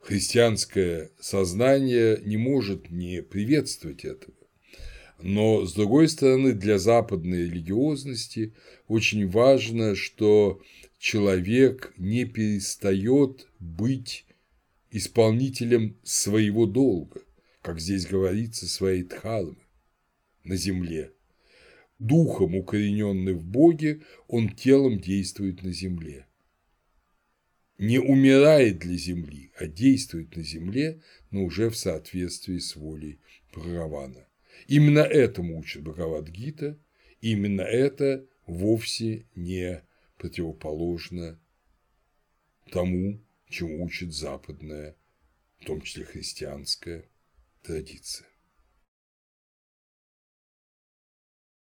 Христианское 0.00 1.12
сознание 1.20 2.20
не 2.24 2.36
может 2.36 2.90
не 2.90 3.22
приветствовать 3.22 4.04
этого. 4.04 4.41
Но, 5.22 5.64
с 5.64 5.72
другой 5.72 6.08
стороны, 6.08 6.52
для 6.52 6.78
западной 6.78 7.44
религиозности 7.44 8.54
очень 8.88 9.28
важно, 9.28 9.94
что 9.94 10.60
человек 10.98 11.94
не 11.96 12.24
перестает 12.24 13.48
быть 13.60 14.26
исполнителем 14.90 15.96
своего 16.02 16.66
долга, 16.66 17.22
как 17.62 17.78
здесь 17.80 18.06
говорится, 18.06 18.66
своей 18.66 19.04
дхармы 19.04 19.56
на 20.42 20.56
земле. 20.56 21.12
Духом 22.00 22.56
укорененный 22.56 23.34
в 23.34 23.44
Боге, 23.44 24.02
он 24.26 24.48
телом 24.48 24.98
действует 24.98 25.62
на 25.62 25.72
земле. 25.72 26.26
Не 27.78 28.00
умирает 28.00 28.80
для 28.80 28.96
земли, 28.96 29.52
а 29.56 29.68
действует 29.68 30.36
на 30.36 30.42
земле, 30.42 31.00
но 31.30 31.44
уже 31.44 31.70
в 31.70 31.76
соответствии 31.76 32.58
с 32.58 32.74
волей 32.74 33.20
Бхагавана. 33.52 34.26
Именно 34.66 35.00
этому 35.00 35.58
учит 35.58 35.82
Бхагавадгита, 35.82 36.78
именно 37.20 37.62
это 37.62 38.26
вовсе 38.46 39.26
не 39.34 39.82
противоположно 40.18 41.40
тому, 42.70 43.20
чему 43.48 43.84
учит 43.84 44.12
западная, 44.12 44.96
в 45.58 45.66
том 45.66 45.80
числе 45.82 46.04
христианская 46.04 47.08
традиция. 47.62 48.31